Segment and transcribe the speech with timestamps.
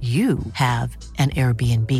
[0.00, 1.90] you have an Airbnb.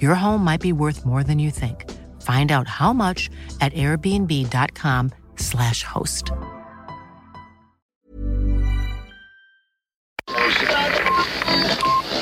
[0.00, 1.84] Your home might be worth more than you think.
[2.22, 3.28] Find out how much
[3.60, 6.32] at airbnb.com/slash host.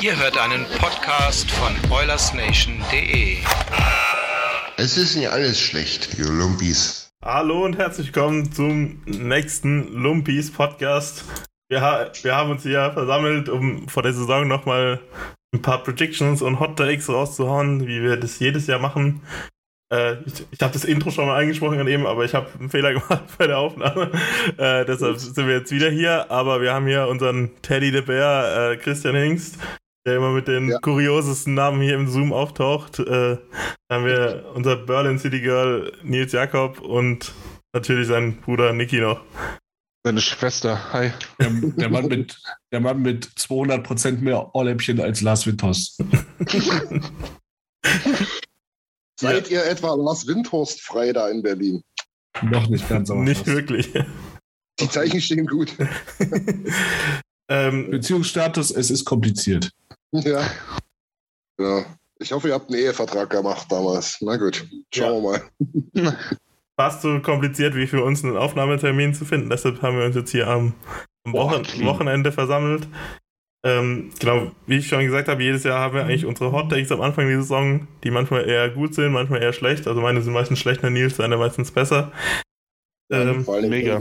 [0.01, 3.37] Ihr hört einen Podcast von OilersNation.de.
[4.77, 7.09] Es ist nicht alles schlecht, ihr Lumpis.
[7.23, 11.23] Hallo und herzlich willkommen zum nächsten Lumpis Podcast.
[11.69, 14.99] Wir, ha wir haben uns hier versammelt, um vor der Saison nochmal
[15.53, 19.21] ein paar Predictions und Hot Takes rauszuhauen, wie wir das jedes Jahr machen.
[19.91, 22.69] Äh, ich ich habe das Intro schon mal eingesprochen an eben, aber ich habe einen
[22.69, 24.11] Fehler gemacht bei der Aufnahme.
[24.57, 26.29] Äh, deshalb sind wir jetzt wieder hier.
[26.29, 29.57] Aber wir haben hier unseren Teddy the Bear, äh, Christian Hingst,
[30.05, 30.79] der immer mit den Ja.
[30.79, 32.99] kuriosesten Namen hier im Zoom auftaucht.
[32.99, 33.37] Äh,
[33.87, 37.33] dann haben wir unser Berlin City Girl Nils Jakob und
[37.73, 39.21] natürlich seinen Bruder Niki noch.
[40.05, 41.11] Seine Schwester, hi.
[41.39, 42.39] Der, der, Mann, mit,
[42.71, 45.97] der Mann mit 200% mehr Ohrläppchen als Lars Winters.
[49.19, 51.83] Seid ihr etwa Lars Windhorst frei da in Berlin?
[52.43, 53.47] Noch nicht ganz, aber Nicht fast.
[53.47, 53.93] wirklich.
[54.79, 55.73] Die Zeichen stehen gut.
[57.49, 59.71] ähm, Beziehungsstatus, es ist kompliziert.
[60.11, 60.47] ja.
[61.59, 61.85] ja.
[62.19, 64.19] Ich hoffe, ihr habt einen Ehevertrag gemacht damals.
[64.21, 65.41] Na gut, schauen wir
[65.93, 66.19] mal.
[66.79, 69.49] fast so kompliziert wie für uns einen Aufnahmetermin zu finden.
[69.49, 70.73] Deshalb haben wir uns jetzt hier am,
[71.25, 71.87] Wochen clean.
[71.87, 72.87] Wochenende versammelt.
[73.65, 76.91] Ähm, genau, wie ich schon gesagt habe, jedes Jahr haben wir eigentlich unsere Hot Takes
[76.91, 79.87] am Anfang der Saison, die manchmal eher gut sind, manchmal eher schlecht.
[79.87, 82.11] Also meine sind meistens schlechter, Nils, seine meistens besser.
[83.11, 83.99] Ähm, Vor allem mega.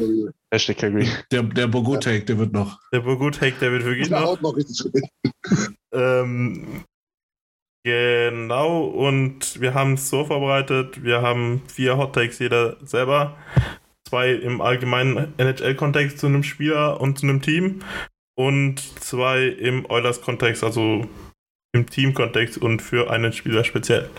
[0.53, 1.09] Hashtag agree.
[1.31, 2.79] Der, der Bogo-Take, der wird noch.
[2.93, 4.27] der Bogut Take, der wird wirklich Der noch.
[4.27, 4.55] haut noch.
[5.93, 6.85] Ähm,
[7.85, 13.37] genau, und wir haben es so vorbereitet, wir haben vier Hot Takes jeder selber.
[14.09, 17.81] Zwei im allgemeinen NHL-Kontext zu einem Spieler und zu einem Team
[18.37, 21.07] und zwei im Oilers-Kontext, also
[21.73, 24.11] im Team-Kontext und für einen Spieler speziell.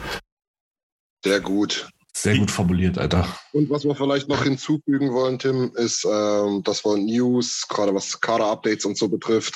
[1.24, 1.90] Sehr gut.
[2.16, 3.28] Sehr gut formuliert, Alter.
[3.52, 8.20] Und was wir vielleicht noch hinzufügen wollen, Tim, ist, ähm, dass wir News, gerade was
[8.22, 9.56] Kader-Updates und so betrifft,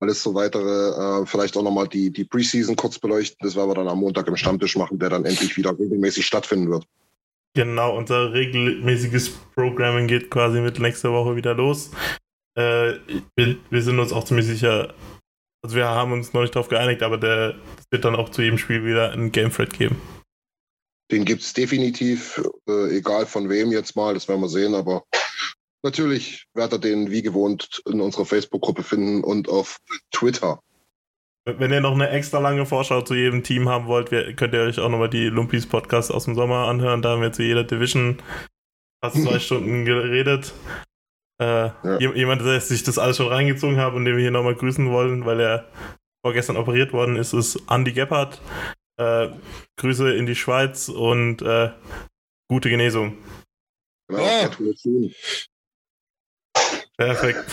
[0.00, 3.38] alles so weitere, äh, vielleicht auch nochmal die, die Preseason kurz beleuchten.
[3.40, 6.70] Das werden wir dann am Montag im Stammtisch machen, der dann endlich wieder regelmäßig stattfinden
[6.70, 6.86] wird.
[7.54, 11.90] Genau, unser regelmäßiges Programming geht quasi mit nächster Woche wieder los.
[12.56, 12.94] Äh,
[13.36, 14.94] wir, wir sind uns auch ziemlich sicher,
[15.62, 18.42] also wir haben uns noch nicht darauf geeinigt, aber der, es wird dann auch zu
[18.42, 20.00] jedem Spiel wieder ein Game Thread geben.
[21.10, 25.02] Den gibt's definitiv, äh, egal von wem jetzt mal, das werden wir sehen, aber
[25.82, 29.78] natürlich werdet ihr den wie gewohnt in unserer Facebook-Gruppe finden und auf
[30.12, 30.60] Twitter.
[31.46, 34.78] Wenn ihr noch eine extra lange Vorschau zu jedem Team haben wollt, könnt ihr euch
[34.78, 37.00] auch nochmal die Lumpis Podcast aus dem Sommer anhören.
[37.02, 38.22] Da haben wir zu jeder Division
[39.02, 40.52] fast zwei Stunden geredet.
[41.40, 44.54] Äh, jem- Jemand, der sich das alles schon reingezogen hat und den wir hier nochmal
[44.54, 45.70] grüßen wollen, weil er
[46.22, 48.42] vorgestern operiert worden ist, ist Andy Gebhardt.
[48.98, 49.30] Äh,
[49.78, 51.70] Grüße in die Schweiz und äh,
[52.50, 53.16] gute Genesung.
[54.08, 54.50] Genau, Ah.
[57.00, 57.44] Perfekt.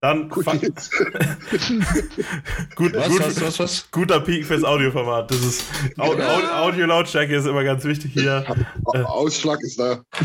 [0.00, 0.44] Dann Gut
[2.76, 3.90] gut, Was, gut, was, was, was?
[3.90, 5.28] guter Peak fürs Audioformat.
[5.32, 5.64] Das ist
[5.98, 8.44] Au- Au- Audio-Lautstärke ist immer ganz wichtig hier.
[8.94, 8.98] Äh.
[9.02, 10.02] Ausschlag ist da.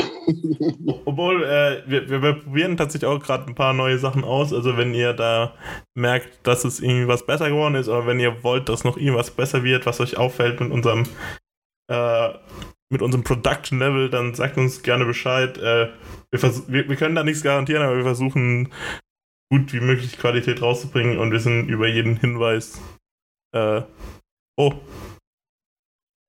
[1.06, 4.54] Obwohl, äh, wir, wir, wir probieren tatsächlich auch gerade ein paar neue Sachen aus.
[4.54, 5.56] Also wenn ihr da
[5.96, 9.32] merkt, dass es irgendwie was besser geworden ist, oder wenn ihr wollt, dass noch irgendwas
[9.32, 11.08] besser wird, was euch auffällt mit unserem
[11.90, 12.30] äh,
[12.94, 15.58] mit unserem Production Level, dann sagt uns gerne Bescheid.
[15.58, 15.90] Äh,
[16.32, 18.72] wir, wir, wir können da nichts garantieren, aber wir versuchen
[19.52, 22.80] gut wie möglich Qualität rauszubringen und wir sind über jeden Hinweis.
[23.54, 23.82] Äh,
[24.58, 24.74] oh.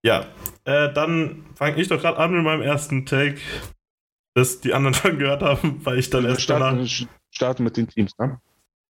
[0.04, 0.26] Ja.
[0.64, 3.40] Äh, dann fange ich doch gerade an mit meinem ersten Take,
[4.34, 6.72] das die anderen schon gehört haben, weil ich dann Wir erst danach.
[6.72, 8.40] starten, starten mit den Teams, ne?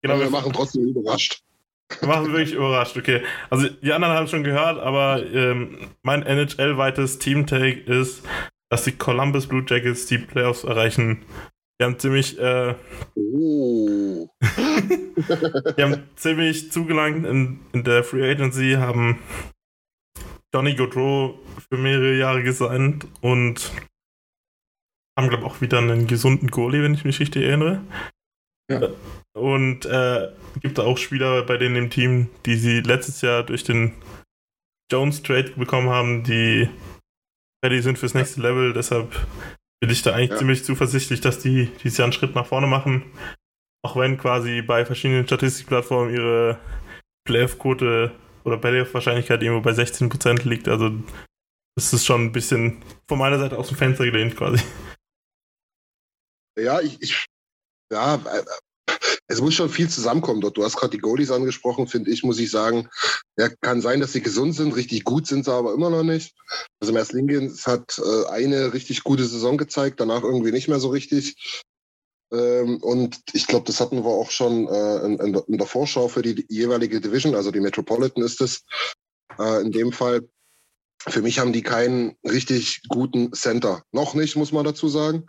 [0.03, 1.43] Genau, wir wir machen trotzdem überrascht.
[2.01, 3.23] Wir machen wirklich überrascht, okay.
[3.51, 8.23] Also die anderen haben schon gehört, aber ähm, mein NHL-weites Team-Take ist,
[8.71, 11.25] dass die Columbus Blue Jackets die Playoffs erreichen.
[11.81, 12.75] Die haben ziemlich, äh,
[13.17, 14.29] Oh.
[15.77, 19.19] die haben ziemlich zugelangt in, in der Free Agency, haben
[20.55, 21.39] Johnny Gaudreau
[21.69, 23.73] für mehrere Jahre gesigned und
[25.19, 27.83] haben, glaube ich, auch wieder einen gesunden Goalie, wenn ich mich richtig erinnere.
[28.81, 28.89] Ja.
[29.35, 30.29] Und äh,
[30.61, 33.95] gibt da auch Spieler bei denen im Team, die sie letztes Jahr durch den
[34.91, 36.69] Jones Trade bekommen haben, die
[37.65, 38.73] ready sind fürs nächste Level.
[38.73, 39.11] Deshalb
[39.81, 40.37] bin ich da eigentlich Ja.
[40.37, 43.05] ziemlich zuversichtlich, dass die dieses Jahr einen Schritt nach vorne machen.
[43.85, 46.59] Auch wenn quasi bei verschiedenen Statistikplattformen ihre
[47.27, 48.13] Playoff-Quote
[48.45, 50.69] oder Playoff-Wahrscheinlichkeit irgendwo bei 16% liegt.
[50.69, 50.91] Also
[51.77, 54.63] das ist schon ein bisschen von meiner Seite aus dem Fenster gelehnt quasi.
[56.59, 57.25] Ja, ich, ich
[57.93, 58.43] ja, äh,
[59.29, 60.57] es muss schon viel zusammenkommen dort.
[60.57, 62.89] Du hast gerade die Goalies angesprochen, finde ich, muss ich sagen.
[63.39, 66.35] Ja, kann sein, dass sie gesund sind, richtig gut sind sie aber immer noch nicht.
[66.81, 70.89] Also Mers Lingens hat äh, eine richtig gute Saison gezeigt, danach irgendwie nicht mehr so
[70.91, 71.63] richtig.
[72.33, 75.67] Ähm, und ich glaube, das hatten wir auch schon äh, in, in, der- in der
[75.67, 78.65] Vorschau für die jeweilige Division, also die Metropolitan ist es
[79.39, 80.29] äh, in dem Fall.
[81.09, 83.83] Für mich haben die keinen richtig guten Center.
[83.93, 85.27] Noch nicht, muss man dazu sagen.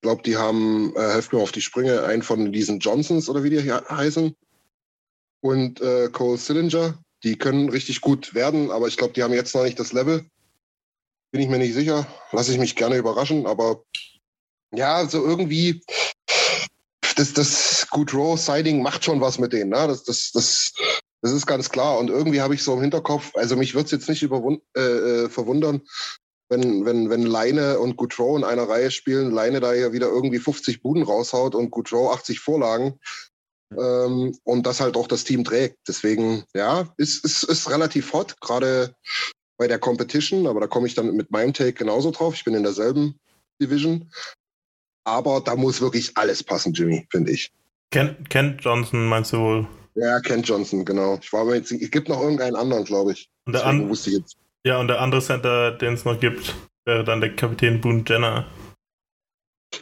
[0.00, 3.44] Ich glaube, die haben, äh, helft mir auf die Sprünge, einen von diesen Johnsons oder
[3.44, 4.34] wie die hier heißen.
[5.42, 6.98] Und äh, Cole Sillinger.
[7.22, 10.24] Die können richtig gut werden, aber ich glaube, die haben jetzt noch nicht das Level.
[11.32, 12.06] Bin ich mir nicht sicher.
[12.32, 13.84] Lasse ich mich gerne überraschen, aber
[14.74, 15.82] ja, so irgendwie,
[17.16, 19.68] das, das Goodrow-Siding macht schon was mit denen.
[19.68, 19.86] Ne?
[19.86, 20.72] Das, das, das,
[21.20, 21.98] das ist ganz klar.
[21.98, 24.80] Und irgendwie habe ich so im Hinterkopf, also mich würde es jetzt nicht überwund, äh,
[24.80, 25.82] äh, verwundern,
[26.50, 30.40] wenn, wenn, wenn Leine und Goodrow in einer Reihe spielen, Leine da ja wieder irgendwie
[30.40, 32.98] 50 Buden raushaut und Goodrow 80 Vorlagen
[33.78, 35.78] ähm, und das halt auch das Team trägt.
[35.86, 38.94] Deswegen, ja, ist, ist, ist relativ hot, gerade
[39.56, 42.34] bei der Competition, aber da komme ich dann mit meinem Take genauso drauf.
[42.34, 43.14] Ich bin in derselben
[43.62, 44.10] Division.
[45.04, 47.52] Aber da muss wirklich alles passen, Jimmy, finde ich.
[47.90, 49.68] Ken, Kent Johnson meinst du wohl?
[49.94, 51.18] Ja, Kent Johnson, genau.
[51.20, 53.28] Ich war mir jetzt, es gibt noch irgendeinen anderen, glaube ich.
[53.46, 54.36] Und der, an, wusste ich jetzt.
[54.64, 56.54] Ja, und der andere Center, den es noch gibt,
[56.84, 58.46] wäre dann der Kapitän Boone Jenner.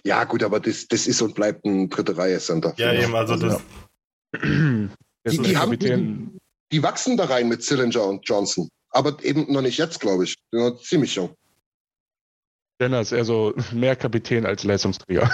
[0.05, 2.75] Ja, gut, aber das, das ist und bleibt ein dritte Reihe-Center.
[2.77, 3.63] Ja, eben, also das,
[4.33, 4.41] Das
[5.35, 6.39] Die- ist die haben- Kapitän.
[6.71, 8.69] Die wachsen da rein mit Sillinger und Johnson.
[8.91, 10.35] Aber eben noch nicht jetzt, glaube ich.
[10.53, 11.35] Die sind noch ziemlich jung.
[12.81, 15.31] Jenner ist eher so mehr Kapitän als Leistungsträger.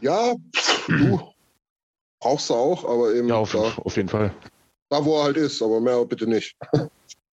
[0.00, 1.32] Ja, pff, du
[2.20, 4.34] brauchst du auch, aber eben Ja, auf, da, auf jeden Fall.
[4.90, 6.56] da, wo er halt ist, aber mehr bitte nicht.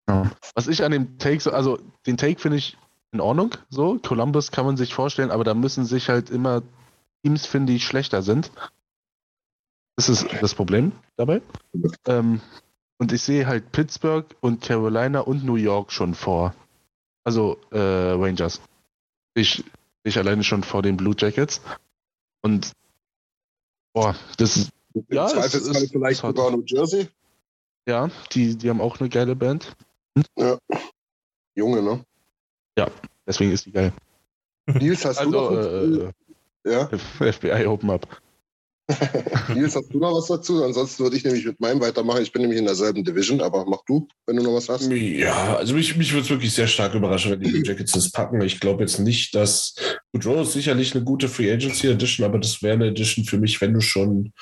[0.08, 0.30] Ja.
[0.54, 2.76] Was ich an dem Take so, also den Take finde ich
[3.12, 3.98] in Ordnung, so.
[3.98, 6.62] Columbus kann man sich vorstellen, aber da müssen sich halt immer
[7.22, 8.50] Teams finden, die schlechter sind.
[9.96, 11.40] Das ist das Problem dabei.
[12.06, 12.40] Ähm,
[12.98, 16.54] und ich sehe halt Pittsburgh und Carolina und New York schon vor.
[17.24, 18.60] Also äh, Rangers.
[19.34, 19.64] Ich,
[20.04, 21.62] ich alleine schon vor den Blue Jackets.
[22.42, 22.72] Und
[23.94, 24.70] boah, das ist,
[25.10, 27.08] Ja, Zweifelsfall ist- vielleicht sogar New Jersey.
[27.88, 29.74] ja, die, die haben auch eine geile Band.
[31.54, 32.04] Junge, ne?
[33.26, 33.92] Deswegen ist die geil.
[34.66, 36.12] Nils, hast du noch Also,
[36.64, 36.88] äh, ja?
[37.32, 38.06] FBI Open Up.
[39.54, 40.62] Nils, hast du noch was dazu?
[40.62, 42.22] Ansonsten würde ich nämlich mit meinem weitermachen.
[42.22, 44.90] Ich bin nämlich in derselben Division, aber mach du, wenn du noch was hast.
[44.90, 48.12] Ja, also mich, mich würde es wirklich sehr stark überraschen, wenn die Blue Jackets das
[48.12, 48.40] packen.
[48.42, 49.74] Ich glaube jetzt nicht, dass
[50.12, 53.60] Goodrow ist sicherlich eine gute Free Agency Edition, aber das wäre eine Edition für mich,
[53.60, 54.32] wenn du schon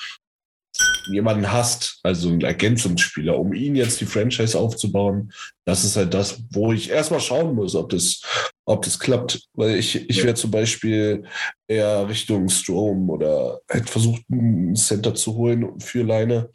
[1.06, 5.32] jemanden hast, also einen Ergänzungsspieler, um ihn jetzt die Franchise aufzubauen.
[5.64, 8.22] Das ist halt das, wo ich erstmal schauen muss, ob das,
[8.64, 9.42] ob das klappt.
[9.54, 11.24] Weil ich, ich wäre zum Beispiel
[11.68, 16.50] eher Richtung Strom oder hätte versucht, einen Center zu holen für Leine.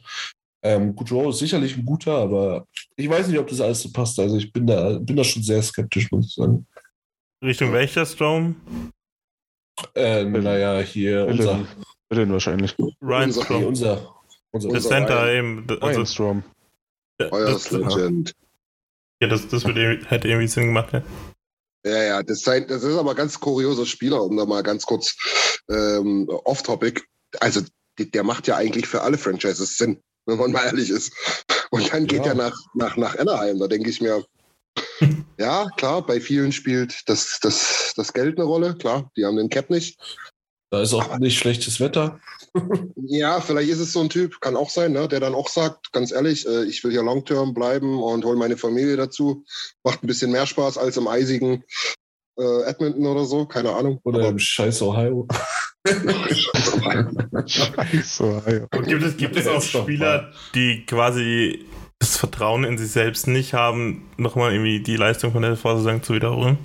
[0.62, 2.66] Ähm, Goodrow ist sicherlich ein guter, aber
[2.96, 4.18] ich weiß nicht, ob das alles so passt.
[4.20, 6.66] Also ich bin da, bin da schon sehr skeptisch, muss ich sagen.
[7.42, 8.56] Richtung welcher Strom?
[9.94, 11.68] Äh, naja, hier unser, Dylan,
[12.12, 12.76] Dylan wahrscheinlich.
[13.00, 13.64] Ryan Unser- nee, Strom.
[13.64, 14.14] unser,
[14.52, 15.66] unser, Der unser Center eben.
[15.80, 16.42] Also, Strom.
[17.20, 18.32] Euer das, Legend.
[19.22, 20.92] ja, das, das würde, hätte irgendwie Sinn gemacht.
[20.92, 21.02] Ja.
[21.86, 24.84] Ja, ja, das, sei, das ist aber ein ganz kurioser Spieler, um da mal ganz
[24.84, 25.16] kurz
[25.70, 27.02] ähm, off-topic.
[27.40, 27.62] Also,
[27.98, 31.12] der macht ja eigentlich für alle Franchises Sinn, wenn man mal ehrlich ist.
[31.70, 32.32] Und dann geht Ja.
[32.32, 33.58] er nach, nach, nach Anaheim.
[33.58, 34.24] Da denke ich mir,
[35.38, 38.74] ja, klar, bei vielen spielt das, das, das Geld eine Rolle.
[38.76, 39.98] Klar, die haben den Cap nicht.
[40.70, 42.20] da ist auch nicht schlechtes Wetter.
[42.96, 45.92] Ja, vielleicht ist es so ein Typ, kann auch sein, ne, der dann auch sagt,
[45.92, 49.44] ganz ehrlich, äh, ich will hier long-term bleiben und hol meine Familie dazu.
[49.84, 51.64] Macht ein bisschen mehr Spaß als im eisigen
[52.38, 54.00] äh, Edmonton oder so, keine Ahnung.
[54.04, 55.26] Oder Aber im scheiß Ohio.
[57.46, 58.60] Scheiße, ey.
[58.76, 61.64] Und gibt es, gibt es auch Spieler, die quasi
[61.98, 66.14] das Vertrauen in sich selbst nicht haben, nochmal irgendwie die Leistung von der Vorsaison zu
[66.14, 66.58] wiederholen?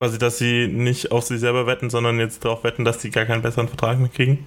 [0.00, 3.24] Quasi, dass sie nicht auf sich selber wetten, sondern jetzt darauf wetten, dass sie gar
[3.24, 4.46] keinen besseren Vertrag mehr kriegen.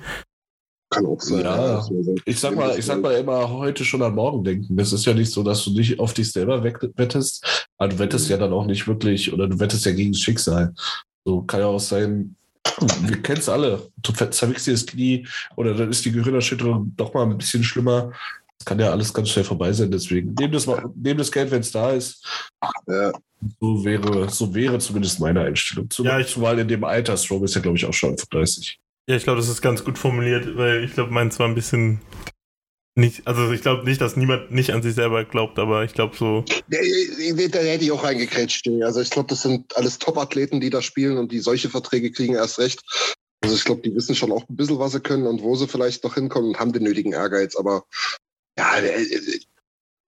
[0.96, 1.42] Kann auch sein.
[1.42, 1.86] Ja.
[2.26, 4.76] Ich sag mal, ich sag mal immer heute schon an morgen denken.
[4.76, 8.00] Das ist ja nicht so, dass du nicht auf dich selber wett- wettest, aber du
[8.00, 10.74] wettest ja dann auch nicht wirklich oder du wettest ja gegen das Schicksal.
[11.26, 12.36] So kann ja auch sein,
[13.02, 13.82] wir kennen es alle.
[14.02, 18.12] Du zerwickst dir das Knie oder dann ist die Gehirnerschütterung doch mal ein bisschen schlimmer.
[18.58, 19.92] Das kann ja alles ganz schnell vorbei sein.
[19.92, 22.26] Deswegen nehm das, mal, nehm das Geld, wenn es da ist.
[22.88, 23.12] Ja.
[23.60, 25.90] So wäre, so wäre zumindest meine Einstellung.
[25.90, 28.80] Zum, Ja, ich- zumal in dem Alter, Strom ist ja, glaube ich, auch schon 30.
[29.08, 32.02] Ja, ich glaube, das ist ganz gut formuliert, weil ich glaube, meins war ein bisschen
[32.98, 36.16] nicht, also ich glaube nicht, dass niemand nicht an sich selber glaubt, aber ich glaube
[36.16, 36.80] so, ja,
[37.50, 38.68] Da hätte ich auch reingekretscht.
[38.82, 42.36] Also ich glaube, das sind alles Top-Athleten, die da spielen und die solche Verträge kriegen
[42.36, 42.82] erst recht.
[43.44, 45.68] Also ich glaube, die wissen schon auch ein bisschen, was sie können und wo sie
[45.68, 47.56] vielleicht noch hinkommen und haben den nötigen Ehrgeiz.
[47.58, 47.84] Aber
[48.58, 49.40] ja, äh, äh,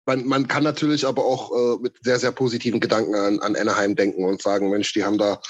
[0.06, 3.94] man, man kann natürlich aber auch äh, mit sehr, sehr positiven Gedanken an, an Anaheim
[3.94, 5.40] denken und sagen, Mensch, die haben da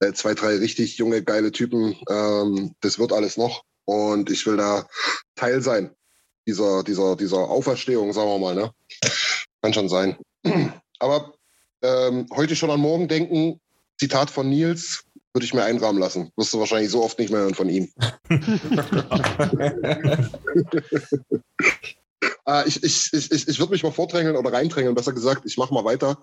[0.00, 1.96] äh, zwei, drei richtig junge, geile Typen.
[2.08, 3.62] Ähm, das wird alles noch.
[3.84, 4.86] Und ich will da
[5.34, 5.94] Teil sein
[6.46, 8.54] dieser, dieser, dieser Auferstehung, sagen wir mal.
[8.54, 8.70] Ne?
[9.62, 10.16] Kann schon sein.
[10.98, 11.32] Aber
[11.82, 13.60] ähm, heute schon an morgen denken,
[13.98, 16.30] Zitat von Nils, würde ich mir einrahmen lassen.
[16.36, 17.90] Wirst du wahrscheinlich so oft nicht mehr hören von ihm.
[22.46, 25.42] äh, ich ich, ich, ich, ich würde mich mal vordrängeln oder reindrängeln, besser gesagt.
[25.44, 26.22] Ich mache mal weiter.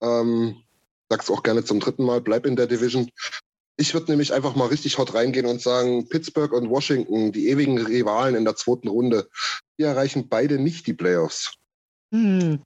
[0.00, 0.56] Ähm,
[1.08, 3.10] sag's auch gerne zum dritten Mal, bleib in der Division.
[3.76, 7.78] Ich würde nämlich einfach mal richtig hot reingehen und sagen, Pittsburgh und Washington, die ewigen
[7.78, 9.28] Rivalen in der zweiten Runde,
[9.78, 11.54] die erreichen beide nicht die Playoffs.
[12.12, 12.60] Hm.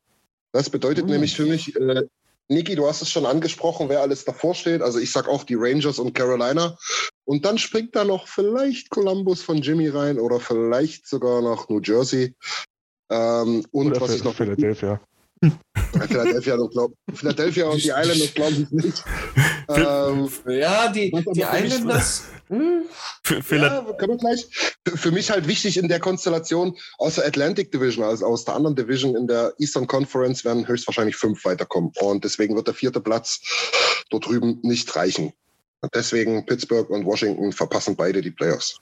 [0.52, 1.12] Das bedeutet Hm.
[1.12, 2.02] nämlich für mich, äh,
[2.48, 4.82] Niki, du hast es schon angesprochen, wer alles davor steht.
[4.82, 6.76] Also ich sag auch die Rangers und Carolina.
[7.24, 11.80] Und dann springt da noch vielleicht Columbus von Jimmy rein oder vielleicht sogar noch New
[11.80, 12.34] Jersey.
[13.10, 15.00] Ähm, und Oder was ich noch Philadelphia.
[16.08, 19.04] Philadelphia, und glaub, Philadelphia und die Islanders glaube ich nicht.
[19.68, 22.24] ähm, Ja, die, die Islanders.
[22.48, 22.84] Hm?
[23.26, 24.46] ja, können wir gleich.
[24.86, 28.76] Für, mich halt wichtig in der Konstellation aus der Atlantic Division, also aus der anderen
[28.76, 31.92] Division in der Eastern Conference werden höchstwahrscheinlich fünf weiterkommen.
[32.00, 33.40] Und deswegen wird der vierte Platz
[34.10, 35.32] dort drüben nicht reichen.
[35.80, 38.78] Und deswegen Pittsburgh und Washington verpassen beide die Playoffs.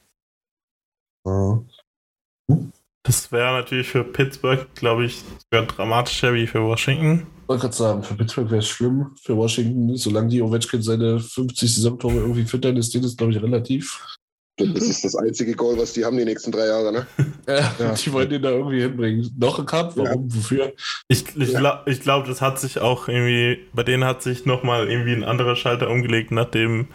[3.05, 7.27] Das wäre natürlich für Pittsburgh, glaube ich, sogar dramatischer wie für Washington.
[7.43, 11.19] Ich wollte gerade sagen, für Pittsburgh wäre es schlimm, für Washington, solange die Ovechkin seine
[11.21, 14.17] 50 Saisontore irgendwie füttern, ist denen das, glaube ich, relativ.
[14.59, 16.93] Das ist das einzige Goal, was die haben die nächsten drei Jahre.
[16.93, 17.07] Ne?
[17.49, 17.95] Ja, Ja.
[17.95, 19.35] Die wollen den da irgendwie hinbringen.
[19.37, 19.97] Noch ein Cup?
[19.97, 20.33] Warum?
[20.33, 20.73] Wofür?
[21.09, 21.59] Ich, ich, Ja.
[21.59, 25.25] glaub, ich glaube, das hat sich auch irgendwie, bei denen hat sich nochmal irgendwie ein
[25.25, 26.89] anderer Schalter umgelegt, nachdem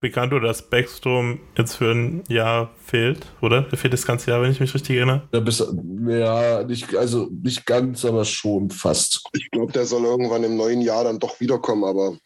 [0.00, 3.62] bekannt wurde, dass Backstrom jetzt für ein Jahr fehlt, oder?
[3.62, 5.28] Der fehlt das ganze Jahr, wenn ich mich richtig erinnere.
[5.32, 5.64] Ja, bis,
[6.06, 9.22] ja nicht, also nicht ganz, aber schon fast.
[9.32, 12.16] Ich glaube, der soll irgendwann im neuen Jahr dann doch wiederkommen, aber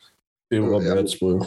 [0.51, 0.95] Februar, Ja.
[0.95, 1.41] März wohl.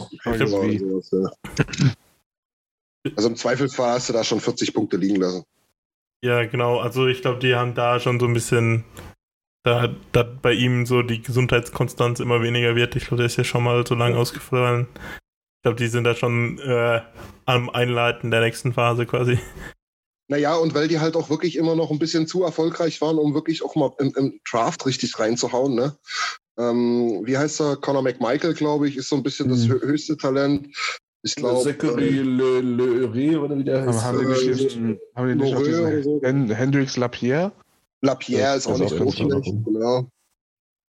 [3.14, 5.44] Also im Zweifelsfall hast du da schon 40 Punkte liegen lassen.
[6.24, 6.80] Ja, genau.
[6.80, 8.84] Also ich glaube, die haben da schon so ein bisschen,
[9.62, 12.96] da, da bei ihm so die Gesundheitskonstanz immer weniger wird.
[12.96, 14.88] Ich glaube, der ist ja schon mal so lange ausgefallen.
[15.58, 17.00] Ich glaube, die sind da schon äh,
[17.46, 19.38] am Einleiten der nächsten Phase quasi.
[20.28, 23.34] Naja, und weil die halt auch wirklich immer noch ein bisschen zu erfolgreich waren, um
[23.34, 25.96] wirklich auch mal im, im Draft richtig reinzuhauen, ne?
[26.58, 27.76] Ähm, wie heißt er?
[27.76, 29.72] Conor McMichael, glaube ich, ist so ein bisschen das Mhm.
[29.74, 30.68] hö- höchste Talent.
[31.22, 34.02] Ich glaube, Zachary Le, Le Ré, oder wie der heißt.
[34.04, 36.20] haben die nicht, äh, diesen, haben die nicht oder diesen so?
[36.22, 37.52] Hen Hendrix Lapierre?
[38.02, 39.64] Lapierre ist auch Das nicht so auch ganz schlecht.
[39.64, 40.08] Genau.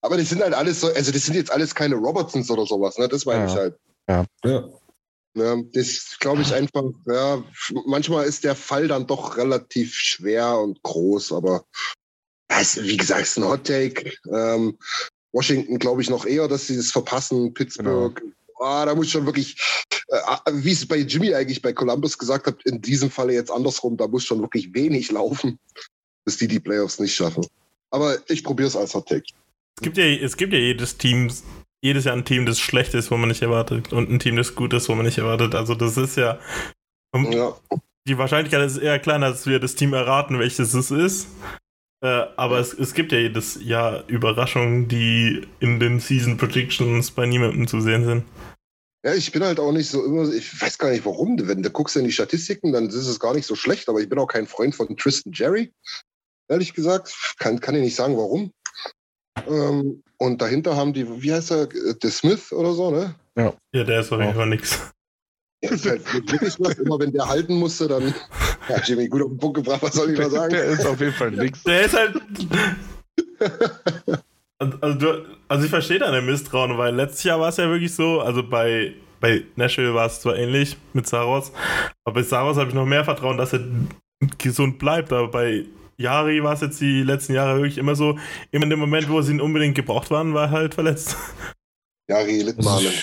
[0.02, 2.98] Aber die sind halt alles so, also das sind jetzt alles keine Robertsons oder sowas,
[2.98, 3.08] ne?
[3.08, 3.46] Das meine Ja.
[3.52, 3.78] ich halt.
[4.08, 4.26] Ja.
[4.44, 7.44] Ja, das glaube ich einfach, ja,
[7.86, 11.64] manchmal ist der Fall dann doch relativ schwer und groß, aber
[12.50, 14.14] ja, ist, wie gesagt, ist ein Hot Take.
[14.32, 14.80] Ähm,
[15.32, 17.54] Washington glaube ich noch eher, dass sie es verpassen.
[17.54, 18.20] Pittsburgh,
[18.60, 19.58] ah, da muss schon wirklich,
[20.08, 20.18] äh,
[20.54, 24.08] wie es bei Jimmy eigentlich bei Columbus gesagt hat, in diesem Falle jetzt andersrum, da
[24.08, 25.60] muss schon wirklich wenig laufen,
[26.26, 27.46] dass die die Playoffs nicht schaffen.
[27.92, 29.26] Aber ich probiere es als Hot Take.
[29.76, 31.32] Es gibt ja, es gibt ja jedes Team,
[31.82, 34.56] jedes Jahr ein Team, das schlecht ist, wo man nicht erwartet, und ein Team, das
[34.56, 35.56] gut ist, wo man nicht erwartet.
[35.56, 36.40] Also das ist ja.
[37.16, 37.56] Ja.
[38.08, 41.28] Die Wahrscheinlichkeit ist eher kleiner, dass wir das Team erraten, welches es ist.
[42.02, 47.26] Äh, aber es, es gibt ja jedes Jahr Überraschungen, die in den Season Predictions bei
[47.26, 48.24] niemandem zu sehen sind.
[49.04, 51.38] Ja, ich bin halt auch nicht so immer, ich weiß gar nicht warum.
[51.48, 54.10] Wenn du guckst in die Statistiken, dann ist es gar nicht so schlecht, aber ich
[54.10, 55.74] bin auch kein Freund von Tristan Jerry.
[56.50, 58.52] Ehrlich gesagt, kann, kann ich nicht sagen, warum.
[59.50, 63.16] Ähm, und dahinter haben die, wie heißt er, der Smith oder so, ne?
[63.36, 63.54] Ja,
[63.84, 64.36] der ist auf jeden Ja.
[64.36, 64.92] Fall nix.
[65.64, 66.76] Ja, ist halt wirklich was.
[66.76, 68.14] Immer wenn der halten musste, dann.
[68.70, 70.54] Ja, Jimmy, gut auf den Punkt gebracht, was soll ich mal sagen?
[70.54, 71.64] Der ist auf jeden Fall nix.
[71.64, 72.22] Der ist halt.
[74.60, 78.20] Also, du, also ich verstehe deine Misstrauen, weil letztes Jahr war es ja wirklich so,
[78.20, 81.52] also bei, bei Nashville war es zwar ähnlich mit Saros,
[82.04, 83.62] aber bei Saros habe ich noch mehr Vertrauen, dass er
[84.38, 85.66] gesund bleibt, aber bei
[86.00, 88.18] Yari war es jetzt die letzten Jahre wirklich immer so,
[88.52, 91.16] immer in dem Moment, wo sie ihn unbedingt gebraucht waren, war er halt verletzt.
[92.08, 92.94] Jari Also Littmanen.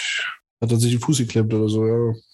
[0.62, 2.12] hat er sich den Fuß geklemmt oder so, ja.
[2.12, 2.24] Ich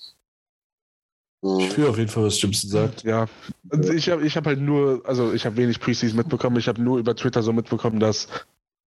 [1.43, 1.71] Mhm.
[1.71, 3.03] fühle auf jeden Fall, was Jimson sagt.
[3.03, 3.27] Ja,
[3.71, 6.59] also ich habe ich hab halt nur, also ich habe wenig Preseason mitbekommen.
[6.59, 8.29] Ich habe nur über Twitter so mitbekommen, dass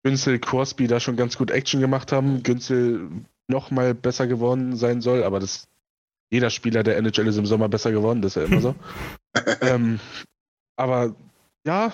[0.05, 2.43] Günzel, Crosby da schon ganz gut Action gemacht haben.
[2.43, 3.09] Günzel
[3.49, 5.67] noch mal besser geworden sein soll, aber das
[6.31, 8.75] jeder Spieler der NHL ist im Sommer besser geworden, das ist ja immer so.
[9.63, 9.99] ähm,
[10.77, 11.15] aber
[11.67, 11.93] ja,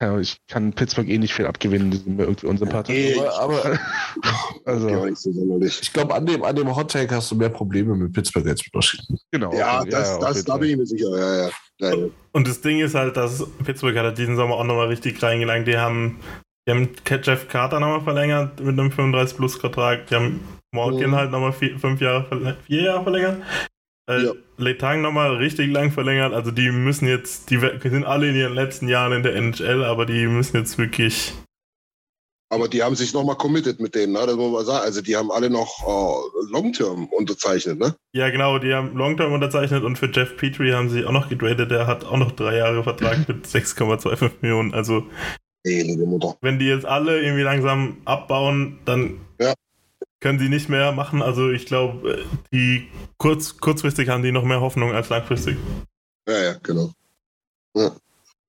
[0.00, 2.94] ja, ich kann Pittsburgh eh nicht viel abgewinnen, die sind mir irgendwie unsympathisch.
[2.94, 3.78] Nee, Aber, aber
[4.64, 8.12] Also, Ja, ich glaube, an dem, an dem Hot Take hast du mehr Probleme mit
[8.12, 9.18] Pittsburgh als mit Washington.
[9.30, 9.52] genau.
[9.52, 11.10] Ja, okay, das, auf das, jeden da bin ich mir sicher.
[11.10, 11.50] Ja, ja.
[11.80, 12.06] ja, ja.
[12.32, 15.66] Und das Ding ist halt, dass Pittsburgh hat diesen Sommer auch nochmal richtig reingelangt.
[15.66, 16.20] Die haben,
[16.66, 16.88] die haben
[17.22, 20.06] Jeff Carter nochmal verlängert mit einem 35-Plus-Vertrag.
[20.06, 20.40] Die haben
[20.72, 21.16] Morgan Mhm.
[21.16, 23.42] halt nochmal vier, fünf Jahre, vier Jahre verlängert.
[24.10, 24.32] Äh, Ja.
[24.58, 26.34] Letang nochmal richtig lang verlängert.
[26.34, 30.04] Also die müssen jetzt, die sind alle in ihren letzten Jahren in der NHL, aber
[30.04, 31.32] die müssen jetzt wirklich.
[32.52, 34.24] Aber die haben sich nochmal committed mit denen, ne?
[34.26, 34.84] das muss man sagen.
[34.84, 37.94] Also die haben alle noch äh, Long-Term unterzeichnet, ne?
[38.12, 41.70] Ja, genau, die haben Longterm unterzeichnet und für Jeff Petrie haben sie auch noch getradet.
[41.70, 44.74] Der hat auch noch drei Jahre Vertrag mit 6,25 Millionen.
[44.74, 45.06] Also
[45.64, 49.54] wenn die jetzt alle irgendwie langsam abbauen, dann Ja.
[50.20, 51.22] Können sie nicht mehr machen.
[51.22, 55.56] Also ich glaube, die kurz, kurzfristig haben die noch mehr Hoffnung als langfristig.
[56.28, 56.92] Ja, ja, genau.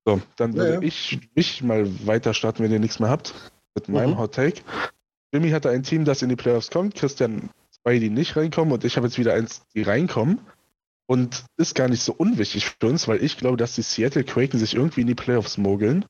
[0.06, 0.82] So, dann Ja, würde ja.
[0.82, 3.34] ich mich mal weiter starten, wenn ihr nichts mehr habt,
[3.75, 4.18] mit meinem Mhm.
[4.18, 4.62] Hot Take.
[5.34, 8.84] Jimmy hatte ein Team, das in die Playoffs kommt, Christian zwei, die nicht reinkommen und
[8.84, 10.40] ich habe jetzt wieder eins, die reinkommen.
[11.08, 14.60] Und ist gar nicht so unwichtig für uns, weil ich glaube, dass die Seattle Kraken
[14.60, 16.06] sich irgendwie in die Playoffs mogeln.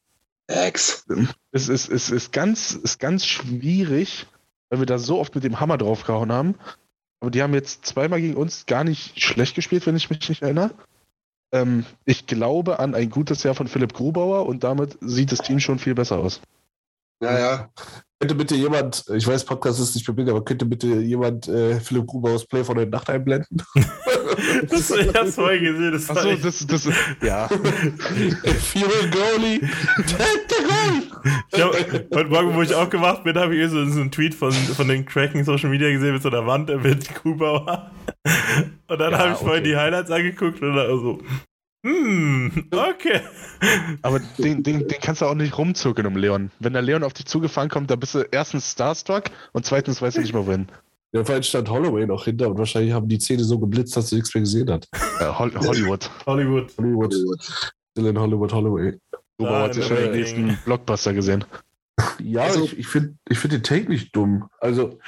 [0.45, 1.05] Ex.
[1.51, 4.27] Es ist, es ist, ganz, ist ganz schwierig,
[4.71, 6.55] weil wir da so oft mit dem Hammer draufgehauen haben.
[7.19, 10.41] Aber die haben jetzt zweimal gegen uns gar nicht schlecht gespielt, wenn ich mich nicht
[10.41, 10.71] erinnere.
[11.53, 15.59] Ähm, ich glaube an ein gutes Jahr von Philipp Grubauer und damit sieht das Team
[15.59, 16.41] schon viel besser aus.
[17.21, 17.69] Ja, ja.
[18.19, 22.07] Könnte bitte jemand, ich weiß, Podcast ist nicht Bild, aber könnte bitte jemand äh, Philipp
[22.07, 23.61] Grubauers Play von der Nacht einblenden?
[24.69, 25.91] Das, ich hab's vorher gesehen.
[25.91, 26.89] Das Achso, das, das,
[27.21, 27.45] ja.
[28.45, 29.59] If you're a goalie,
[30.07, 31.10] take the goal!
[31.51, 31.73] Ich hab,
[32.15, 35.05] heute Morgen, wo ich aufgewacht bin, habe ich so, so einen Tweet von, von den
[35.05, 37.91] Kraken Social Media gesehen mit so einer Wand mit Grubauer.
[38.87, 39.69] Und dann Ja, habe ich vorhin okay.
[39.69, 41.19] die Highlights angeguckt und dann so,
[41.83, 43.21] hm, okay.
[44.03, 46.51] Aber den, den, den kannst du auch nicht rumzucken um Leon.
[46.59, 50.17] Wenn der Leon auf dich zugefahren kommt, dann bist du erstens Starstruck und zweitens weißt
[50.17, 50.67] du nicht mehr wohin.
[51.13, 54.09] Ja, vor allem stand Holloway noch hinter und wahrscheinlich haben die Zähne so geblitzt, dass
[54.09, 54.87] du nichts mehr gesehen hat.
[55.19, 56.09] Äh, Hol Hollywood.
[56.25, 56.71] Hollywood.
[56.77, 57.13] Hollywood,
[57.91, 58.97] still in Hollywood, Holloway.
[59.43, 61.43] Grubauer Ah, hat in schon den nächsten Blockbuster gesehen.
[62.19, 64.47] Ja, Also- ich, ich finde ich find den Take nicht dumm.
[64.59, 64.99] Also,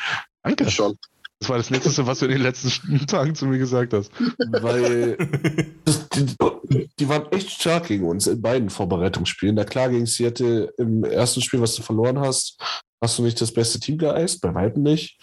[0.44, 0.70] Danke.
[0.70, 0.98] Schon.
[1.40, 2.70] Das war das Letzte, was du in den letzten
[3.08, 4.12] Tagen zu mir gesagt hast.
[4.62, 5.18] weil
[5.86, 9.56] das, die, die waren echt stark gegen uns in beiden Vorbereitungsspielen.
[9.56, 12.58] Na klar, gegen Seattle im ersten Spiel, was du verloren hast,
[13.02, 15.18] hast du nicht das beste Team geeist, bei weitem nicht.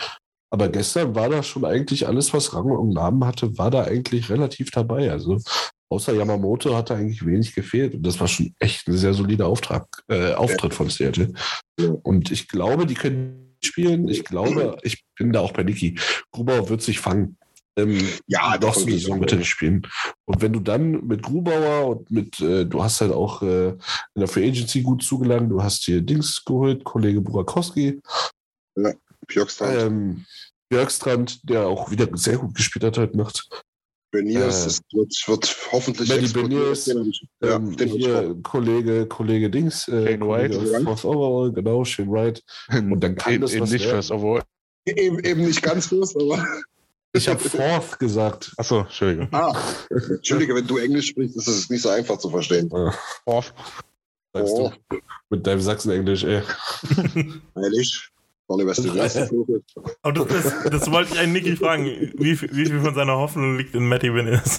[0.52, 4.28] Aber gestern war da schon eigentlich alles, was Rang und Namen hatte, war da eigentlich
[4.30, 5.10] relativ dabei.
[5.10, 5.38] Also
[5.90, 7.94] außer Yamamoto hat da eigentlich wenig gefehlt.
[7.94, 11.32] Und das war schon echt ein sehr solider Auftrag, äh, Auftritt von Seattle.
[11.78, 11.90] Ja.
[12.02, 14.08] Und ich glaube, die können spielen.
[14.08, 15.98] Ich glaube, ich bin da auch bei Niki.
[16.32, 17.36] Grubauer wird sich fangen.
[17.76, 19.82] Ähm, Ja, doch ich Saison nicht spielen.
[20.24, 23.78] Und wenn du dann mit Grubauer und mit, äh, du hast halt auch äh, in
[24.16, 28.00] der Free Agency gut zugelangt, du hast hier Dings geholt, Kollege Burakowski,
[29.26, 29.78] Björkstrand.
[29.78, 30.24] ähm,
[30.68, 33.48] Björkstrand, der auch wieder sehr gut gespielt hat heute Nacht.
[34.10, 36.62] Beniers, äh, das wird, wird hoffentlich explodieren.
[36.62, 41.84] Beniers, ich- Ja, ähm, hier Kollege, Kollege Dings, äh, Shane Kollege aus Fourth Overall, genau,
[41.84, 42.42] Shane Wright.
[42.72, 43.96] Und dann kann eben, das eben was nicht werden.
[43.96, 44.42] First Overall.
[44.86, 46.44] Eben, eben nicht ganz fürst, aber.
[47.12, 48.52] Ich habe Fourth gesagt.
[48.56, 49.28] Achso, Entschuldigung.
[49.32, 49.56] Ah,
[49.90, 52.70] Entschuldige, wenn du Englisch sprichst, ist es nicht so einfach zu verstehen.
[52.72, 52.90] Äh,
[53.24, 53.52] Fourth.
[54.32, 54.72] sagst Oh.
[54.90, 54.98] du.
[55.28, 56.42] Mit deinem Sachsen-Englisch, ey.
[57.56, 58.10] Ehrlich?
[58.50, 59.62] Vorne wärst du erste Vogel.
[60.02, 61.84] Aber das, das, das wollte ich eigentlich Niki fragen,
[62.18, 64.58] wie, viel- wie viel von seiner Hoffnung liegt in Matty Winners?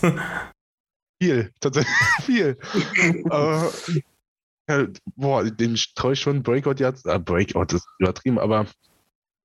[1.21, 2.57] Viel, tatsächlich viel.
[3.29, 3.69] aber,
[4.69, 7.05] ja, boah, dem traue ich schon Breakout jetzt.
[7.05, 8.65] Ah, Breakout ist übertrieben, aber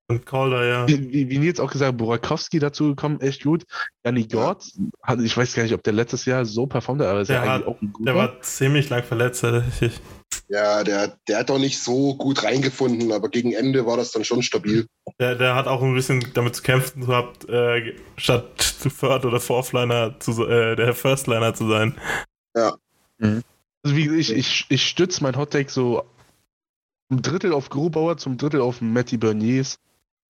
[0.09, 0.87] Und Calder, ja.
[0.89, 3.65] Wie, wie, wie Nils auch gesagt hat, Burakowski dazu gekommen, echt gut.
[4.05, 4.65] Janni Gord,
[5.03, 7.37] hat, ich weiß gar nicht, ob der letztes Jahr so performt hat, aber ist Der
[7.37, 8.13] ja hat- eigentlich auch ein guter.
[8.13, 10.01] Der war ziemlich lang verletzt, tatsächlich.
[10.49, 14.23] Ja, der, der hat doch nicht so gut reingefunden, aber gegen Ende war das dann
[14.25, 14.87] schon stabil.
[15.19, 19.41] Der, der hat auch ein bisschen damit zu kämpfen gehabt, äh, statt zu Third- oder
[19.41, 21.97] Fourth-Liner zu äh, der First-Liner zu sein.
[22.55, 26.05] Also wie ich, ich, ich stütze mein Hottake so
[27.11, 29.79] ein Drittel auf Grubauer, zum Drittel auf Matty Berniers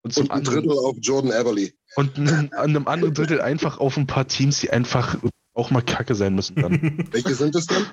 [0.07, 1.75] und zum Und ein anderen Drittel auf Jordan Everly.
[1.97, 5.17] und an einem anderen Drittel einfach auf ein paar Teams, die einfach
[5.53, 7.09] auch mal kacke sein müssen dann.
[7.11, 7.85] Welche sind es denn?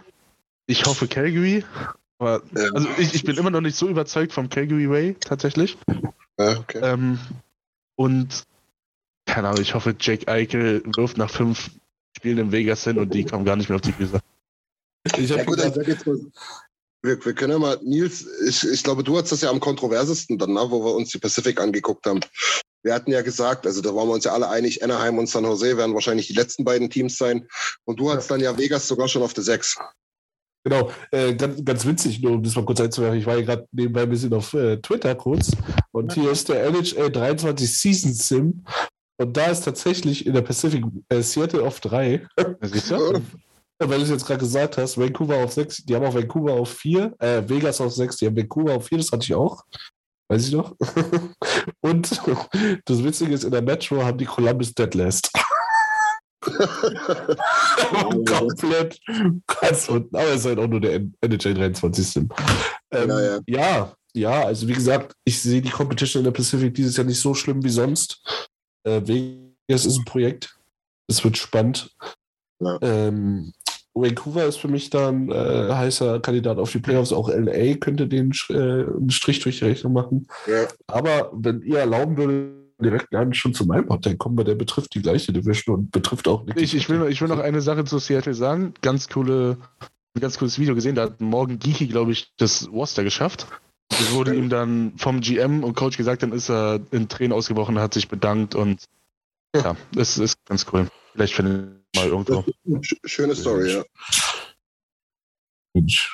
[0.67, 1.65] Ich hoffe Calgary,
[2.19, 2.69] aber Ja.
[2.73, 5.77] also ich, ich bin immer noch nicht so überzeugt vom Calgary Way tatsächlich.
[6.37, 6.79] Ja, okay.
[6.83, 7.19] Ähm,
[7.95, 8.43] und
[9.25, 11.71] keine Ahnung, ich hoffe Jake Eichel wirft nach fünf
[12.15, 14.19] Spielen in Vegas hin und die kommen gar nicht mehr auf die Füße.
[15.17, 16.19] Ich Ja habe jetzt mal,
[17.03, 20.37] wir, wir können ja mal, Nils, ich, ich glaube, du hast das ja am kontroversesten
[20.37, 22.21] dann, ne, wo wir uns die Pacific angeguckt haben.
[22.81, 25.43] Wir hatten ja gesagt, also da waren wir uns ja alle einig, Anaheim und San
[25.43, 27.47] Jose werden wahrscheinlich die letzten beiden Teams sein.
[27.85, 29.77] Und du hattest dann ja Vegas sogar schon auf der 6.
[30.65, 33.19] Genau, äh, ganz, ganz witzig, nur um das mal kurz einzuwerfen.
[33.19, 35.51] Ich war hier gerade nebenbei ein bisschen auf äh, Twitter kurz
[35.91, 38.63] und hier ist der NHL 23 Season Sim
[39.17, 42.25] und da ist tatsächlich in der Pacific äh, Seattle auf 3,
[42.61, 43.21] Siehst du?
[43.79, 46.71] weil du es jetzt gerade gesagt hast, Vancouver auf 6, die haben auch Vancouver auf
[46.71, 49.63] 4, äh, Vegas auf 6, die haben Vancouver auf 4, das hatte ich auch.
[50.29, 50.75] Weiß ich noch.
[51.81, 52.21] und
[52.85, 55.31] das Witzige ist, in der Metro haben die Columbus Dead Last.
[58.25, 58.99] Komplett
[59.47, 60.15] ganz unten.
[60.15, 62.29] Aber es ist halt auch nur der NHL 23 Sim.
[62.91, 63.39] Ähm, Ja, ja.
[63.47, 67.19] ja, ja, also wie gesagt, ich sehe die Competition in der Pacific dieses Jahr nicht
[67.19, 68.21] so schlimm wie sonst.
[68.83, 70.55] Äh, Vegas ist ein Projekt.
[71.07, 71.91] Es wird spannend.
[72.59, 72.77] Ja.
[72.81, 73.53] Ähm,
[73.93, 77.13] Vancouver ist für mich dann äh, heißer Kandidat auf die Playoffs.
[77.13, 80.27] Auch LA könnte den äh, einen Strich durch die Rechnung machen.
[80.47, 80.67] Ja.
[80.87, 84.93] Aber wenn ihr erlauben würdet, direkt dann schon zu meinem Hot kommen, weil der betrifft
[84.95, 86.59] die gleiche Division und betrifft auch nicht.
[86.59, 88.73] Ich, ich, will, noch- ich will noch eine Sache zu Seattle sagen.
[88.81, 89.57] Ganz coole,
[90.15, 90.95] ein ganz cooles Video gesehen.
[90.95, 93.47] Da hat Morgan Geeky, glaube ich, das Roster geschafft.
[93.89, 97.77] Das wurde ihm dann vom GM und Coach gesagt, dann ist er in Tränen ausgebrochen,
[97.79, 98.85] hat sich bedankt und
[99.55, 100.87] ja, das ist ganz cool.
[101.13, 102.43] Vielleicht finde ich mal irgendwo.
[102.81, 103.83] Sch- Schöne Story, ja.
[105.73, 106.13] Mensch.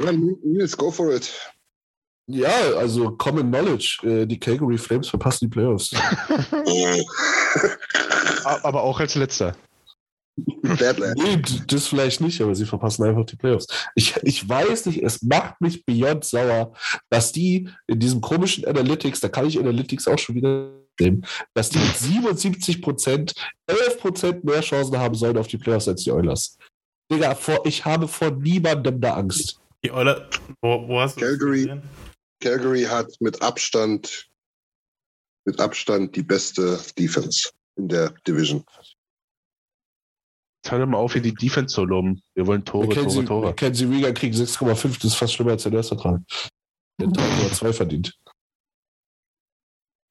[0.00, 0.12] ja.
[0.12, 1.32] Nils, go for it.
[2.26, 3.98] Ja, also Common Knowledge.
[4.02, 5.90] Äh, die Calgary Flames verpassen die Playoffs.
[8.44, 9.56] Aber auch als letzter.
[10.62, 11.16] Badland.
[11.22, 13.68] nee, das vielleicht nicht, aber sie verpassen einfach die Playoffs.
[13.94, 16.72] Ich, ich weiß nicht, es macht mich beyond sauer,
[17.08, 21.70] dass die in diesem komischen Analytics, da kann ich Analytics auch schon wieder nehmen, dass
[21.70, 23.34] die mit 77 Prozent
[23.66, 26.58] 11 Prozent mehr Chancen haben sollen auf die Playoffs als die Oilers.
[27.10, 29.60] Digga, vor, ich habe vor niemandem da Angst.
[29.84, 30.28] Die Euler,
[30.62, 31.80] wo, wo hast du das Calgary.
[32.40, 34.28] Calgary hat mit Abstand,
[35.46, 38.64] mit Abstand die beste Defense in der Division.
[40.62, 42.22] Jetzt hör doch mal auf, hier die Defense zu loben.
[42.34, 43.46] Wir wollen Tore, Tore, Mackenzie, Tore.
[43.48, 46.22] Mackenzie Rieger kriegt 6,5, das ist fast schlimmer als der Nurse-Vertrag.
[46.98, 48.18] Der hat 3,2 verdient.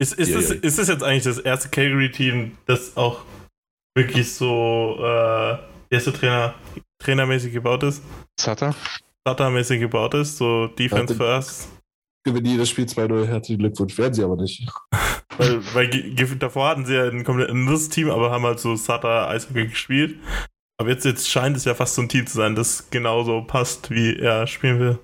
[0.00, 0.54] Ist, ist, es, ja.
[0.56, 3.24] ist es jetzt eigentlich das erste Calgary-Team, das auch
[3.96, 5.58] wirklich so äh,
[5.90, 6.54] erste Trainer,
[6.98, 8.02] trainermäßig gebaut ist?
[8.38, 8.74] Sutter?
[9.26, 11.68] Startermäßig gebaut ist, so Defense Ja, First.
[12.26, 13.96] Gewinnen jedes Spiel 2-0, herzlichen Glückwunsch.
[13.96, 14.66] Werden sie aber nicht.
[15.36, 15.88] Weil, weil
[16.38, 20.20] davor hatten sie ja ein komplett anderes Team, aber haben halt so Sutter Eishockey gespielt.
[20.78, 23.90] Aber jetzt, jetzt scheint es ja fast so ein Team zu sein, das genauso passt,
[23.90, 24.98] wie er spielen will.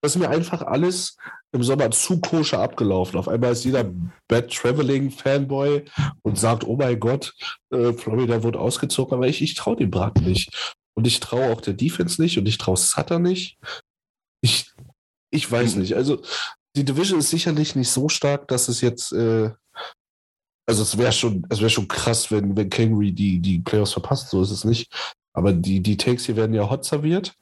[0.00, 1.16] Das ist mir einfach alles
[1.52, 3.18] im Sommer zu koscher abgelaufen.
[3.18, 3.90] Auf einmal ist jeder
[4.28, 5.84] Bad Traveling Fanboy
[6.22, 7.34] und sagt, oh mein Gott,
[7.70, 10.76] äh, Florida wird ausgezogen, aber ich, ich traue dem Braten nicht.
[10.94, 13.58] Und ich traue auch der Defense nicht und ich traue Sutter nicht.
[14.40, 14.72] Ich,
[15.30, 15.94] ich weiß nicht.
[15.94, 16.22] Also
[16.76, 19.50] die Division ist sicherlich nicht so stark, dass es jetzt, äh,
[20.66, 24.28] also es wäre schon, es wäre schon krass, wenn, wenn Calgary die, die Playoffs verpasst,
[24.28, 24.92] so ist es nicht.
[25.32, 27.34] Aber die, die Takes hier werden ja hot serviert.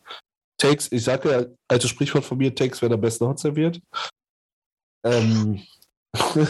[0.58, 3.80] Takes, ich sage ja, altes Sprichwort von mir, Takes werden am besten hot serviert.
[5.04, 5.62] Ähm,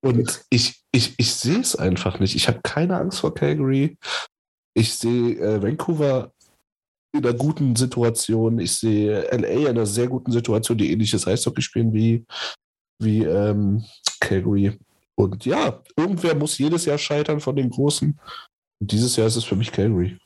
[0.00, 2.34] und ich, ich, ich sehe es einfach nicht.
[2.34, 3.98] Ich habe keine Angst vor Calgary.
[4.74, 6.32] Ich sehe äh, Vancouver
[7.14, 8.58] in einer guten Situation.
[8.58, 12.24] Ich sehe LA in einer sehr guten Situation, die ähnliches Eishockey spielen wie,
[13.00, 13.84] wie ähm,
[14.20, 14.78] Calgary.
[15.16, 18.18] Und ja, irgendwer muss jedes Jahr scheitern von den Großen.
[18.80, 20.18] Und dieses Jahr ist es für mich Calgary.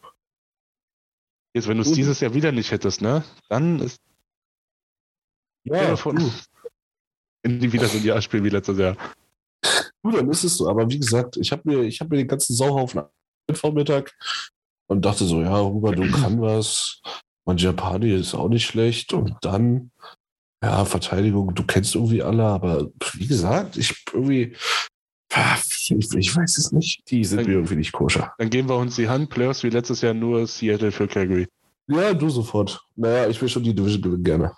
[1.59, 1.97] Jetzt, wenn du es Gut.
[1.97, 3.25] dieses Jahr wieder nicht hättest, ne?
[3.49, 4.01] Dann ist
[5.65, 6.33] Ja, von
[7.43, 8.97] in die wieder so ein Jahr spielen wie letztes Jahr.
[10.05, 10.69] Du, dann ist es so.
[10.69, 13.03] Aber wie gesagt, ich habe mir, ich hab mir den ganzen Sauhaufen
[13.53, 14.17] Vormittag
[14.87, 17.01] und dachte so, ja, Ruber, du kann was.
[17.45, 19.13] Und Japani ist auch nicht schlecht.
[19.13, 19.91] Und dann
[20.63, 24.57] Ja, Verteidigung, du kennst irgendwie alle, aber wie gesagt, ich irgendwie.
[25.31, 27.11] Ich, ich weiß es nicht.
[27.11, 28.33] Die sind mir irgendwie nicht koscher.
[28.39, 29.31] Dann geben wir uns die Hand.
[29.31, 31.47] Playoffs wie letztes Jahr nur Seattle für Calgary.
[31.87, 32.81] Ja, du sofort.
[32.97, 34.53] Naja, ich will schon die Division gewinnen gerne.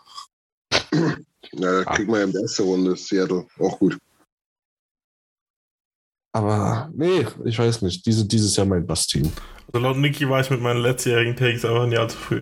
[1.52, 3.46] Ja, da kriegen wir in der ersten Runde Seattle.
[3.58, 3.98] Auch gut.
[6.32, 8.06] Aber nee, ich weiß nicht.
[8.06, 9.32] Diese, dieses Jahr mein Bass-Team.
[9.72, 12.40] Also laut Niki war ich mit meinen letztjährigen Takes einfach ein Jahr zu früh.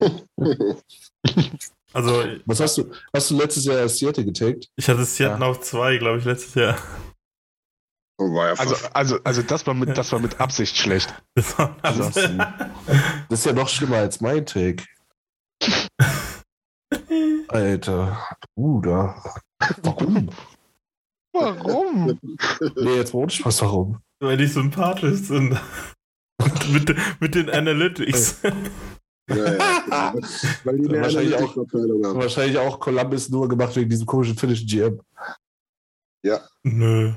[1.92, 2.90] Also, Was hast du?
[3.14, 4.68] Hast du letztes Jahr Seattle getaked?
[4.76, 6.78] ich hatte Seattle auf zwei, glaube ich, letztes Jahr.
[8.18, 11.14] War ja Also, also, also das, war mit, das war mit Absicht schlecht.
[11.34, 14.84] Das war Also, Das ist ja noch schlimmer als mein Take.
[17.48, 19.22] Alter, Bruder.
[19.82, 20.30] Warum?
[21.32, 22.18] Warum?
[22.76, 24.00] Nee, jetzt ohne Spaß, warum?
[24.20, 25.58] weil die sympathisch sind.
[26.72, 28.42] mit, mit den Analytics.
[29.30, 30.14] Ja, ja.
[30.64, 32.14] Weil die eine Wahrscheinlich auch- haben.
[32.16, 35.00] Wahrscheinlich auch Columbus nur gemacht wegen diesem komischen finnischen GM.
[36.62, 37.12] Nö.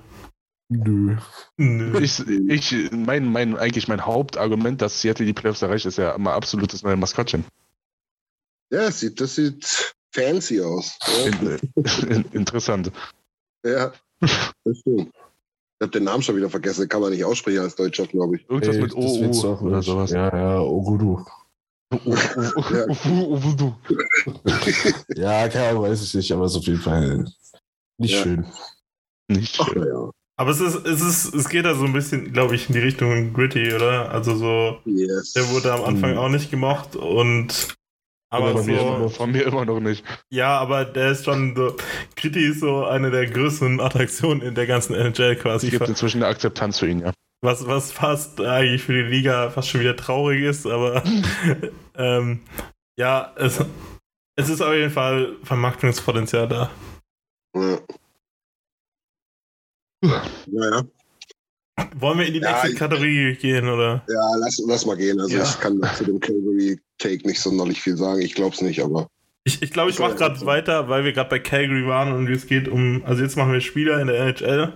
[0.70, 1.18] Nö.
[1.58, 2.00] Nö.
[2.00, 6.34] Ich, ich, mein, mein, eigentlich mein Hauptargument, dass Seattle die Playoffs erreicht, ist ja immer
[6.34, 7.44] absolutes neue Maskottchen.
[8.72, 10.98] Ja, das sieht, das sieht fancy aus.
[11.06, 11.60] Ja, In,
[12.10, 12.92] in, interessant.
[13.66, 15.12] ja das stimmt.
[15.80, 18.38] Ich habe den Namen schon wieder vergessen, den kann man nicht aussprechen als Deutscher, glaube
[18.38, 18.50] ich.
[18.50, 20.12] Irgendwas Ey, mit OU oder sowas.
[20.12, 21.26] Ja, ja, Ogudu.
[25.16, 27.26] Ja, keine Ahnung, weiß ich nicht, aber es ist auf jeden Fall
[27.98, 28.24] nicht Ja.
[28.24, 28.46] schön.
[29.28, 29.88] Nicht Ach, schön.
[29.88, 30.10] ja.
[30.36, 32.80] Aber es ist, es ist, es geht da so ein bisschen, glaube ich, in die
[32.82, 34.12] Richtung Gritty, oder?
[34.12, 35.34] Also so, Yes.
[35.34, 36.18] der wurde am Anfang Mhm.
[36.18, 37.76] auch nicht gemocht und
[38.32, 40.04] aber von, mir, so, von mir immer noch nicht.
[40.32, 41.76] ja, aber der ist schon so,
[42.16, 45.70] Gritty ist so eine der größten Attraktionen in der ganzen NHL Es quasi.
[45.70, 47.14] gibt inzwischen eine Akzeptanz für ihn, ja.
[47.44, 51.04] Was, was fast eigentlich für die Liga fast schon wieder traurig ist, aber
[51.98, 52.40] ähm,
[52.98, 53.60] ja, es,
[54.38, 56.72] es ist auf jeden Fall Vermarktungspotenzial da.
[57.56, 57.80] Ja.
[60.48, 60.84] Naja,
[61.96, 64.04] Wollen wir in die Ja, nächste ich- Kategorie gehen, oder?
[64.08, 65.20] ja, lass, lass mal gehen.
[65.20, 65.44] Also Ja.
[65.44, 68.22] ich kann zu dem Calgary-Take nicht sonderlich viel sagen.
[68.22, 69.08] Ich glaube es nicht, aber
[69.46, 72.30] Ich glaube, ich, glaub, ich mache gerade weiter, weil wir gerade bei Calgary waren und
[72.30, 74.74] es geht um, also jetzt machen wir Spieler in der NHL.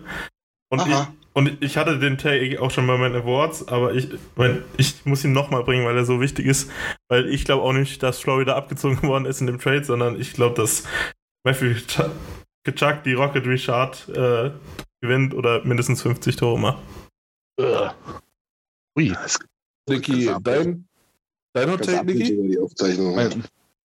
[0.70, 1.14] Und Aha.
[1.38, 5.24] Und ich hatte den Take auch schon bei meinen Awards, aber ich, mein, ich muss
[5.24, 6.72] ihn nochmal bringen, weil er so wichtig ist.
[7.10, 10.34] Weil ich glaube auch nicht, dass Florida abgezogen worden ist in dem Trade, sondern ich
[10.34, 10.86] glaube, dass
[11.44, 11.76] Matthew
[12.64, 14.50] Kachuk die Rocket Richard äh,
[15.00, 16.82] gewinnt oder mindestens 50 Tore macht.
[18.98, 19.16] Ui.
[19.88, 20.88] Niki, dein,
[21.54, 22.58] dein Hot Take, Niki?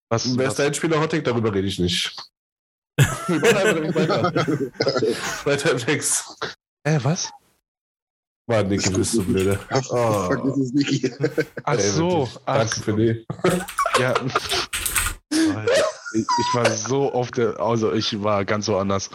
[0.09, 1.23] was, Wer was, ist dein Spieler Hot Take?
[1.23, 2.17] Darüber rede ich nicht.
[2.97, 4.33] Weiter.
[5.45, 6.35] Weiter im Text.
[6.85, 7.31] äh, was?
[8.46, 9.59] Mann, Niki, bist du blöde.
[9.90, 10.26] Oh.
[10.26, 11.12] Vergiss es nicht.
[11.64, 12.11] Ach Ey, so.
[12.11, 12.38] wirklich.
[12.44, 13.26] Ach, Danke für die.
[14.00, 14.14] ja.
[16.14, 19.11] Ich, ich war so der, also ich war ganz woanders.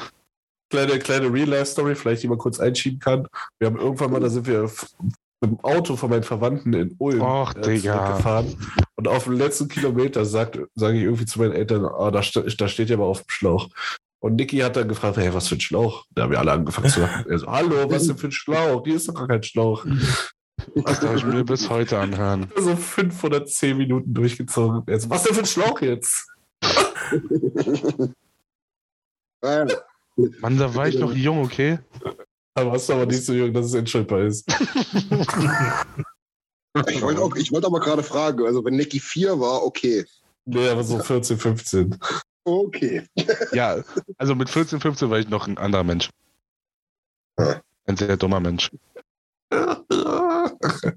[0.69, 3.27] Kleine, kleine Real-Life-Story, vielleicht die man kurz einschieben kann.
[3.59, 4.69] Wir haben irgendwann mal, da sind wir
[5.41, 8.57] mit dem Auto von meinen Verwandten in Ulm Och, äh, zurückgefahren.
[8.95, 12.89] Und auf dem letzten Kilometer sage ich irgendwie zu meinen Eltern, ah, da, da steht
[12.89, 13.69] ja aber auf dem Schlauch.
[14.19, 16.05] Und Niki hat dann gefragt, hey, was für ein Schlauch?
[16.11, 17.25] Da haben wir alle angefangen zu lachen.
[17.29, 18.83] Er so, hallo, was denn für ein Schlauch?
[18.83, 19.85] Hier ist doch gar kein Schlauch.
[20.75, 22.51] Das darf ich mir bis heute anhören.
[22.57, 24.81] So 510 Minuten durchgezogen.
[24.87, 26.27] Er so, was denn für ein Schlauch jetzt?
[30.39, 31.77] Mann, da war ich noch jung, okay?
[32.55, 34.47] Aber hast du aber nicht so jung, dass es entschuldbar ist.
[36.89, 40.05] ich wollte auch- ich wollte aber gerade fragen, also wenn Nicky 4 war, okay.
[40.45, 41.99] Nee, aber so 14, 15.
[42.47, 43.03] Okay.
[43.51, 43.83] Ja,
[44.17, 46.09] also mit 14, 15 war ich noch ein anderer Mensch.
[47.35, 48.71] Ein sehr dummer Mensch.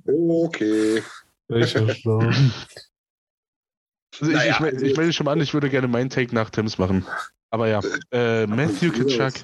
[0.06, 1.02] Okay.
[1.48, 1.80] Welcher?
[1.80, 2.20] Also
[4.20, 6.78] ich, Naja, ich, ich melde schon mal an, ich würde gerne meinen Take nach Tims
[6.78, 7.04] machen.
[7.50, 7.80] Aber ja,
[8.12, 9.34] äh, Matthew Kitschak.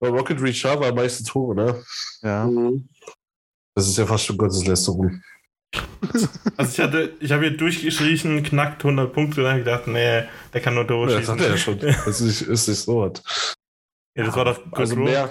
[0.00, 1.84] Bei Rocket Richard war am meisten Tore, ne?
[2.22, 2.46] Ja.
[2.46, 2.88] Mhm.
[3.74, 5.22] Das ist ja fast schon Gotteslästerung.
[6.56, 9.86] Also ich hatte, ich habe hier durchgeschrien, knackt 100 Punkte, und dann habe ich gedacht,
[9.86, 11.78] nee, der kann nur Tore Ja, das hat er ja schon.
[11.78, 13.54] Das ist ist nicht so was.
[14.16, 15.30] Ja, das war doch Also mehr,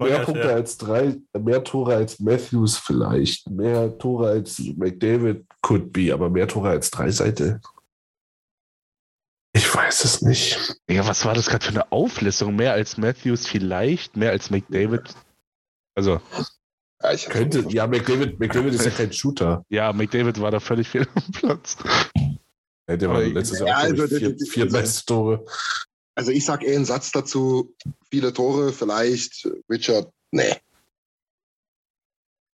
[0.00, 0.54] mehr Ja, Punkte ja.
[0.54, 6.48] als drei, mehr Tore als Matthews vielleicht, mehr Tore als McDavid could be, aber mehr
[6.48, 7.60] Tore als drei Seite.
[9.54, 10.76] Ich weiß es nicht.
[10.88, 12.56] Ja, was war das gerade für eine Auflistung?
[12.56, 15.14] Mehr als Matthews vielleicht, mehr als McDavid.
[15.96, 16.20] Also,
[17.02, 19.64] Ja, ich Könnte, ja, McDavid, McDavid ist ja kein Shooter.
[19.70, 21.76] ja, McDavid war da völlig fehl am Platz.
[22.88, 25.44] Ja, der war letztes Ja, Jahr auch, also vier, vier also- meiste Tore.
[26.16, 27.72] Also ich sag eher einen Satz dazu,
[28.10, 30.56] viele Tore, vielleicht Richard, nee.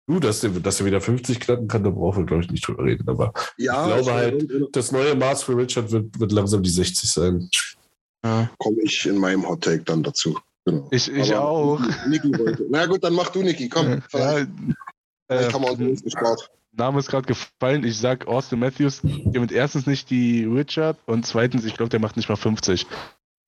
[0.06, 2.68] Du, dass der, dass er wieder 50 knacken kann, da brauchen wir, glaube ich, nicht
[2.68, 3.08] drüber reden.
[3.08, 6.70] Aber Ja, ich glaube ich- halt, das neue Maß für Richard wird, wird langsam die
[6.70, 7.50] 60 sein.
[8.26, 8.50] Ja.
[8.58, 10.38] komme ich in meinem Hot Take dann dazu.
[10.66, 10.88] Genau.
[10.92, 11.80] Ich, ich Aber auch.
[12.08, 12.66] Niki wollte.
[12.70, 13.70] Na gut, dann mach du, Niki.
[13.70, 14.46] Komm, Ja,
[15.30, 16.50] vielleicht haben wir uns äh, gespart.
[16.72, 17.84] Name ist gerade gefallen.
[17.84, 22.18] Ich sag Austin Matthews gewinnt erstens nicht die Richard und zweitens, ich glaube, der macht
[22.18, 22.88] nicht mal 50.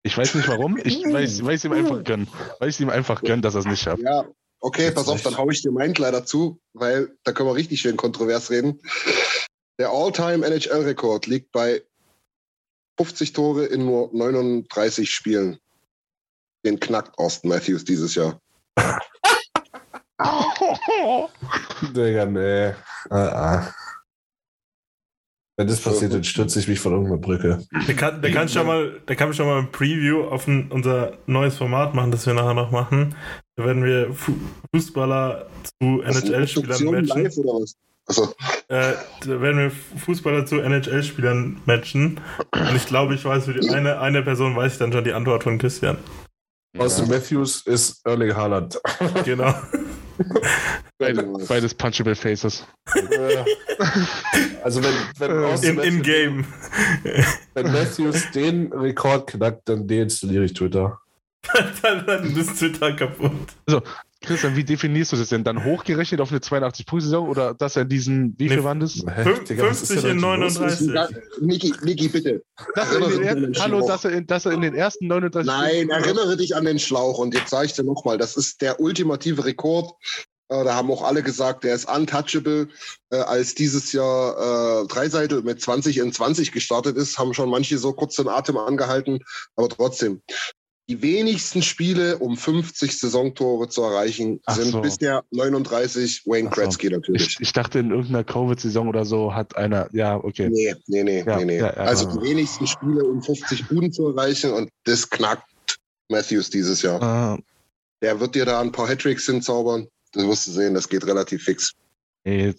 [0.04, 0.78] Ich weiß nicht warum.
[0.84, 2.28] Ich weiß, weiß ihm einfach gönnen.
[2.60, 4.04] Weiß ihm einfach gönnen, dass er es nicht schafft.
[4.04, 4.26] Ja,
[4.60, 7.80] okay, pass auf, dann hau ich dir meinen leider zu, weil da können wir richtig
[7.80, 8.82] schön kontrovers reden.
[9.80, 11.82] Der All-Time NHL-Rekord liegt bei
[12.97, 15.58] 50 Tore in nur 39 Spielen.
[16.65, 18.39] Den knackt Austin Matthews dieses Jahr.
[21.95, 22.73] Digga, nee.
[23.10, 23.73] Ah, ah.
[25.56, 27.63] Wenn das passiert, dann stürze ich mich von irgendeiner Brücke.
[27.88, 31.13] Der kann, der kann schon mal, der kann schon mal ein Preview auf ein, unser
[31.28, 33.15] neues Format machen, das wir nachher noch machen.
[33.56, 34.34] Da werden wir Fu
[34.73, 35.47] Fußballer
[35.80, 37.23] zu NHL-Spielern matchen.
[37.23, 37.76] live oder was?
[38.08, 38.34] Also,
[38.67, 42.19] Äh, da werden wir Fußballer zu NHL-Spielern matchen.
[42.52, 45.13] Und ich glaube, ich weiß für die eine, eine Person weiß ich dann schon die
[45.13, 45.97] Antwort von Christian.
[46.77, 48.79] Austin Matthews ist Erling Haaland.
[49.25, 49.53] Genau.
[50.99, 52.65] Beide, beides Punchable Faces.
[54.63, 56.45] also wenn, wenn, Äh, Austin Im, Matthews- Game.
[57.53, 60.99] wenn Matthews den Rekord knackt, dann deinstalliere ich Twitter.
[61.81, 63.31] dann, dann ist Twitter kaputt.
[64.23, 65.43] Christian, wie definierst du das denn?
[65.43, 68.95] Dann hochgerechnet auf eine 82-Punkte-Saison oder dass er diesen, wie Nee, viel waren das?
[68.95, 70.59] Hä, Fünf- Digga, was ist 50 denn in heute los?
[70.59, 71.17] 39.
[71.41, 72.43] Niki, Niki, bitte.
[72.75, 75.89] Dass er er den Hallo, dass er, in, dass er in den ersten 39 Nein,
[75.89, 77.19] erinnere dich an den Schlauch.
[77.19, 79.91] Und jetzt sage ich dir nochmal, das ist der ultimative Rekord.
[80.49, 82.67] Äh, Da haben auch alle gesagt, der ist untouchable.
[83.12, 87.77] Äh, Als dieses Jahr äh, Dreiseitel mit 20 in 20 gestartet ist, haben schon manche
[87.77, 89.19] so kurz den Atem angehalten.
[89.55, 90.21] Aber trotzdem,
[90.89, 94.82] die wenigsten Spiele, um 50 Saisontore zu erreichen, Ach sind so.
[94.82, 96.62] bisher 39 Wayne Ach so.
[96.62, 97.28] Gretzky natürlich.
[97.28, 100.50] Ich, ich dachte, in irgendeiner Covid-Saison oder so hat einer, ja, okay.
[100.52, 101.58] Nee, nee, nee, Ja, nee, nee.
[101.60, 101.74] ja, ja.
[101.84, 105.48] also die wenigsten Spiele, um 50 Buden zu erreichen und das knackt
[106.10, 107.02] Matthews dieses Jahr.
[107.02, 107.39] Ah,
[108.02, 109.88] Der wird dir da ein paar Hattricks hinzaubern.
[110.12, 111.72] Das wirst du sehen, das geht relativ fix.
[112.26, 112.54] ey.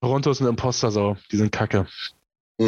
[0.00, 1.16] Toronto ist ein Imposter-Sau.
[1.30, 1.86] Die sind kacke.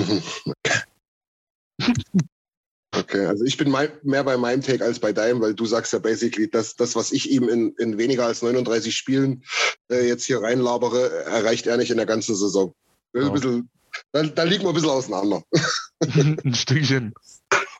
[2.92, 5.92] Okay, also ich bin mein, mehr bei meinem Take als bei deinem, weil du sagst
[5.92, 9.44] ja basically, dass das, was ich ihm in, in weniger als 39 Spielen
[9.90, 12.74] äh, jetzt hier reinlabere, erreicht er nicht in der ganzen Saison.
[13.12, 13.70] Das ein bisschen,
[14.12, 15.42] da, da liegen wir ein bisschen auseinander.
[16.00, 17.14] ein Stückchen.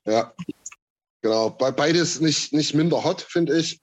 [0.07, 0.33] Ja,
[1.23, 1.51] genau.
[1.51, 3.81] Bei beides nicht, nicht minder hot, finde ich.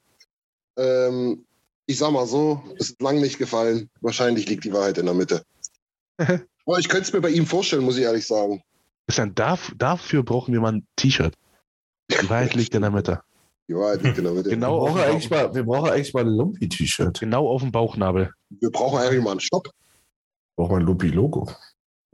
[0.77, 1.45] Ähm,
[1.87, 3.89] ich sag mal so, es ist lang nicht gefallen.
[4.01, 5.43] Wahrscheinlich liegt die Wahrheit in der Mitte.
[6.19, 8.61] Aber ich könnte es mir bei ihm vorstellen, muss ich ehrlich sagen.
[9.07, 11.33] Christian, darf, dafür brauchen wir mal ein T-Shirt.
[12.11, 13.21] Die Wahrheit liegt in der Mitte.
[13.69, 14.49] Die Wahrheit liegt in der Mitte.
[14.49, 17.19] Genau wir, brauchen eigentlich mal, wir brauchen eigentlich mal ein Lumpi-T-Shirt.
[17.19, 18.33] genau auf dem Bauchnabel.
[18.49, 19.69] Wir brauchen eigentlich mal einen Stopp.
[20.57, 21.51] Brauchen wir ein Lumpi-Logo.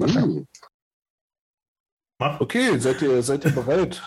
[0.01, 0.47] Hm.
[2.19, 2.39] Mach.
[2.41, 4.01] Okay, seid ihr, seid ihr bereit?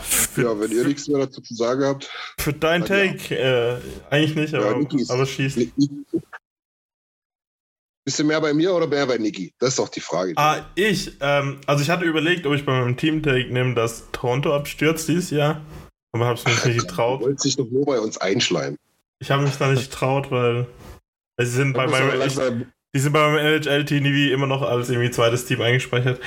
[0.00, 2.10] Für, Ja, wenn ihr nichts mehr dazu zu sagen habt.
[2.38, 2.86] für dein Ja.
[2.86, 5.56] Take, äh, eigentlich nicht, Ja, aber, ist- aber schieß.
[8.08, 9.52] Bist du mehr bei mir oder mehr bei Niki?
[9.58, 10.32] Das ist doch die Frage.
[10.36, 14.56] Ah, ich, ähm, also ich hatte überlegt, ob ich bei meinem Team-Take nehme, dass Toronto
[14.56, 15.60] abstürzt dieses Jahr,
[16.12, 17.20] aber hab's mich nicht Du getraut.
[17.20, 18.78] wolltest dich doch nur bei uns einschleimen.
[19.18, 20.66] Ich habe mich da nicht getraut, weil
[21.38, 22.34] sie sind bei meinem, ich,
[22.94, 26.18] die sind bei meinem NHL-Team wie immer noch als irgendwie zweites Team eingespeichert.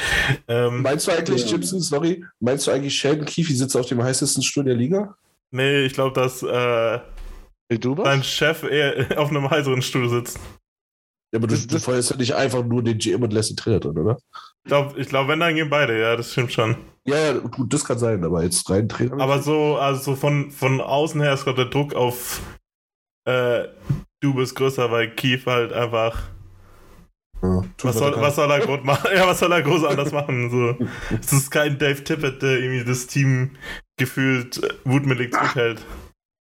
[0.47, 1.57] Ähm, Meinst du eigentlich, Ja.
[1.57, 5.15] Gibson, sorry, meinst du eigentlich, Sheldon Keefe sitzt auf dem heißesten Stuhl der Liga?
[5.49, 6.99] nee, ich glaube, dass äh,
[7.75, 10.39] du dein Chef eher auf einem heißeren Stuhl sitzt.
[11.31, 13.57] Ja, aber du, Das- du feuerst ja nicht einfach nur den GM und lässt ihn
[13.57, 14.17] Trainer drin, oder?
[14.63, 16.75] Ich glaube, ich glaub, wenn, dann gehen beide, ja, das stimmt schon.
[17.05, 19.19] Ja, ja, gut, das kann sein, aber jetzt rein Trainer.
[19.19, 22.41] Aber so, also so von, von außen her ist gerade der Druck auf
[23.25, 23.67] äh,
[24.19, 26.21] du bist größer, weil Keith halt einfach.
[27.41, 29.09] ja, Was soll, was soll er groß machen?
[29.15, 30.49] Ja, was soll er groß anders machen?
[30.51, 30.87] So.
[31.19, 33.55] Es ist kein Dave Tippett, der irgendwie das Team
[33.97, 35.85] gefühlt äh, wutmütig zurückhält.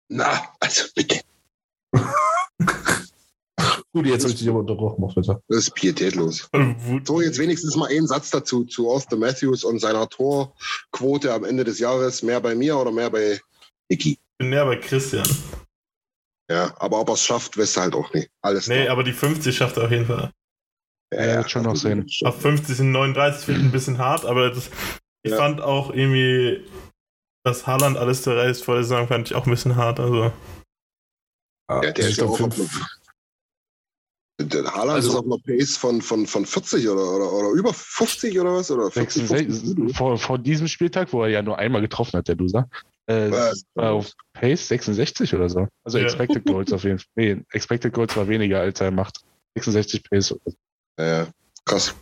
[0.09, 1.21] Na, also bitte.
[3.93, 5.41] Gut, jetzt habe ich dich aber unterbrochen, mach weiter.
[5.49, 6.47] Das ist pietätlos.
[6.53, 11.43] Wut So, jetzt wenigstens mal einen Satz dazu, zu Austin Matthews und seiner Torquote am
[11.43, 12.23] Ende des Jahres.
[12.23, 13.39] Mehr bei mir oder mehr bei
[13.89, 14.11] Niki?
[14.11, 15.27] ich bin näher bei Christian.
[16.49, 18.29] Ja, aber ob er es schafft, weißt du halt auch nicht.
[18.41, 18.93] Alles Nee, klar.
[18.93, 20.31] aber die 50 schafft er auf jeden Fall.
[21.13, 22.09] Ja, wird schon noch sehen.
[22.23, 24.69] Auf 50 sind 39 finde ich ein bisschen hart, aber das,
[25.23, 25.37] ich Ja.
[25.37, 26.65] fand auch irgendwie,
[27.45, 29.99] dass Haaland alles zerreißt vor der Saison, fand ich auch ein bisschen hart.
[29.99, 30.31] Also,
[31.69, 32.79] Ja, Ja, der ist ja auch auf fünf.
[34.43, 37.73] Der Haaland Also- ist auf einer Pace von, von, von 40 oder, oder, oder über
[37.73, 38.69] 50 oder was?
[38.71, 39.53] Oder 40, 50?
[39.55, 42.67] 66, vor, vor diesem Spieltag, wo er ja nur einmal getroffen hat, der Loser,
[43.07, 43.31] Äh,
[43.75, 45.67] war auf Pace 66 oder so.
[45.83, 46.05] Also Ja.
[46.05, 47.07] Expected Goals auf jeden Fall.
[47.15, 49.21] Nee, Expected Goals war weniger, als er macht.
[49.55, 50.31] 66 Pace.
[50.33, 50.53] oder so.
[50.99, 51.27] Ja,
[51.65, 51.93] krass.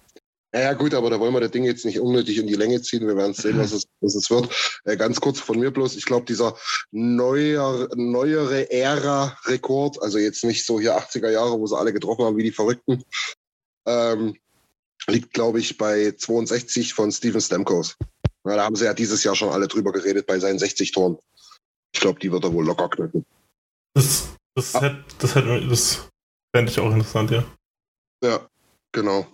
[0.53, 2.81] Ja, ja, gut, aber da wollen wir das Ding jetzt nicht unnötig in die Länge
[2.81, 3.05] ziehen.
[3.07, 4.49] Wir werden sehen, was es, was es wird.
[4.85, 5.95] Äh, ganz kurz von mir bloß.
[5.95, 6.57] Ich glaube, dieser
[6.91, 12.37] neuer, neuere Ära-Rekord, also jetzt nicht so hier 80er Jahre, wo sie alle getroffen haben
[12.37, 13.03] wie die Verrückten,
[13.85, 14.35] ähm,
[15.07, 17.95] liegt, glaube ich, bei 62 von Steven Stamkos.
[18.45, 21.19] Ja, da haben sie ja dieses Jahr schon alle drüber geredet bei seinen 60 Toren.
[21.93, 23.23] Ich glaube, die wird er wohl locker knacken.
[23.93, 24.81] Das, das, Ah.
[24.81, 26.07] hätte, das, hätte, das
[26.55, 27.43] fände ich auch interessant, ja.
[28.23, 28.47] Ja,
[28.91, 29.27] genau.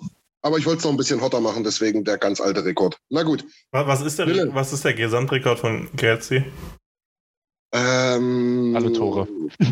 [0.46, 3.00] Aber ich wollte es noch ein bisschen hotter machen, deswegen der ganz alte Rekord.
[3.10, 3.44] Na gut.
[3.72, 6.44] Wa- Was ist der, was ist der Gesamtrekord von Gretzky?
[7.74, 9.28] Ähm, Alle Tore.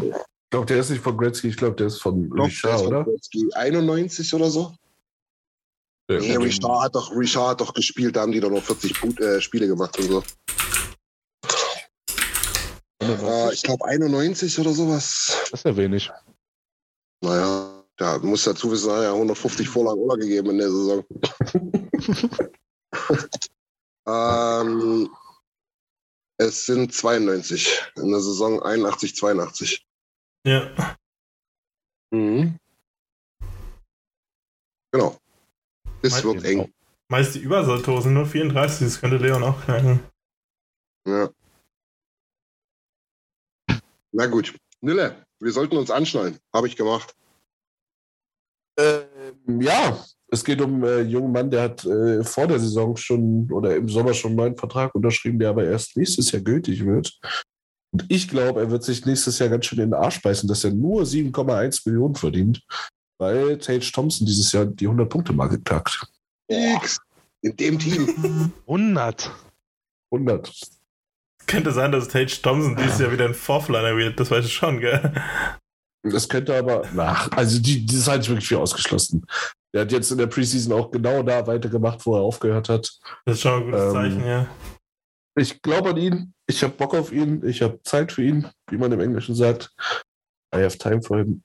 [0.54, 2.46] Ich glaube, der ist nicht von Gretzky, ich glaube, der ist von Ich glaub, der
[2.48, 3.04] Richard, ist von oder?
[3.06, 4.76] Gretzky 91 oder so?
[6.12, 8.94] Ja, Nee, Richard hat doch, Richard hat doch gespielt, da haben die doch noch 40
[8.94, 10.24] Pu- äh, Spiele gemacht und so.
[13.02, 15.48] Äh, ich glaube 91 oder sowas.
[15.50, 16.12] Das ist ja wenig.
[17.24, 21.06] Naja, da muss dazu wissen, er hat ja 150 Vorlagen Ola gegeben in der Saison.
[24.08, 25.10] ähm,
[26.38, 29.86] es sind 92 in der Saison 81, 82.
[30.46, 30.98] Ja.
[32.12, 32.58] Mhm.
[34.92, 35.18] Genau.
[36.02, 36.74] Es wird eng.
[37.10, 40.04] Meist die Übersolltore sind nur 34, das könnte Leon auch knacken.
[41.08, 41.30] Ja.
[44.12, 44.56] Na gut.
[44.82, 46.40] Nille, wir sollten uns anschnallen.
[46.54, 47.16] Habe ich gemacht.
[48.78, 49.98] Ähm, ja,
[50.34, 53.76] es geht um äh, einen jungen Mann, der hat äh, vor der Saison schon oder
[53.76, 57.20] im Sommer schon einen neuen Vertrag unterschrieben, der aber erst nächstes Jahr gültig wird.
[57.92, 60.64] Und ich glaube, er wird sich nächstes Jahr ganz schön in den Arsch beißen, dass
[60.64, 62.64] er nur 7,1 Millionen verdient,
[63.20, 66.08] weil Tage Thompson dieses Jahr die 100-Punkte-Marke knackt.
[66.48, 67.00] X.
[67.42, 68.52] In dem Team.
[68.68, 69.32] 100.
[70.12, 70.52] 100.
[71.46, 74.80] Könnte sein, dass Tage Thompson dieses Jahr wieder ein Fourthliner wird, das weiß ich schon,
[74.80, 75.14] gell?
[76.04, 79.26] Das könnte aber, nach, also die, das halte ich wirklich für ausgeschlossen.
[79.74, 82.92] Der hat jetzt in der Preseason auch genau da weitergemacht, wo er aufgehört hat.
[83.26, 84.48] Das ist schon ein gutes Ähm, Zeichen, ja.
[85.36, 86.34] Ich glaube an ihn.
[86.46, 87.44] Ich habe Bock auf ihn.
[87.46, 89.72] Ich habe Zeit für ihn, wie man im Englischen sagt.
[90.54, 91.42] I have time for him.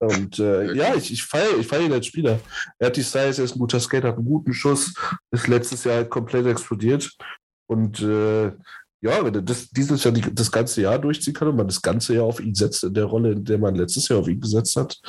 [0.00, 2.38] Und äh, ja, ich, ich feiere ich feier ihn als Spieler.
[2.78, 4.94] Er hat die Size, er ist ein guter Skater, hat einen guten Schuss,
[5.32, 7.10] ist letztes Jahr halt komplett explodiert.
[7.66, 8.52] Und äh,
[9.00, 11.82] ja, wenn er das, dieses Jahr die, das ganze Jahr durchziehen kann und man das
[11.82, 14.40] ganze Jahr auf ihn setzt, in der Rolle, in der man letztes Jahr auf ihn
[14.40, 15.00] gesetzt hat,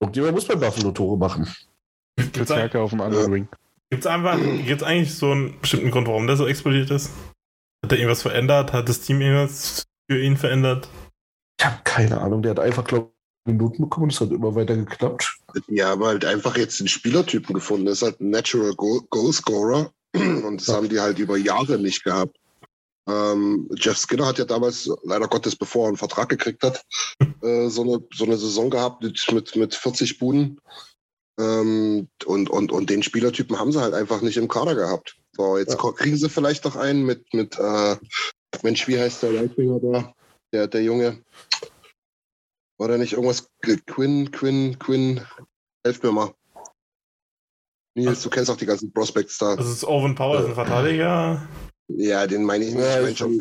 [0.00, 1.48] irgendjemand muss bei Buffalo Tore machen.
[2.16, 3.48] Gibt's, Stärke auf dem anderen Ring.
[3.90, 7.10] gibt's einfach, gibt's eigentlich so einen bestimmten Grund, warum der so explodiert ist?
[7.84, 8.72] Hat er irgendwas verändert?
[8.72, 10.88] Hat das Team irgendwas für ihn verändert?
[11.58, 12.42] Ich habe keine Ahnung.
[12.42, 13.10] Der hat einfach, glaube
[13.46, 15.38] ich, Minuten bekommen und es hat immer weiter geklappt.
[15.68, 17.86] Die haben halt einfach jetzt den Spielertypen gefunden.
[17.86, 19.90] Das ist halt ein Natural Goal Goalscorer.
[20.14, 22.36] Und das haben die halt über Jahre nicht gehabt.
[23.08, 26.84] Ähm, Jeff Skinner hat ja damals, leider Gottes, bevor er einen Vertrag gekriegt hat,
[27.42, 30.60] äh, so, eine, so eine Saison gehabt mit, mit, mit 40 Buden.
[31.40, 35.16] Ähm, und, und, und den Spielertypen haben sie halt einfach nicht im Kader gehabt.
[35.32, 35.92] So, jetzt Ja.
[35.92, 37.96] kriegen sie vielleicht noch einen mit, mit äh,
[38.62, 40.14] Mensch, wie heißt der Lightfinger da?
[40.52, 41.22] Der, der Junge.
[42.78, 43.48] War da nicht irgendwas?
[43.86, 45.24] Quinn, Quinn, Quinn.
[45.84, 46.34] Helf mir mal.
[47.94, 49.56] Nils, du kennst auch die ganzen Prospects da.
[49.56, 51.46] Das ist Owen Powers, ein Verteidiger.
[51.96, 52.84] Ja, den meine ich nicht.
[52.84, 53.40] Ja, ich mein ich- schon,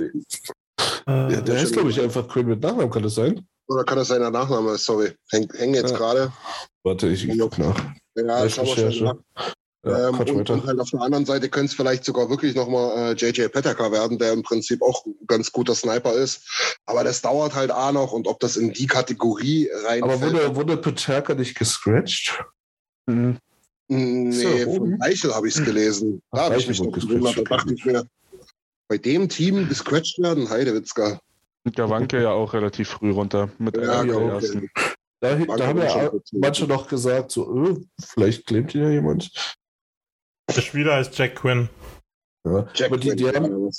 [1.08, 3.46] Äh, Ja, der heißt, glaube ich, einfach Quinn mit Nachnamen, kann das sein?
[3.68, 4.84] oder kann das sein, der Nachname ist?
[4.86, 5.12] Sorry.
[5.30, 5.98] Häng, häng jetzt Ja.
[5.98, 6.34] gerade.
[6.84, 7.76] Warte, ich, ich guck nach.
[8.16, 9.04] Ja, wir schnell Recherche.
[9.06, 9.16] nach.
[9.84, 12.98] Ja, ähm, und, und halt auf der anderen Seite könnte es vielleicht sogar wirklich nochmal
[12.98, 16.78] äh, JJ Petaka werden, der im Prinzip auch ein ganz guter Sniper ist.
[16.86, 20.04] Aber das dauert halt auch noch und ob das in die Kategorie reinfällt.
[20.04, 22.44] Aber wurde, wurde Peterka nicht gescratcht?
[23.08, 23.38] Mhm.
[23.88, 25.02] Nee, er von?
[25.02, 26.22] Eichel habe ich es gelesen.
[26.32, 27.38] Ach, Da habe ich mich noch gewundert.
[27.38, 28.06] Da dachte ich mir,
[28.92, 31.22] bei dem Team gescratcht werden, Heidewitzka.
[31.64, 33.50] Und Gawanke ja auch relativ früh runter.
[33.58, 34.10] Mit Ja, okay.
[34.12, 34.70] ersten.
[35.22, 39.32] Da, da haben ja manche noch gesagt, so, äh, vielleicht ihn ja jemand.
[40.54, 41.70] der Spieler heißt Jack Quinn.
[42.44, 42.68] Ja.
[42.74, 43.70] Jack Aber die, die Quinn, haben,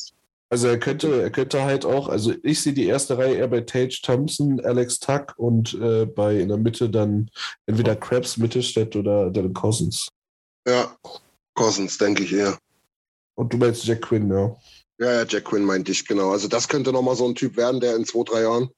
[0.49, 3.61] also er könnte, er könnte halt auch, also ich sehe die erste Reihe eher bei
[3.61, 7.31] Tage Thompson, Alex Tuck und äh, bei in der Mitte dann
[7.67, 10.09] entweder Krabs, Mittelstädt oder Dylan Cousins.
[10.67, 10.97] Ja,
[11.53, 12.57] Cousins, denke ich eher.
[13.35, 14.57] Und du meinst Jack Quinn, ja.
[14.99, 16.31] Ja, ja, Jack Quinn meinte ich, genau.
[16.31, 18.71] Also das könnte nochmal so ein Typ werden, der in zwei, drei Jahren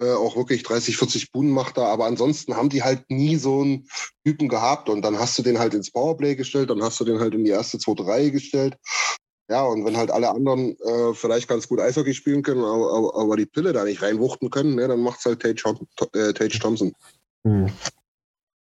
[0.00, 1.86] äh, auch wirklich 30, 40 Bunen macht da.
[1.86, 3.88] Aber ansonsten haben die halt nie so einen
[4.24, 4.88] Typen gehabt.
[4.88, 7.44] Und dann hast du den halt ins Powerplay gestellt, dann hast du den halt in
[7.44, 8.76] die erste, zweite Reihe gestellt.
[9.50, 13.16] Ja, und wenn halt alle anderen äh, vielleicht ganz gut Eishockey spielen können, aber, aber,
[13.16, 16.92] aber die Pille da nicht reinwuchten können, ne, dann macht's halt Tage, äh, Tage Thompson.
[17.44, 17.66] Hm.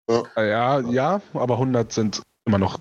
[0.08, 2.80] Ah, Ja, ja, aber 100 sind immer noch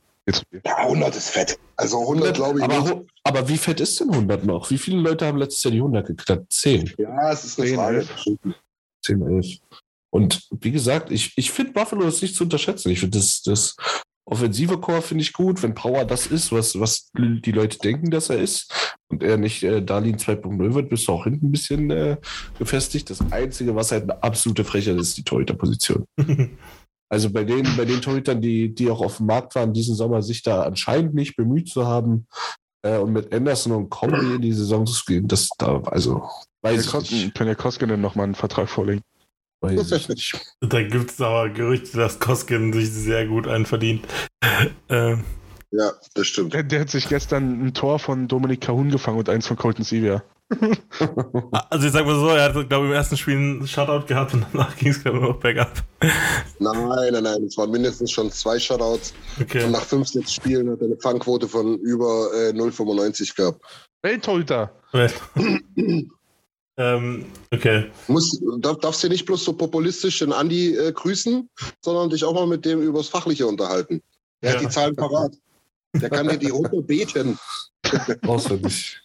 [0.64, 1.58] Ja, 100 ist fett.
[1.76, 3.10] Also 100 glaube ich aber, nicht.
[3.24, 4.70] aber wie fett ist denn 100 noch?
[4.70, 6.52] Wie viele Leute haben letztes Jahr die 100 geknackt?
[6.52, 6.94] 10.
[6.98, 7.98] Ja, es ist eine 10, Frage.
[7.98, 8.38] 11.
[9.04, 9.46] 10, 11.
[10.10, 12.90] Und wie gesagt, ich, ich finde Buffalo ist nicht zu unterschätzen.
[12.90, 13.76] Ich finde das, das
[14.24, 18.30] offensive Core finde ich gut, wenn Power das ist, was, was die Leute denken, dass
[18.30, 21.90] er ist und er nicht äh, Darlene 2.0 wird, bist du auch hinten ein bisschen
[21.90, 22.16] äh,
[22.58, 23.08] gefestigt.
[23.10, 26.04] Das Einzige, was halt eine absolute Frechheit ist, die Torhüter-Position.
[27.10, 30.22] Also bei den, bei den Torhütern, die, die auch auf dem Markt waren diesen Sommer,
[30.22, 32.26] sich da anscheinend nicht bemüht zu haben
[32.82, 36.28] äh, und mit Anderson und Comrie in die Saison zu gehen, das da, also
[36.62, 37.34] weiß ich nicht.
[37.34, 39.02] Kann ja Koskinen nochmal einen Vertrag vorlegen.
[39.60, 40.54] Weiß ich nicht.
[40.60, 44.06] Da gibt es aber Gerüchte, dass Koskin sich sehr gut einverdient.
[44.88, 45.24] Ähm,
[45.70, 46.54] Ja, das stimmt.
[46.54, 49.84] Der, der hat sich gestern ein Tor von Dominik Cahun gefangen und eins von Colton
[49.84, 50.24] Sevier.
[51.70, 54.32] also ich sag mal so, er hat, glaube ich, im ersten Spiel einen Shutout gehabt
[54.32, 55.72] und danach ging es, glaube ich, noch bergab.
[56.58, 57.42] Nein, nein, nein.
[57.44, 59.12] Es waren mindestens schon zwei Shutouts.
[59.40, 59.64] Okay.
[59.64, 63.60] Und nach fünf, sechs Spielen hat er eine Fangquote von über äh, 0,95 gehabt.
[64.02, 64.72] Welttorhüter!
[66.76, 67.90] ähm, okay.
[68.06, 71.48] Muss, darf, darfst du nicht bloß so populistisch den Andi äh, grüßen,
[71.80, 74.00] sondern dich auch mal mit dem übers Fachliche unterhalten.
[74.42, 74.68] Der hat Ja.
[74.68, 75.34] die Zahlen parat.
[75.94, 77.38] Der kann dir die runter beten.
[78.26, 79.00] Auswendig.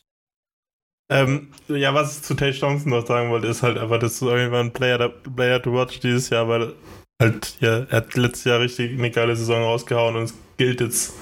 [1.14, 4.22] Ähm, ja, was ich zu Tate Johnson noch sagen wollte, ist halt einfach, das ist
[4.24, 6.74] irgendwann ein Player, Player to watch dieses Jahr, weil
[7.22, 11.14] halt, ja, er hat letztes Jahr richtig eine geile Saison rausgehauen und es gilt jetzt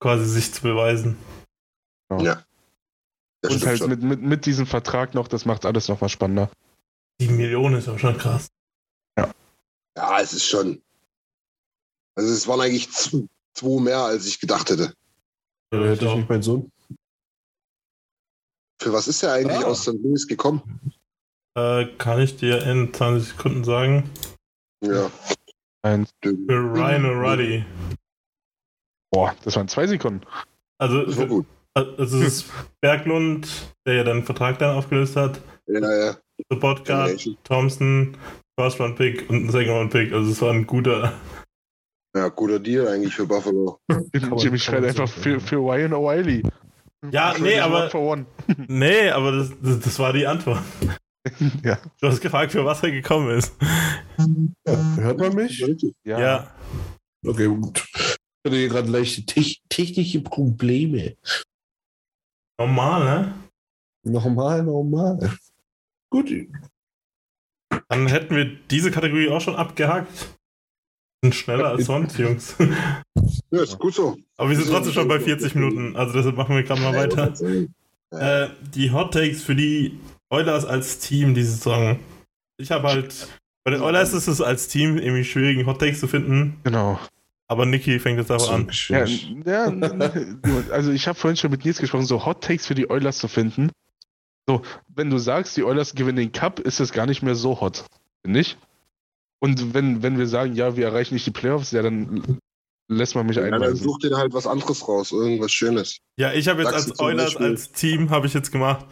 [0.00, 1.16] quasi sich zu beweisen.
[2.20, 2.44] Ja.
[3.40, 3.88] Das Und halt schon.
[3.88, 6.50] mit, mit, mit diesem Vertrag noch, das macht alles nochmal spannender.
[7.18, 8.48] Die Millionen ist aber schon krass.
[9.96, 10.82] Ja, es ist schon.
[12.16, 14.94] Also es waren eigentlich zwei mehr, als ich gedacht hätte.
[15.72, 16.16] Ja, Hätte ich ich auch.
[16.16, 16.71] nicht meinen Sohn.
[18.82, 19.68] Für was ist er eigentlich Ah.
[19.68, 19.94] aus St.
[20.02, 20.60] Louis gekommen?
[21.56, 24.10] Äh, kann ich dir in 20 Sekunden sagen?
[24.84, 25.08] Ja.
[25.82, 26.10] Eins.
[26.22, 27.64] Für Ryan O'Reilly.
[29.12, 30.22] Boah, das waren zwei Sekunden.
[30.78, 31.46] Also, Das war gut.
[31.74, 33.48] also es ist Berglund,
[33.86, 36.16] der ja den Vertrag dann aufgelöst hat, Ja, ja.
[36.50, 38.16] Support Guard, Thompson,
[38.58, 40.12] First Round Pick und ein Second Round Pick.
[40.12, 41.12] Also es war ein guter.
[42.16, 43.78] Ja, guter Deal eigentlich für Buffalo.
[44.38, 46.42] Jimmy schreit einfach für, für Ryan O'Reilly.
[47.10, 48.26] Ja, nee, aber For one.
[48.68, 50.62] nee, aber das, das, das war die Antwort.
[51.62, 51.78] Ja.
[52.00, 53.54] Du hast gefragt, für was er gekommen ist.
[54.66, 55.64] Ja, hört man mich?
[56.04, 56.20] Ja.
[56.20, 56.54] Ja.
[57.24, 57.84] Okay, gut.
[57.94, 61.14] Ich hatte hier gerade leichte Tech- technische Probleme.
[62.58, 63.34] Normal, ne?
[64.04, 65.38] Normal, normal.
[66.10, 66.28] Gut.
[67.88, 70.36] Dann hätten wir diese Kategorie auch schon abgehakt.
[71.22, 72.56] Sind schneller als sonst, Jungs.
[73.50, 74.16] Ja, ist gut so.
[74.36, 77.32] Aber wir sind trotzdem schon bei 40 Minuten, also deshalb machen wir gerade mal weiter.
[78.10, 79.98] Äh, die Hot Takes für die
[80.30, 81.98] Oilers als Team diese Saison.
[82.56, 83.28] Ich habe halt.
[83.64, 86.58] Bei den Oilers ist es als Team irgendwie schwierig, Hot Takes zu finden.
[86.64, 86.98] Genau.
[87.46, 88.70] Aber Niki fängt jetzt aber an.
[88.88, 89.72] Ja, ja,
[90.70, 93.28] also ich habe vorhin schon mit Nils gesprochen, so Hot Takes für die Oilers zu
[93.28, 93.70] finden.
[94.48, 97.60] So, wenn du sagst, die Oilers gewinnen den Cup, ist es gar nicht mehr so
[97.60, 97.84] hot.
[98.24, 98.56] Finde ich.
[99.42, 102.38] Und wenn, wenn wir sagen, ja, wir erreichen nicht die Playoffs, ja, dann
[102.88, 103.82] lässt man mich Ja, dann einweisen.
[103.82, 105.98] such dir halt was anderes raus, irgendwas Schönes.
[106.16, 108.86] Ja, ich habe jetzt Sagst du als Oilers als Team habe ich jetzt gemacht.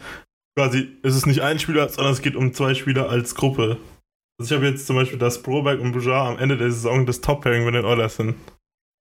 [0.57, 3.77] Quasi, es ist nicht ein Spieler, sondern es geht um zwei Spieler als Gruppe.
[4.37, 7.21] Also ich habe jetzt zum Beispiel, dass Broberg und Boujar am Ende der Saison das
[7.21, 8.35] Top-Pairing bei den Oilers sind.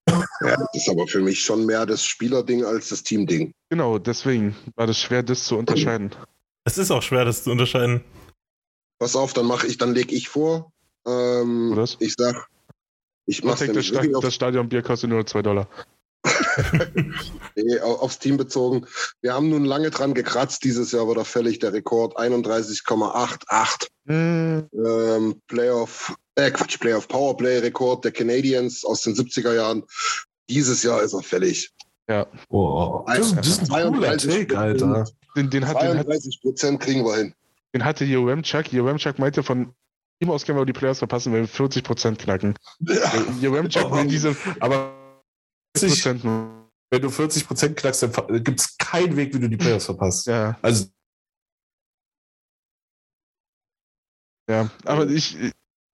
[0.08, 3.52] Ja, das ist aber für mich schon mehr das Spielerding als das Teamding.
[3.70, 6.10] Genau, deswegen war das schwer, das zu unterscheiden.
[6.64, 8.02] Es ist auch schwer, das zu unterscheiden.
[9.00, 10.70] Pass auf, dann mache ich, dann leg ich vor.
[11.06, 11.96] Ähm, Was?
[12.00, 12.46] ich sag,
[13.26, 15.68] ich Hot mach's Take, das, Sta das Stadionbier kostet nur 2 Dollar.
[17.56, 18.86] nee, au- aufs Team bezogen.
[19.22, 20.64] Wir haben nun lange dran gekratzt.
[20.64, 23.86] Dieses Jahr war da fällig der Rekord 31,88.
[24.06, 29.82] Hm, Ähm, Playoff, äh, Quatsch, Playoff Powerplay-Rekord der Canadiens aus den 70er Jahren.
[30.48, 31.70] Dieses Jahr ist er fällig.
[32.48, 35.04] Oh, das, das ist ein cooler 32 Take, Alter.
[35.36, 37.34] den, den, hat, den, hat, 32 Prozent kriegen wir hin.
[37.72, 38.72] den hatte Jeremchuk.
[38.72, 39.72] Jeremchuk meinte, von
[40.20, 42.56] ihm aus können wir die Playoffs verpassen, wenn wir 40% knacken.
[43.40, 44.94] Jeremchuk will diese Aber
[45.76, 46.70] 40, 40% nur.
[46.90, 50.26] wenn du 40% knackst, dann gibt es keinen Weg, wie du die Playoffs verpasst.
[50.26, 50.86] Ja, Also,
[54.48, 54.70] ja.
[54.84, 55.36] Aber ich,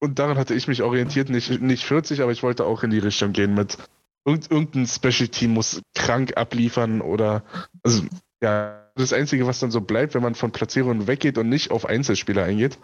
[0.01, 2.99] und daran hatte ich mich orientiert, nicht, nicht 40, aber ich wollte auch in die
[2.99, 3.79] Richtung gehen mit
[4.27, 7.45] irgend, irgendein Special Team muss krank abliefern oder,
[7.83, 8.03] also,
[8.43, 11.85] ja, das Einzige, was dann so bleibt, wenn man von Platzierungen weggeht und nicht auf
[11.87, 12.79] Einzelspieler eingeht,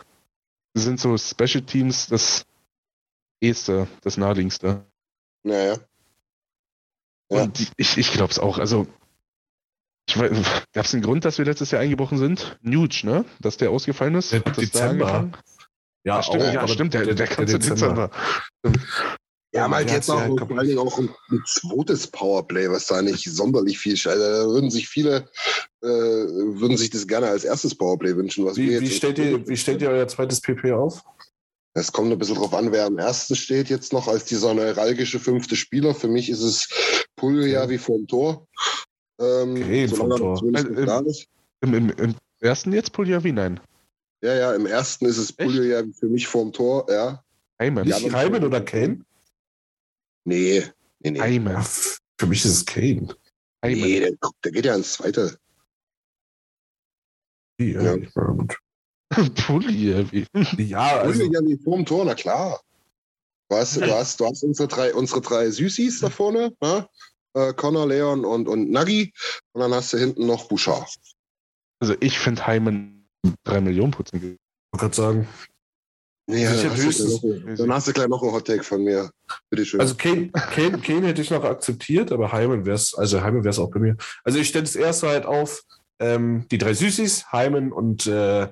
[0.75, 2.47] sind so Special Teams das
[3.41, 4.87] eheste, das naheliegendste.
[5.43, 5.77] Naja.
[7.31, 7.43] Ja.
[7.43, 8.59] Und die, ich, ich glaube es auch.
[8.59, 8.87] Also,
[10.15, 12.59] gab es einen Grund, dass wir letztes Jahr eingebrochen sind?
[12.61, 13.25] Nuge, ne?
[13.41, 14.33] Dass der ausgefallen ist?
[14.33, 15.31] Der Dezember.
[16.05, 16.95] ja, Ja, stimmt, auch, ja, aber stimmt.
[16.95, 18.11] Der, der, der kam zu Dezember.
[18.63, 18.87] Dezember.
[19.55, 22.87] Ja, halt der jetzt auch ja vor allen Dingen auch ein, ein zweites Powerplay, was
[22.87, 24.19] da nicht sonderlich viel scheiße.
[24.19, 25.29] Da würden sich viele,
[25.83, 28.47] äh, würden sich das gerne als erstes Powerplay wünschen.
[28.47, 31.03] Was wir Wie, jetzt wie, stellt ihr, wie stellt ihr euer zweites PP auf?
[31.75, 35.19] Es kommt ein bisschen drauf an, wer am ersten steht jetzt noch als dieser neuralgische
[35.21, 35.95] fünfte Spieler.
[35.95, 36.69] Für mich ist es
[37.17, 38.47] Pulja wie vorm Tor.
[39.21, 40.43] Ähm, Okay, vom Tor.
[41.07, 41.27] ist.
[41.63, 43.33] Im, im, Im ersten jetzt Puljavi?
[43.33, 43.61] Nein.
[44.23, 47.23] Ja, ja, im ersten ist es Pulja für mich vorm Tor, ja.
[47.61, 47.87] Heimann.
[47.87, 49.01] Ja, Nicht aber- Hyman oder Kane?
[50.25, 50.65] Nee,
[51.01, 51.21] nee, nee.
[51.21, 51.65] Heimann.
[52.21, 53.09] Für mich ist es Kane.
[53.65, 54.19] Nee, Heimann.
[54.21, 55.39] der, der geht ja ins zweite.
[57.61, 57.97] Ja, Ja.
[57.97, 58.25] ja.
[58.25, 58.59] gut.
[60.57, 62.61] Ja also Pulja wie vorm Tor, na klar.
[63.51, 66.89] Du hast, du hast, du hast unsere, drei, unsere drei Süßis da vorne, ne?
[67.35, 69.13] Äh, Connor, Leon und, und Nagi.
[69.53, 70.97] Und dann hast du hinten noch Bouchard.
[71.81, 73.07] Also ich finde Heimann
[73.45, 74.23] 3 Millionen Prozent.
[74.23, 74.39] ich wollte
[74.79, 75.29] gerade sagen.
[76.29, 79.11] Nee, Sicher dann, hast noch, dann hast du gleich noch einen Hottake von mir.
[79.51, 79.81] Bitteschön.
[79.81, 83.51] Also Kane, Kane, Kane hätte ich noch akzeptiert, aber Hyman wäre es, also Hyman wäre
[83.51, 83.97] es auch bei mir.
[84.23, 85.63] Also ich stelle das erste halt auf,
[86.01, 88.43] ähm, die drei Süßis, Hyman und äh,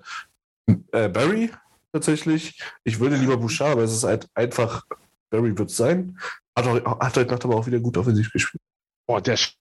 [0.92, 1.50] äh, Barry
[1.92, 2.60] tatsächlich.
[2.84, 4.84] Ich würde lieber Bouchard, aber es ist halt einfach,
[5.30, 6.18] Barry wird es sein.
[6.56, 8.62] Hat, auch, hat heute Nacht aber auch wieder gut offensiv gespielt.
[9.06, 9.54] Boah, der Sch-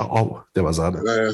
[0.00, 1.02] Oh, der war Sahne.
[1.02, 1.32] Naja,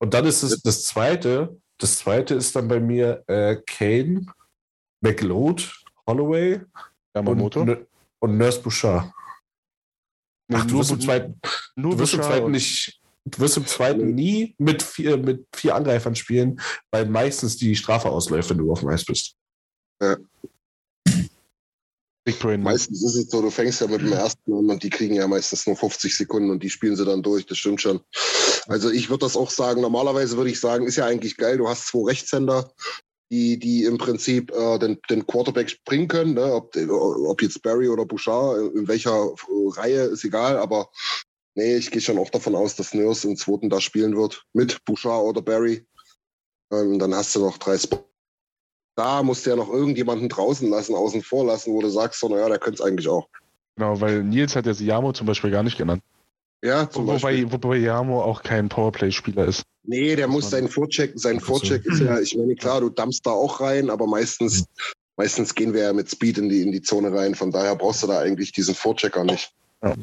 [0.00, 1.56] Und dann ist es das zweite.
[1.78, 4.26] Das zweite ist dann bei mir äh, Kane,
[5.02, 5.70] McLeod,
[6.06, 6.66] Holloway und,
[7.14, 7.60] Yamamoto.
[7.64, 7.86] Nö-
[8.20, 9.12] und Nurse Bouchard.
[10.48, 11.40] Nee, Ach, du wirst im zweiten,
[11.76, 15.46] nur du wirst im zweiten und- nicht, du wirst im zweiten nie mit vier, mit
[15.54, 19.34] vier Angreifern spielen, weil meistens die Strafe ausläuft, wenn du auf dem Eis bist.
[22.24, 22.62] Big Brain.
[22.62, 25.26] meistens ist es so, du fängst ja mit dem ersten an und die kriegen ja
[25.26, 28.00] meistens nur 50 Sekunden und die spielen sie dann durch, das stimmt schon.
[28.68, 31.68] Also ich würde das auch sagen, normalerweise würde ich sagen, ist ja eigentlich geil, du
[31.68, 32.70] hast zwei Rechtshänder,
[33.32, 36.52] die, die im Prinzip äh, den, den Quarterback springen können, ne?
[36.52, 39.32] ob, ob jetzt Barry oder Bouchard, in welcher
[39.76, 40.90] Reihe, ist egal, aber
[41.54, 44.84] nee, ich gehe schon auch davon aus, dass Nurse im zweiten da spielen wird, mit
[44.84, 45.86] Bouchard oder Barry.
[46.70, 48.04] Ähm, dann hast du noch drei Spots.
[48.96, 52.28] Da musst du ja noch irgendjemanden draußen lassen, außen vor lassen, wo du sagst, so,
[52.28, 53.26] naja, der könnte es eigentlich auch.
[53.76, 56.02] Genau, weil Nils hat ja Siamo zum Beispiel gar nicht genannt.
[56.64, 57.44] Ja, zum Beispiel.
[57.44, 59.64] Wobei, wobei Yamo auch kein Powerplay-Spieler ist.
[59.84, 61.40] Nee, der muss seinen Vorcheck, sein.
[61.40, 64.64] Vorcheck ist ja, ich meine, klar, du dampfst da auch rein, aber meistens,
[65.16, 67.34] meistens gehen wir ja mit Speed in die, in die Zone rein.
[67.34, 69.50] Von daher brauchst du da eigentlich diesen Vorchecker nicht.
[69.82, 69.94] Ja.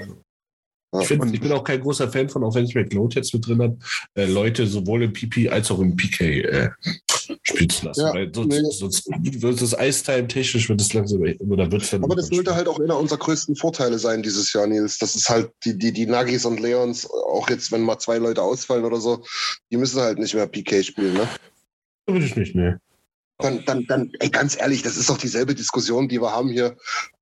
[0.92, 1.02] Ja.
[1.02, 3.46] Ich, find, ich bin auch kein großer Fan von, auch wenn ich McLeod jetzt mit
[3.46, 3.78] drin habe,
[4.16, 6.70] äh, Leute sowohl im PP als auch im PK äh,
[7.44, 8.02] spielen zu lassen.
[8.02, 8.62] Ja, weil sonst, nee.
[8.70, 11.94] sonst wird das Eistime technisch wird es langsam oder wird.
[11.94, 14.98] Aber das sollte halt auch einer unserer größten Vorteile sein dieses Jahr, Nils.
[14.98, 18.42] Das ist halt die, die, die Nagis und Leons, auch jetzt, wenn mal zwei Leute
[18.42, 19.24] ausfallen oder so,
[19.72, 21.28] die müssen halt nicht mehr PK spielen, ne?
[22.08, 22.80] würde ich nicht, ne.
[23.42, 26.76] Dann, dann, dann, ey, ganz ehrlich, das ist doch dieselbe Diskussion, die wir haben hier.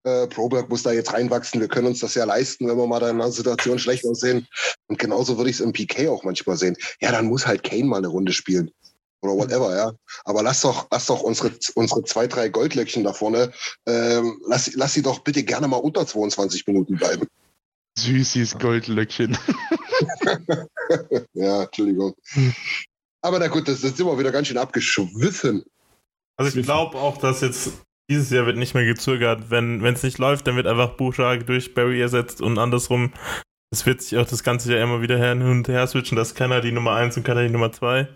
[0.03, 1.61] Äh, Proberg muss da jetzt reinwachsen.
[1.61, 4.47] Wir können uns das ja leisten, wenn wir mal da in einer Situation schlecht aussehen.
[4.87, 6.75] Und genauso würde ich es im PK auch manchmal sehen.
[6.99, 8.71] Ja, dann muss halt Kane mal eine Runde spielen.
[9.21, 9.93] Oder whatever, ja.
[10.25, 13.51] Aber lass doch, lass doch unsere, unsere zwei, drei Goldlöckchen da vorne,
[13.87, 17.27] ähm, lass, lass sie doch bitte gerne mal unter 22 Minuten bleiben.
[17.97, 19.37] Süßes Goldlöckchen.
[21.33, 22.13] ja, Entschuldigung.
[23.21, 25.63] Aber na gut, das, das sind wir wieder ganz schön abgeschwiffen.
[26.37, 27.71] Also ich glaube auch, dass jetzt
[28.09, 29.49] dieses Jahr wird nicht mehr gezögert.
[29.49, 33.11] Wenn es nicht läuft, dann wird einfach Bouchard durch Barry ersetzt und andersrum.
[33.71, 36.61] Es wird sich auch das ganze Jahr immer wieder hin und her switchen, dass keiner
[36.61, 38.07] die Nummer 1 und keiner die Nummer 2.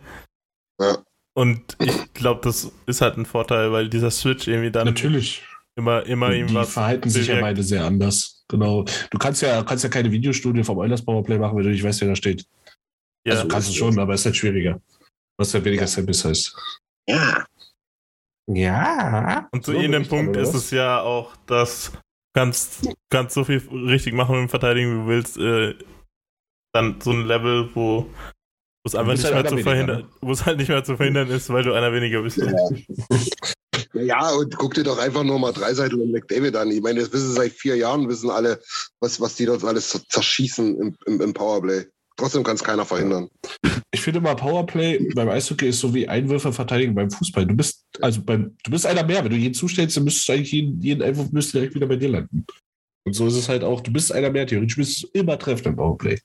[0.82, 0.98] Ja.
[1.34, 5.44] Und ich glaube, das ist halt ein Vorteil, weil dieser Switch irgendwie dann Natürlich.
[5.78, 7.42] immer, immer die irgendwas verhalten sich ja bewirkt.
[7.48, 8.44] beide sehr anders.
[8.50, 8.84] Genau.
[9.12, 12.02] Du kannst ja, kannst ja keine Videostudie vom Eulers Powerplay machen, wenn du nicht weißt,
[12.02, 12.46] wer da steht.
[13.26, 13.36] Ja.
[13.36, 14.82] also kannst du schon, aber es ist halt schwieriger.
[15.38, 15.88] Was ja weniger Ja.
[15.88, 16.56] Samples heißt.
[17.08, 17.46] Ja.
[18.48, 19.48] Ja.
[19.52, 20.66] Und zu So, dran, Punkt ist was?
[20.66, 21.98] es ja auch, dass du
[22.34, 25.38] kannst, kannst so viel richtig machen mit dem Verteidigen, wie du willst.
[25.38, 25.76] Äh,
[26.74, 28.10] dann so ein Level, wo
[28.84, 30.98] wo es einfach nicht halt mehr zu weniger, verhindern, wo es halt nicht mehr zu
[30.98, 32.42] verhindern ist, weil du einer weniger bist.
[33.94, 36.72] Ja, und guck dir doch einfach nur mal Dreiseitel und McDavid an.
[36.72, 38.60] Ich meine, das wissen seit vier Jahren, wissen alle,
[39.00, 41.86] was, was die dort alles zerschießen im, im, im Powerplay.
[42.18, 43.30] Trotzdem kann es keiner verhindern.
[43.92, 47.46] Ich finde mal, Powerplay beim Eishockey ist so wie Einwürfe verteidigen beim Fußball.
[47.46, 49.24] Du bist, also beim, du bist einer mehr.
[49.24, 51.98] Wenn du jeden zustellst, dann müsstest du eigentlich jeden, jeden Einwurf müsste direkt wieder bei
[51.98, 52.46] dir landen.
[53.06, 54.48] Und so ist es halt auch, du bist einer mehr.
[54.48, 56.20] Theoretisch bist du immer treffen im Powerplay.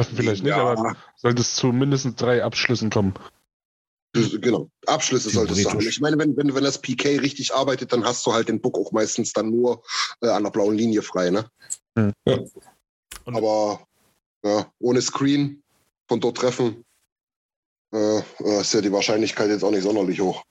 [0.00, 0.58] Vielleicht nicht, Ja.
[0.58, 3.14] aber sollte es zu mindestens drei Abschlüssen kommen.
[4.12, 4.70] Genau.
[4.86, 5.72] Abschlüsse solltest du haben.
[5.72, 5.96] Theoretisch.
[5.96, 8.78] Ich meine, wenn, wenn, wenn das PK richtig arbeitet, dann hast du halt den Book
[8.78, 9.82] auch meistens dann nur
[10.22, 11.50] äh, an der blauen Linie frei, ne?
[11.98, 12.12] Hm.
[12.26, 12.38] Ja.
[13.26, 13.80] Aber
[14.42, 15.62] ja, ohne Screen
[16.08, 16.84] von dort treffen,
[17.92, 20.42] äh, äh, ist ja die Wahrscheinlichkeit jetzt auch nicht sonderlich hoch.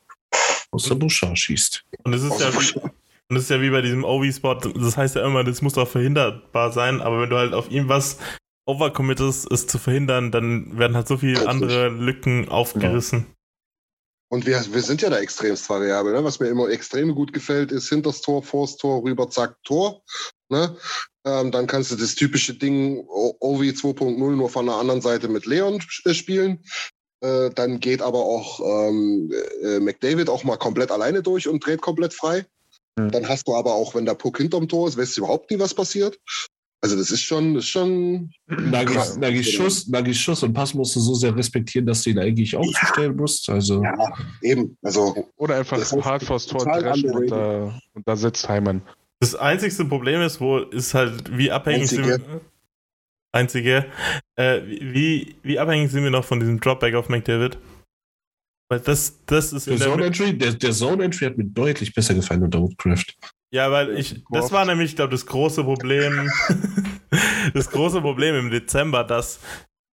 [0.72, 1.84] Außer Bouchard schießt.
[2.04, 5.16] Und es ist ja wie, Und das ist ja wie bei diesem OV-Spot, das heißt
[5.16, 8.18] ja immer, das muss doch verhinderbar sein, aber wenn du halt auf ihm was
[8.66, 11.49] overcommittest, es zu verhindern, dann werden halt so viele Richtig.
[11.49, 13.28] andere Lücken aufgerissen.
[14.30, 16.13] Und wir, wir sind ja da extremst variabel.
[16.13, 16.24] Ne?
[16.24, 20.01] Was mir immer extrem gut gefällt, ist hinters Tor, vors Tor, rüber, zack, Tor.
[20.49, 20.76] Ne?
[21.26, 25.45] Ähm, dann kannst du das typische Ding OV 2.0 nur von der anderen Seite mit
[25.45, 26.63] Leon äh, spielen.
[27.22, 29.32] Äh, dann geht aber auch ähm,
[29.63, 32.45] äh, McDavid auch mal komplett alleine durch und dreht komplett frei.
[32.97, 33.11] Mhm.
[33.11, 35.59] Dann hast du aber auch, wenn der Puck hinterm Tor ist, weißt du überhaupt nie,
[35.59, 36.20] was passiert.
[36.82, 40.99] Also das ist schon, das ist schon Nagis, Schuss, Nagis Schuss und Pass musst du
[40.99, 43.49] so sehr respektieren, dass du ihn eigentlich auch zustellen musst.
[43.49, 43.93] Also, ja,
[44.41, 44.78] eben.
[44.84, 48.82] Also Oder einfach hart vors Tor dreschen und da, und da sitzt Heimann.
[49.19, 52.03] Das einzigste Problem ist, wo ist halt, wie abhängig Einzige.
[52.03, 52.41] sind wir.
[53.32, 53.86] Einzige.
[54.36, 57.57] Äh, wie, wie abhängig sind wir noch von diesem Dropback auf McDavid?
[58.69, 61.45] Weil das, das ist der in der, Zone Entry, der, der Zone Entry hat mir
[61.45, 63.05] deutlich besser gefallen unter Woodcraft.
[63.56, 66.30] Ja, weil ich, das war nämlich, ich glaube, das große Problem,
[67.53, 69.39] das große Problem im Dezember, dass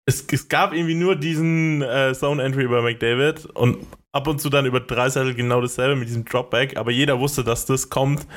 [0.06, 4.52] es, es gab irgendwie nur diesen äh, Zone Entry über McDavid und ab und zu
[4.52, 8.28] dann über Dreiseitel genau dasselbe mit diesem Dropback, aber jeder wusste, dass das kommt.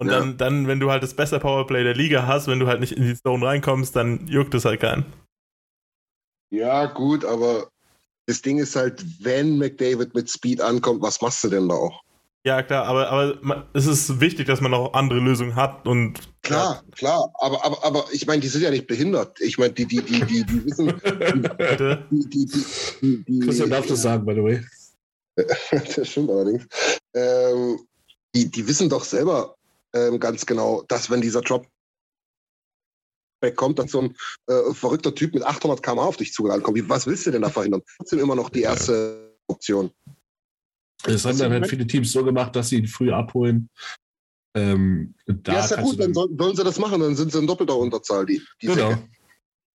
[0.00, 0.18] Und Ja.
[0.18, 2.94] dann, dann, wenn du halt das beste Powerplay der Liga hast, wenn du halt nicht
[2.94, 5.04] in die Zone reinkommst, dann juckt es halt keinen.
[6.50, 7.68] Ja, gut, aber
[8.26, 12.03] das Ding ist halt, wenn McDavid mit Speed ankommt, was machst du denn da auch?
[12.46, 16.84] Ja, klar, aber, aber es ist wichtig, dass man auch andere Lösungen hat und Klar,
[16.92, 19.40] klar, aber, aber, aber ich meine, die sind ja nicht behindert.
[19.40, 20.88] Ich meine, die, die, die, die, die wissen,
[22.10, 22.64] die, die, die,
[23.00, 24.62] die, die Christian darf das sagen, by the way.
[25.96, 26.66] das stimmt allerdings.
[27.14, 27.80] Ähm,
[28.34, 29.56] die, die wissen doch selber
[29.94, 31.66] ähm, ganz genau, dass wenn dieser Drop
[33.56, 34.16] kommt, dass so ein
[34.48, 36.76] äh, verrückter Typ mit 800 km auf dich zugerannt kommt.
[36.76, 37.82] Wie- Was willst du denn da verhindern?
[37.96, 39.90] Trotzdem immer noch die erste Option.
[41.02, 43.68] Das haben dann halt viele Teams so gemacht, dass sie ihn früh abholen.
[44.56, 47.38] Ähm, da ja, ist ja gut, du dann sollen, sie das machen, dann sind sie
[47.38, 48.90] in doppelter Unterzahl, die, die Genau.
[48.90, 49.08] Säcke.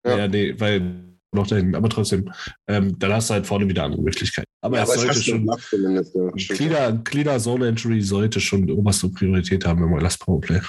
[0.04, 0.18] Ja.
[0.18, 0.28] Ja.
[0.28, 2.32] nee, weil noch dahin, aber trotzdem,
[2.66, 4.48] ähm, dann hast du halt vorne wieder andere Möglichkeiten.
[4.62, 5.46] Aber Ja, es sollte schon.
[5.46, 6.92] Ja.
[7.04, 10.60] cleaner Zone Entry sollte schon oberste Priorität haben, wenn man das Powerplay.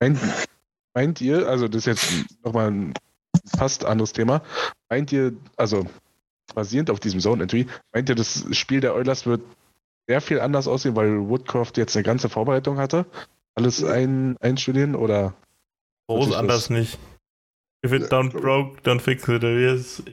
[0.00, 0.18] Meint,
[0.94, 2.94] meint ihr, also das ist jetzt nochmal ein
[3.56, 4.42] fast anderes Thema,
[4.88, 5.86] meint ihr, also
[6.54, 9.42] basierend auf diesem Zone Entry, meint ihr, das Spiel der Oilers wird
[10.08, 13.06] sehr viel anders aussehen, weil Woodcroft jetzt eine ganze Vorbereitung hatte?
[13.54, 15.34] Alles ein, einstudieren oder?
[16.08, 16.98] Groß anders nicht.
[17.84, 19.42] If it don't broke, don't fix it.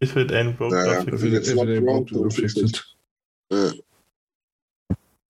[0.02, 1.00] If it ain't broke, Ja, ja.
[1.02, 1.56] don't fix If it.
[1.56, 2.98] not wrong, don't fix it.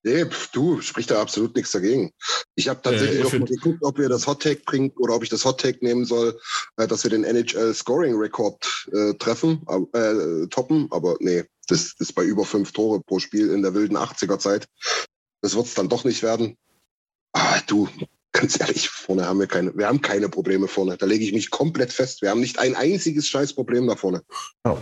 [0.08, 2.14] Nee, pf, du, spricht da absolut nichts dagegen.
[2.56, 5.16] Ich habe tatsächlich Äh, noch if mal geguckt, ob wir das Hot Take bringen oder
[5.16, 6.40] ob ich das Hot Take nehmen soll,
[6.78, 10.88] äh, dass wir den NHL Scoring Rekord äh, treffen, äh, toppen.
[10.92, 14.68] Aber nee, das ist bei über fünf Tore pro Spiel in der wilden 80er Zeit.
[15.42, 16.58] Das wird es dann doch nicht werden.
[17.34, 17.90] Ah, du,
[18.32, 20.96] ganz ehrlich, vorne haben wir keine, wir haben keine Probleme vorne.
[20.96, 22.22] Da lege ich mich komplett fest.
[22.22, 24.24] Wir haben nicht ein einziges Scheißproblem da vorne.
[24.66, 24.82] Ja.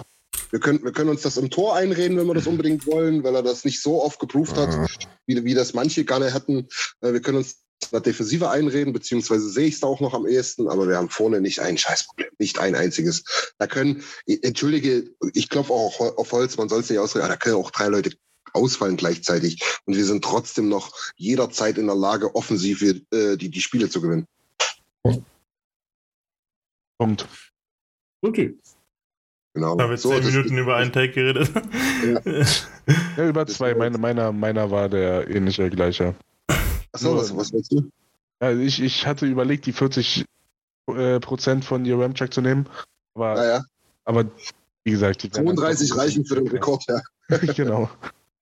[0.51, 3.35] Wir können, wir können uns das im Tor einreden, wenn wir das unbedingt wollen, weil
[3.35, 4.89] er das nicht so oft geproved hat,
[5.25, 6.67] wie, wie das manche gerne hätten.
[7.01, 10.25] Äh, Wir können uns der Defensive einreden, beziehungsweise sehe ich es da auch noch am
[10.25, 13.53] ehesten, aber wir haben vorne nicht ein Scheißproblem, nicht ein einziges.
[13.57, 17.39] Da können, entschuldige, ich klopfe auch auf Holz, man soll es nicht ausreden, aber da
[17.39, 18.11] können auch drei Leute
[18.53, 23.61] ausfallen gleichzeitig und wir sind trotzdem noch jederzeit in der Lage, offensiv äh, die, die
[23.61, 24.25] Spiele zu gewinnen.
[26.97, 27.27] Punkt.
[28.21, 28.57] Okay.
[29.55, 29.75] Genau.
[29.77, 31.49] Da haben wir So, zehn das- Minuten über einen Take geredet.
[33.17, 33.73] Ja, über Das zwei.
[33.73, 36.13] Meine, meiner, meiner war der ähnliche gleiche.
[36.91, 37.89] Achso, was, was willst du?
[38.41, 40.25] Ja, ich, ich hatte überlegt, die 40
[40.93, 42.67] äh, Prozent von ihr Ramcheck zu nehmen,
[43.15, 43.63] aber, Naja,
[44.03, 44.25] aber
[44.83, 47.01] wie gesagt, die werden dann 32 doch ein reichen für den Rekord, ja.
[47.55, 47.89] genau.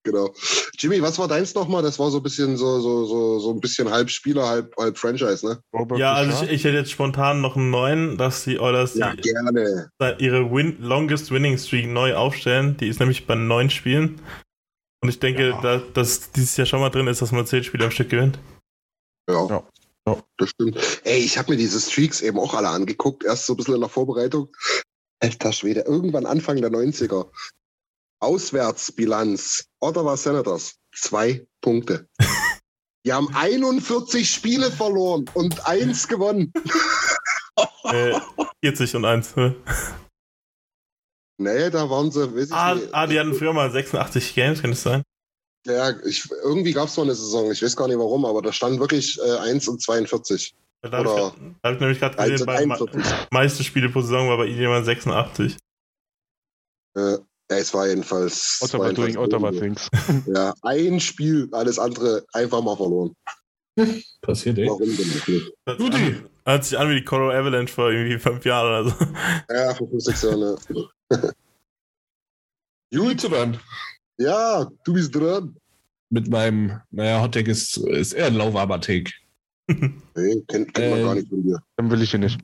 [0.03, 0.33] Genau.
[0.77, 1.81] Jimmy, was war deins nochmal?
[1.81, 4.97] Das war so ein bisschen so, so, so, so ein bisschen halb Spieler, halb, halb
[4.97, 5.61] Franchise, ne?
[5.73, 6.49] Robert ja, also Bouchard?
[6.49, 9.89] ich, ich hätte jetzt spontan noch einen neuen, dass die Oilers Ja, die, gerne.
[10.19, 12.75] ihre win longest winning streak neu aufstellen.
[12.77, 14.19] Die ist nämlich bei neun Spielen.
[15.01, 15.61] Und ich denke, Ja.
[15.61, 18.39] da, dass dieses Jahr schon mal drin ist, dass man zehn Spiele am Stück gewinnt.
[19.29, 19.47] Ja.
[19.47, 19.63] Ja.
[20.05, 20.17] Ja.
[20.37, 20.77] Das stimmt.
[21.05, 23.79] Ey, ich habe mir diese Streaks eben auch alle angeguckt, erst so ein bisschen in
[23.79, 24.49] der Vorbereitung.
[25.21, 27.27] Alter Schwede, irgendwann Anfang der 90er.
[28.23, 32.07] Auswärtsbilanz, Ottawa Senators, zwei Punkte.
[33.05, 36.53] Die haben 41 Spiele verloren und eins gewonnen.
[37.83, 38.17] Äh,
[38.63, 39.35] 40 und 1.
[39.35, 39.55] ne?
[41.37, 44.83] Nee, da waren sie, weiß Ah, ah, die hatten früher mal 86 Games, kann das
[44.83, 45.03] sein?
[45.65, 48.53] Ja, ich, irgendwie gab es mal eine Saison, ich weiß gar nicht warum, aber da
[48.53, 50.55] stand wirklich äh, 1 und 42.
[50.81, 53.03] Da habe ich, hab ich nämlich gerade 1 gesehen, bei, 41.
[53.31, 55.57] meiste Spiele pro Saison war bei jemand 86.
[56.95, 57.17] Äh,
[57.53, 58.59] Ja, es war jedenfalls.
[58.63, 59.87] Ottawa war doing Ottawa things.
[60.27, 63.15] Ja, ein Spiel, alles andere einfach mal verloren.
[64.21, 64.67] Passiert, ey.
[64.67, 65.27] Warum denn nicht?
[65.67, 65.97] Hört Guti.
[65.97, 69.05] sich an- Hört sich an wie die Colorado Avalanche vor irgendwie fünf Jahren oder so.
[69.53, 70.57] Ja, für 5, 6 Jahre.
[72.93, 73.59] Gut, dann.
[74.17, 75.55] Ja, du bist dran.
[76.09, 79.11] Mit meinem, naja, Hottag ist, ist eher ein lauwarmer Take.
[79.67, 81.05] Nee, kennt, kennt man Ähm.
[81.05, 81.63] gar nicht von dir.
[81.77, 82.39] Dann will ich ihn nicht.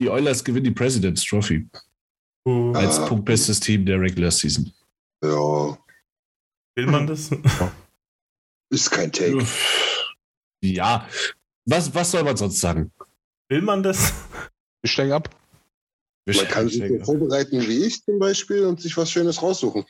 [0.00, 1.66] Die Oilers gewinnen die President's Trophy
[2.46, 3.06] Uh, als Ah.
[3.06, 4.70] punktbestes Team der Regular Season.
[5.22, 5.78] Ja,
[6.76, 7.30] will man das?
[8.70, 9.46] ist kein Take.
[10.62, 11.08] Ja,
[11.66, 12.92] was, was soll man sonst sagen?
[13.48, 14.12] Will man das?
[14.82, 15.30] Ich steige ab.
[16.26, 19.84] Man kann sich so vorbereiten wie ich zum Beispiel und sich was Schönes raussuchen.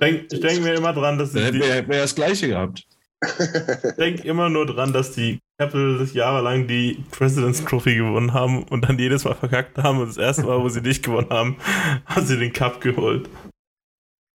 [0.00, 2.14] Denk, ich denke mir immer dran, dass Da die, hätten wir, hätten wir ja das
[2.14, 2.86] Gleiche gehabt.
[3.22, 8.88] ich denk immer nur dran, dass die Capitals jahrelang die President's Trophy gewonnen haben und
[8.88, 11.58] dann jedes Mal verkackt haben und das erste Mal, wo sie nicht gewonnen haben,
[12.06, 13.28] haben sie den Cup geholt.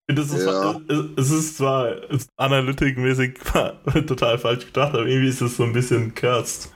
[0.07, 0.80] Das ist, Ja.
[1.17, 1.95] es ist zwar
[2.38, 3.39] analytikmäßig
[4.05, 6.71] total falsch gedacht, aber irgendwie ist es so ein bisschen cursed.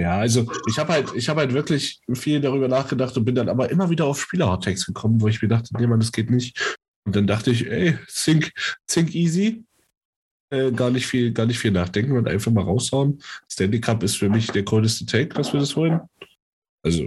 [0.00, 3.48] Ja, also ich habe halt, ich habe halt wirklich viel darüber nachgedacht und bin dann
[3.48, 6.78] aber immer wieder auf Spieler-Hottakes gekommen, wo ich mir dachte, nee, Mann, das geht nicht.
[7.04, 8.52] Und dann dachte ich, ey, think,
[8.86, 9.64] think easy.
[10.50, 13.22] Äh, gar nicht viel, gar nicht viel nachdenken und einfach mal raushauen.
[13.50, 16.00] Stanley Cup ist für mich der coolste Take, was wir das wollen.
[16.82, 17.06] Also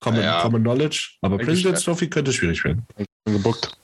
[0.00, 0.42] Common, Ja.
[0.42, 1.16] common Knowledge.
[1.22, 1.82] Aber Eigentlich, President's.
[1.82, 2.86] Trophy könnte schwierig werden.
[3.24, 3.76] Gebuckt.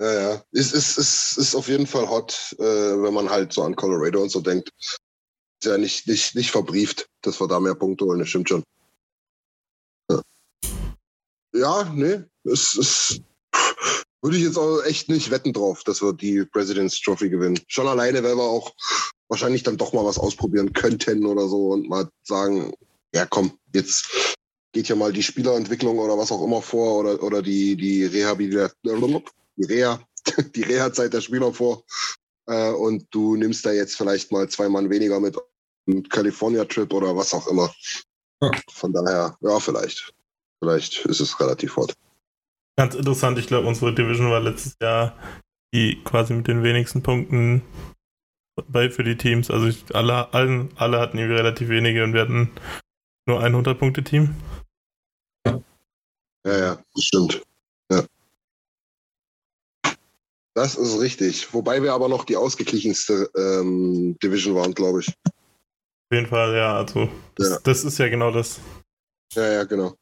[0.00, 0.42] Ja, ja.
[0.52, 4.22] Ist, ist, ist, ist auf jeden Fall hot, äh, wenn man halt so an Colorado
[4.22, 4.70] und so denkt.
[4.78, 4.98] Ist
[5.64, 8.62] ja nicht, nicht, nicht verbrieft, dass wir da mehr Punkte holen, das stimmt schon.
[10.10, 10.22] Ja,
[11.54, 13.22] ja nee, es ist.
[14.26, 17.60] Würde ich jetzt auch echt nicht wetten drauf, dass wir die President's Trophy gewinnen.
[17.68, 18.74] Schon alleine, weil wir auch
[19.28, 22.74] wahrscheinlich dann doch mal was ausprobieren könnten oder so und mal sagen,
[23.14, 24.34] ja komm, jetzt
[24.72, 29.22] geht ja mal die Spielerentwicklung oder was auch immer vor oder, oder die, die Rehabilitation,
[29.54, 30.00] die Reha,
[30.56, 31.84] die Reha-Zeit der Spieler vor.
[32.46, 35.38] Äh, und du nimmst da jetzt vielleicht mal zwei Mann weniger mit
[35.86, 37.72] einem California-Trip oder was auch immer.
[38.72, 40.12] Von daher, ja, vielleicht.
[40.58, 41.94] Vielleicht ist es relativ hot.
[42.78, 45.16] Ganz interessant, ich glaube, unsere Division war letztes Jahr
[45.74, 47.62] die quasi mit den wenigsten Punkten
[48.68, 49.50] bei für die Teams.
[49.50, 52.50] Also ich, alle, allen, alle hatten irgendwie relativ wenige und wir hatten
[53.26, 54.34] nur ein 100-Punkte-Team.
[55.46, 57.42] Ja, ja, das stimmt.
[57.90, 58.04] Ja.
[60.54, 61.52] Das ist richtig.
[61.52, 65.08] Wobei wir aber noch die ausgeglichenste ähm, Division waren, glaube ich.
[65.08, 67.58] Auf jeden Fall, ja, also das, Ja.
[67.64, 68.60] das ist ja genau das.
[69.34, 69.94] Ja, ja, genau.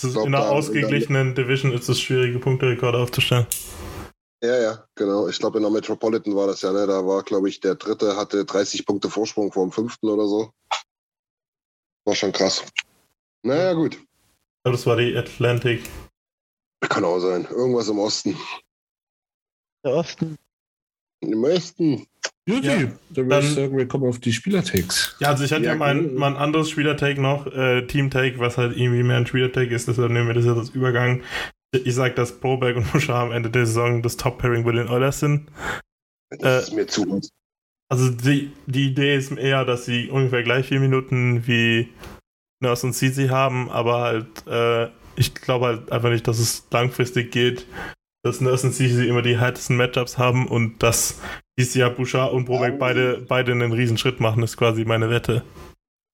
[0.00, 3.46] Glaub, in einer ausgeglichenen Division ist es schwierige Punkterekorde aufzustellen.
[4.42, 5.28] Ja, ja, genau.
[5.28, 6.86] Ich glaube, in der Metropolitan war das ja, ne?
[6.86, 10.52] Da war, glaube ich, der dritte hatte 30 Punkte Vorsprung vor dem fünften oder so.
[12.04, 12.62] War schon krass.
[13.42, 13.98] Naja, gut.
[14.62, 15.88] Aber das war die Atlantic.
[16.80, 17.46] Kann auch sein.
[17.50, 18.36] Irgendwas im Osten.
[19.84, 20.36] Der Osten.
[21.32, 22.06] Im Osten.
[22.46, 22.76] Juti, Ja,
[23.10, 25.16] dann würde ich sagen, wir kommen auf die Spieler-Takes.
[25.18, 28.76] Ja, also ich hatte ja, Ja, mein, mein anderes Spieler-Take noch, äh, Team-Take, was halt
[28.76, 31.22] irgendwie mehr ein Spieler-Take ist, deshalb nehmen wir das jetzt als Übergang.
[31.72, 35.20] Ich sag, dass Broberg und Bouchard am Ende der Saison das Top-Pairing bei den Oilers
[35.20, 35.50] sind.
[36.38, 37.20] Das ist mir zu.
[37.88, 41.88] Also die, die Idee ist eher, dass sie ungefähr gleich vier Minuten wie
[42.60, 47.30] Nurse und Cici haben, aber halt, äh, ich glaube halt einfach nicht, dass es langfristig
[47.30, 47.66] geht,
[48.24, 51.20] dass und Cici immer die härtesten Matchups haben und dass
[51.58, 55.44] dieses Jahr Bouchard und Broberg beide, beide einen riesen Schritt machen, ist quasi meine Wette.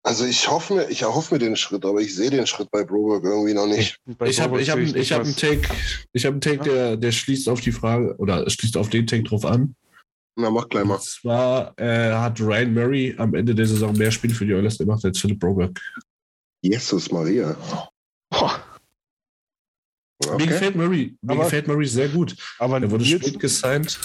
[0.05, 2.85] Also ich hoffe mir, ich erhoffe mir den Schritt, aber ich sehe den Schritt bei
[2.85, 3.99] Broberg irgendwie noch nicht.
[4.19, 5.35] Bei Ich habe ich hab, ich hab einen.
[5.35, 5.63] Take,
[6.13, 9.25] ich hab einen Take der, der schließt auf die Frage oder schließt auf den Take
[9.25, 9.75] drauf an.
[10.37, 10.95] Na, mach gleich mal.
[10.95, 14.79] Und zwar äh, hat Ryan Murray am Ende der Saison mehr Spiele für die Oilers
[14.79, 15.81] gemacht als Philip Broberg.
[16.63, 17.57] Jesus Maria.
[18.31, 18.61] Boah,
[20.25, 20.47] Mir Okay.
[20.47, 22.35] gefällt Murray, mir Aber- gefällt Murray sehr gut.
[22.59, 23.99] aber Er wurde spät gesigned.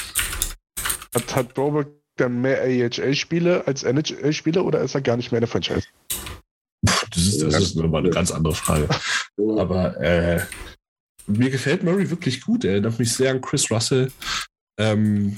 [1.16, 1.88] hat, hat Robert
[2.18, 5.88] dann mehr AHL-Spiele als NHL-Spiele oder ist er gar nicht mehr in der Franchise?
[6.84, 8.88] Das ist, das ist nochmal eine ganz andere Frage.
[9.58, 10.42] Aber äh,
[11.28, 12.66] mir gefällt Murray wirklich gut.
[12.66, 14.12] Er erinnert mich sehr an Chris Russell.
[14.80, 15.38] Ähm,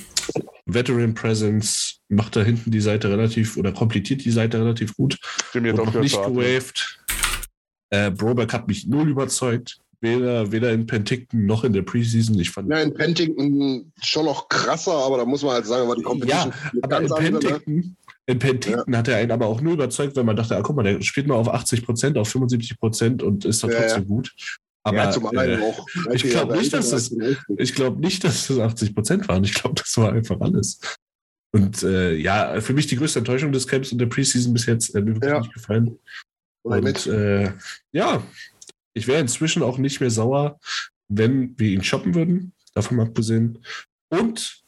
[0.66, 5.18] Veteran Presence macht da hinten die Seite relativ oder komplettiert die Seite relativ gut.
[5.54, 7.00] Dem jetzt und noch nicht gewaved.
[7.90, 9.80] Äh, Broberg hat mich null überzeugt.
[10.04, 12.38] Weder, weder in Penticton noch in der Preseason.
[12.38, 15.96] Ich fand, Ja, in Pentington schon noch krasser, aber da muss man halt sagen, war
[15.96, 17.40] die Competition eine aber in andere, ne?
[17.40, 17.96] Penticton,
[18.26, 20.84] in Penticton hat er einen aber auch nur überzeugt, weil man dachte, ah, guck mal,
[20.84, 24.08] der spielt nur auf 80 Prozent, auf 75 Prozent und ist da Ja, trotzdem ja.
[24.10, 24.32] gut.
[24.86, 25.86] Aber ja, zum anderen äh, auch.
[26.14, 27.16] ich glaub nicht, dass das-
[27.58, 29.46] ich glaube nicht, dass das 80 Prozent waren.
[29.46, 30.80] Ich glaube, das war einfach alles.
[31.54, 34.94] Und äh, ja, für mich die größte Enttäuschung des Camps und der Preseason bis jetzt.
[34.96, 35.40] Äh, mir wirklich Ja.
[35.40, 35.98] nicht gefallen.
[36.66, 37.08] Oder Und mit.
[37.08, 37.52] äh,
[37.94, 38.22] ja,
[38.94, 40.60] Ich wäre inzwischen auch nicht mehr sauer,
[41.08, 42.54] wenn wir ihn shoppen würden.
[42.74, 43.64] Davon mal abgesehen.
[44.10, 44.64] Und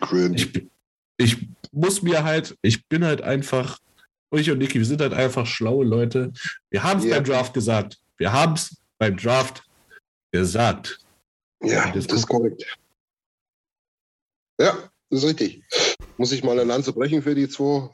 [0.00, 0.34] Green.
[0.34, 0.68] ich,
[1.16, 3.78] ich muss mir halt, ich bin halt einfach,
[4.32, 6.32] ich und Niki, wir sind halt einfach schlaue Leute.
[6.70, 7.16] Wir haben es Ja.
[7.16, 7.98] beim Draft gesagt.
[8.16, 9.64] Wir haben es beim Draft
[10.32, 10.98] gesagt.
[11.62, 12.64] Ja, Das das ist korrekt.
[14.60, 15.62] Ja, das ist richtig.
[16.16, 17.88] Muss ich mal eine Lanze brechen für die zwei?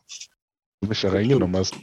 [0.80, 1.74] Du mich da reingenommen hast.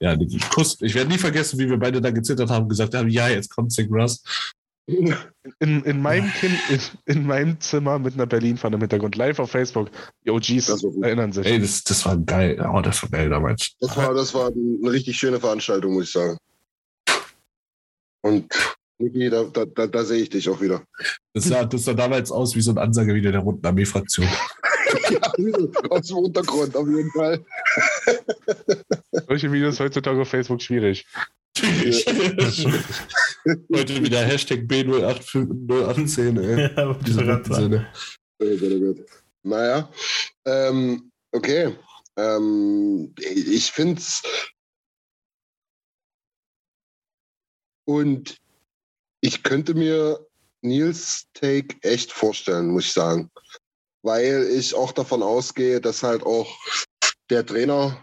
[0.00, 0.78] Ja, Niki, Kuss.
[0.80, 3.50] Ich werde nie vergessen, wie wir beide da gezittert haben und gesagt haben, ja, jetzt
[3.50, 4.22] kommt Zach Russ.
[4.86, 9.50] In, in, meinem kind, in, in meinem Zimmer mit einer Berlin-Fahne im Hintergrund, live auf
[9.50, 9.90] Facebook.
[10.24, 11.46] Die OGs erinnern sich.
[11.46, 12.58] Ey, das, das war geil.
[12.72, 13.72] Oh, das war geil damals.
[13.78, 16.38] Das war, das war eine richtig schöne Veranstaltung, muss ich sagen.
[18.22, 18.52] Und
[18.98, 20.82] Niki, da, da, da, da sehe ich dich auch wieder.
[21.34, 24.28] Das sah, das sah damals aus wie so ein Ansager wieder der Roten Armee-Fraktion.
[25.10, 25.20] Ja,
[25.90, 27.44] aus dem Untergrund auf jeden Fall.
[29.28, 31.06] Solche Videos heutzutage auf Facebook schwierig.
[33.72, 36.70] Heute wieder Hashtag B018, ey.
[36.76, 37.42] Ja, Diese.
[37.54, 37.88] Sinne.
[38.38, 39.06] Oh Gott, oh Gott.
[39.42, 39.90] Naja,
[40.44, 41.76] ähm, okay.
[42.16, 44.22] Ähm, ich finde es.
[47.86, 48.38] Und
[49.20, 50.26] ich könnte mir
[50.62, 53.30] Nils Take echt vorstellen, muss ich sagen.
[54.02, 56.56] Weil ich auch davon ausgehe, dass halt auch
[57.28, 58.02] der Trainer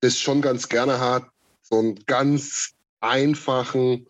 [0.00, 1.26] das schon ganz gerne hat.
[1.62, 4.06] So einen ganz einfachen,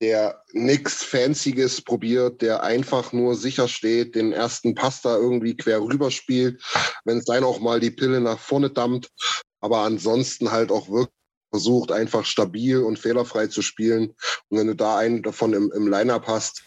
[0.00, 5.80] der nichts Fancyes probiert, der einfach nur sicher steht, den ersten Pass da irgendwie quer
[5.80, 6.62] rüber spielt,
[7.04, 9.10] wenn es dann auch mal die Pille nach vorne dampft,
[9.60, 11.14] aber ansonsten halt auch wirklich
[11.50, 14.14] versucht, einfach stabil und fehlerfrei zu spielen.
[14.48, 16.64] Und wenn du da einen davon im, im Line-Up hast,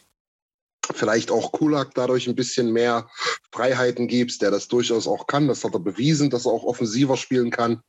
[0.93, 3.09] vielleicht auch Kulak dadurch ein bisschen mehr
[3.51, 7.17] Freiheiten gibst, der das durchaus auch kann, das hat er bewiesen, dass er auch offensiver
[7.17, 7.81] spielen kann,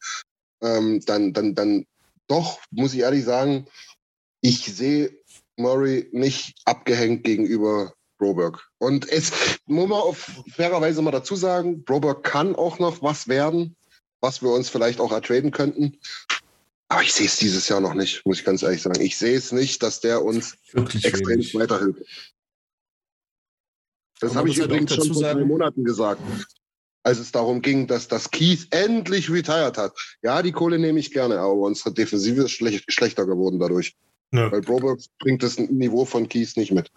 [0.62, 1.86] ähm, dann, dann, dann
[2.28, 3.66] doch, muss ich ehrlich sagen,
[4.40, 5.18] ich sehe
[5.57, 8.68] Murray nicht abgehängt gegenüber Broberg.
[8.78, 9.32] Und es
[9.66, 13.76] muss man auf fairerweise mal dazu sagen, Broberg kann auch noch was werden,
[14.20, 15.98] was wir uns vielleicht auch ertraden könnten.
[16.88, 19.01] Aber ich sehe es dieses Jahr noch nicht, muss ich ganz ehrlich sagen.
[19.01, 22.03] Ich sehe es nicht, dass der uns Wirklich extrem weiterhilft.
[24.20, 26.20] Das habe ich halt übrigens schon vor drei Monaten gesagt,
[27.02, 29.92] als es darum ging, dass das Keith endlich retired hat.
[30.22, 33.96] Ja, die Kohle nehme ich gerne, aber unsere Defensive ist schlecht, schlechter geworden dadurch.
[34.32, 34.50] Nö.
[34.52, 36.90] Weil Broberg bringt das Niveau von Keith nicht mit.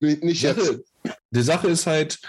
[0.00, 0.84] Nicht nicht Die jetzt.
[1.30, 2.20] Die Sache ist halt,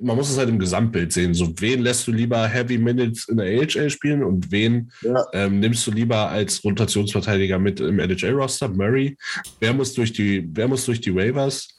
[0.00, 1.32] man muss es halt im Gesamtbild sehen.
[1.32, 5.24] So, wen lässt du lieber Heavy Minutes in der AHL spielen und wen Ja.
[5.32, 8.68] ähm, nimmst du lieber als Rotationsverteidiger mit im NHL-Roster?
[8.68, 9.16] Murray.
[9.60, 11.75] Wer muss durch die, wer muss durch die Waivers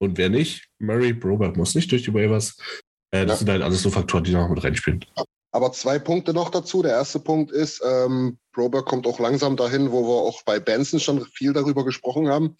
[0.00, 0.68] und wer nicht?
[0.78, 2.56] Murray, Broberg muss nicht durch die Waivers.
[3.12, 3.36] Äh, das Ja.
[3.36, 5.04] sind halt alles so Faktoren, die noch mit reinspielen.
[5.52, 6.80] Aber zwei Punkte noch dazu.
[6.82, 11.00] Der erste Punkt ist, ähm, Broberg kommt auch langsam dahin, wo wir auch bei Benson
[11.00, 12.56] schon viel darüber gesprochen haben.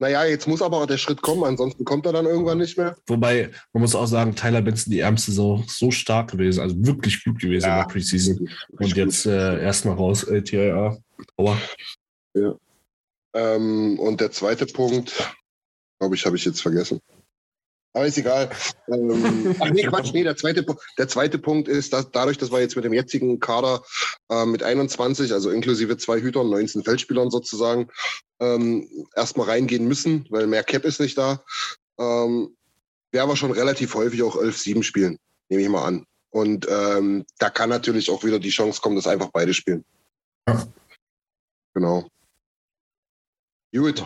[0.00, 2.96] Naja, jetzt muss aber der Schritt kommen, ansonsten kommt er dann irgendwann nicht mehr.
[3.06, 7.22] Wobei, man muss auch sagen, Tyler Benson, die ärmste so, so stark gewesen, also wirklich
[7.22, 7.82] gut gewesen Ja.
[7.82, 8.48] in der Preseason.
[8.72, 10.98] Und jetzt äh, erstmal raus, LTIA.
[11.36, 11.56] Aua.
[13.34, 15.12] Ähm, und der zweite Punkt,
[16.02, 17.00] glaube ich, habe ich jetzt vergessen.
[17.92, 18.50] Aber ist egal.
[18.88, 20.66] ähm, ach nee, Quatsch, nee, der zweite,
[20.98, 23.84] der zweite Punkt ist, dass dadurch, dass wir jetzt mit dem jetzigen Kader
[24.28, 27.88] äh, mit 21, also inklusive zwei Hütern, 19 Feldspielern sozusagen,
[28.40, 31.44] ähm, erstmal reingehen müssen, weil mehr Cap ist nicht da,
[32.00, 32.56] ähm,
[33.12, 35.18] werden wir schon relativ häufig auch 11-7 spielen,
[35.50, 36.06] nehme ich mal an.
[36.30, 39.84] Und ähm, da kann natürlich auch wieder die Chance kommen, dass einfach beide spielen.
[40.48, 40.66] Ja.
[41.74, 42.08] Genau.
[43.72, 44.02] Gut.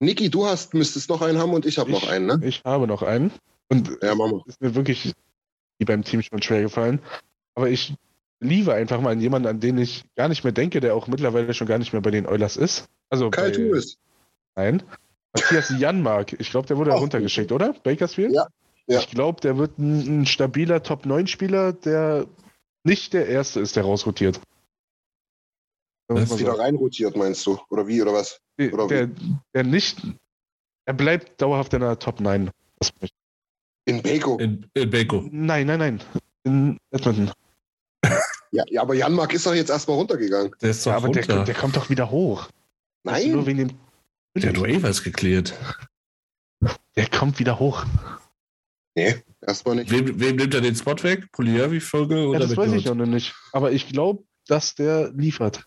[0.00, 2.40] Niki, du hast, müsstest noch einen haben und ich habe noch einen, ne?
[2.42, 3.32] Ich habe noch einen.
[3.68, 4.42] Und Ja, Mama.
[4.46, 5.12] ist mir wirklich
[5.78, 7.00] wie beim Team schon schwer gefallen.
[7.54, 7.94] Aber ich
[8.40, 11.54] liebe einfach mal an jemanden, an den ich gar nicht mehr denke, der auch mittlerweile
[11.54, 12.88] schon gar nicht mehr bei den Oilers ist.
[13.08, 13.98] Also Kai bei, Turis.
[14.54, 14.82] Nein.
[15.34, 16.34] Matthias Janmark.
[16.38, 17.74] Ich glaube, der wurde Ach, runtergeschickt, oder?
[17.82, 18.32] Bakersfield?
[18.32, 18.46] Ja,
[18.86, 19.00] ja.
[19.00, 22.26] Ich glaube, der wird ein, ein stabiler Top-9-Spieler, der
[22.84, 24.40] nicht der Erste ist, der rausrotiert.
[26.08, 26.38] Was?
[26.38, 27.58] Wieder reinrotiert, meinst du?
[27.70, 28.40] Oder wie, oder was?
[28.58, 29.10] Der, oder der,
[29.54, 30.00] der nicht.
[30.84, 32.50] Er bleibt dauerhaft in der Top 9.
[32.78, 33.16] Das möchte
[33.86, 34.38] ich- In Beko.
[34.38, 35.24] In, in Beko.
[35.32, 36.00] Nein, nein, nein.
[36.44, 37.30] In Edmonton.
[38.52, 40.52] Ja, ja, aber Janmark ist doch jetzt erstmal runtergegangen.
[40.62, 41.44] Der ist doch Ja, aber der, runter.
[41.44, 42.48] der kommt doch wieder hoch.
[43.04, 43.44] Nur Nein.
[43.46, 43.70] wegen dem.
[44.36, 45.52] Der hat Waivers geklärt.
[46.94, 47.84] Der kommt wieder hoch.
[48.94, 49.90] Nee, erstmal nicht.
[49.90, 51.30] Wem, wem nimmt er den Spot weg?
[51.32, 52.96] Poliavi-Folge Ja, oder das weiß ich McLeod?
[52.98, 53.34] noch nicht.
[53.52, 55.66] Aber ich glaube, dass der liefert.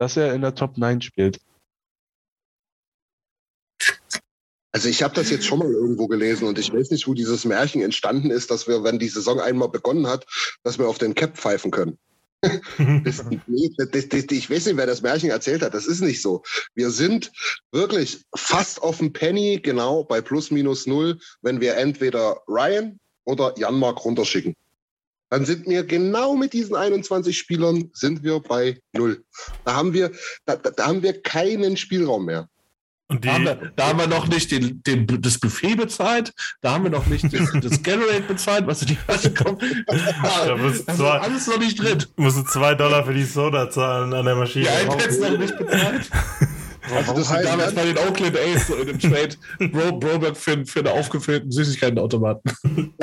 [0.00, 1.38] Dass er in der Top 9 spielt.
[4.72, 7.44] Also ich habe das jetzt schon mal irgendwo gelesen und ich weiß nicht, wo dieses
[7.44, 10.26] Märchen entstanden ist, dass wir, wenn die Saison einmal begonnen hat,
[10.62, 11.98] dass wir auf den Cap pfeifen können.
[13.04, 13.22] Das,
[13.76, 15.74] das, das, ich weiß nicht, wer das Märchen erzählt hat.
[15.74, 16.42] Das ist nicht so.
[16.74, 17.30] Wir sind
[17.70, 23.54] wirklich fast auf dem Penny genau bei plus minus null, wenn wir entweder Ryan oder
[23.58, 24.56] Janmark runterschicken.
[25.30, 29.24] Dann sind wir genau mit diesen 21 Spielern sind wir bei null.
[29.64, 30.10] Da haben wir,
[30.44, 32.48] da, da haben wir keinen Spielraum mehr.
[33.08, 36.32] Und die, Da haben, wir, da haben wir noch nicht den, den, das Buffet bezahlt,
[36.60, 39.62] da haben wir noch nicht das, das Generate bezahlt, was in die Kasse kommt.
[39.86, 42.04] Da muss das ist zwar- alles noch nicht drin.
[42.16, 44.66] musst du zwei Dollar für die Soda zahlen an der Maschine.
[44.66, 46.10] Die iPads noch nicht bezahlt.
[46.94, 49.36] Also das heißt, damals bei den Oakland A's so in dem Trade
[49.70, 52.52] Bro, Broberg für, für einen aufgefüllten Süßigkeitenautomaten.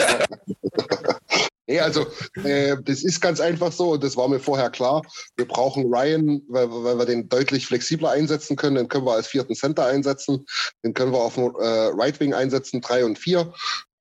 [1.67, 2.07] Nee, also
[2.45, 5.01] äh, das ist ganz einfach so und das war mir vorher klar.
[5.35, 8.75] Wir brauchen Ryan, weil, weil wir den deutlich flexibler einsetzen können.
[8.75, 10.45] Den können wir als vierten Center einsetzen.
[10.83, 13.53] Den können wir auf dem äh, Right Wing einsetzen, drei und vier.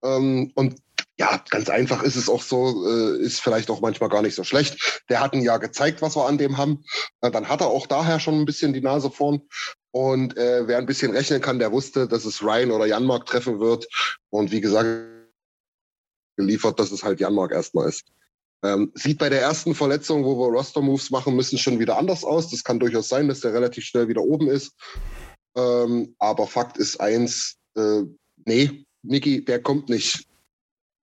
[0.05, 0.77] Ähm, und
[1.19, 4.45] ja, ganz einfach ist es auch so, äh, ist vielleicht auch manchmal gar nicht so
[4.45, 5.03] schlecht.
[5.09, 6.85] Der hat ein Jahr gezeigt, was wir an dem haben.
[7.21, 9.43] Äh, dann hat er auch daher schon ein bisschen die Nase vorn.
[9.91, 13.59] Und äh, wer ein bisschen rechnen kann, der wusste, dass es Ryan oder Janmark treffen
[13.59, 13.89] wird.
[14.31, 15.16] Und wie gesagt,
[16.37, 18.05] geliefert, dass es halt Janmark erstmal ist.
[18.63, 22.51] Ähm, sieht bei der ersten Verletzung, wo wir Roster-Moves machen müssen, schon wieder anders aus.
[22.51, 24.73] Das kann durchaus sein, dass der relativ schnell wieder oben ist.
[25.57, 28.03] Ähm, aber Fakt ist eins, äh,
[28.45, 30.27] nee, Niki, der kommt nicht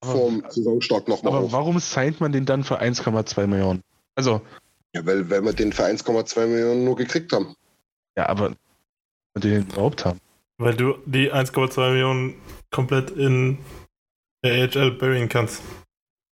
[0.03, 1.51] vorm Saisonstart nochmal Aber hoch.
[1.51, 3.82] warum signed man den dann für 1,2 Millionen?
[4.15, 4.41] Also,
[4.95, 7.55] Ja, weil, weil wir den für 1,2 Millionen nur gekriegt haben.
[8.17, 8.53] ja, aber
[9.34, 10.19] wir den überhaupt haben.
[10.57, 12.36] Weil du die 1,2 Millionen
[12.71, 13.57] komplett in
[14.43, 15.61] der AHL burying kannst.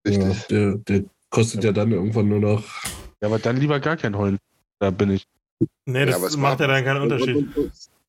[0.06, 0.24] Richtig.
[0.26, 2.64] Ja, der, der kostet ja dann irgendwann nur noch.
[3.20, 4.38] Ja, aber dann lieber gar kein Holen.
[4.78, 5.26] Da bin ich.
[5.86, 7.48] Nee, Ja, das aber es macht ja dann keinen Unterschied.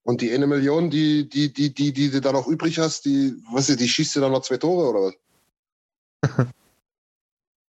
[0.04, 3.34] Und die eine Million, die, die, die, die, die du da noch übrig hast, die,
[3.52, 5.14] was ist, die schießt dir dann noch zwei Tore oder
[6.22, 6.48] was?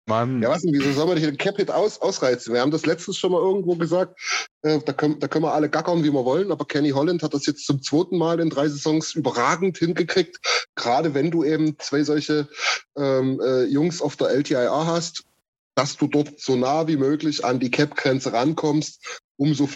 [0.08, 2.54] Mann, Ja, was denn, wieso soll man nicht den Cap-Hit aus, ausreizen?
[2.54, 4.18] Wir haben das letztens schon mal irgendwo gesagt,
[4.62, 7.34] äh, da, können, da können wir alle gackern, wie wir wollen, aber Kenny Holland hat
[7.34, 10.38] das jetzt zum zweiten Mal in drei Saisons überragend hingekriegt.
[10.74, 12.48] Gerade wenn du eben zwei solche
[12.96, 15.24] ähm, äh, Jungs auf der LTIA hast,
[15.74, 19.68] dass du dort so nah wie möglich an die Cap-Grenze rankommst, umso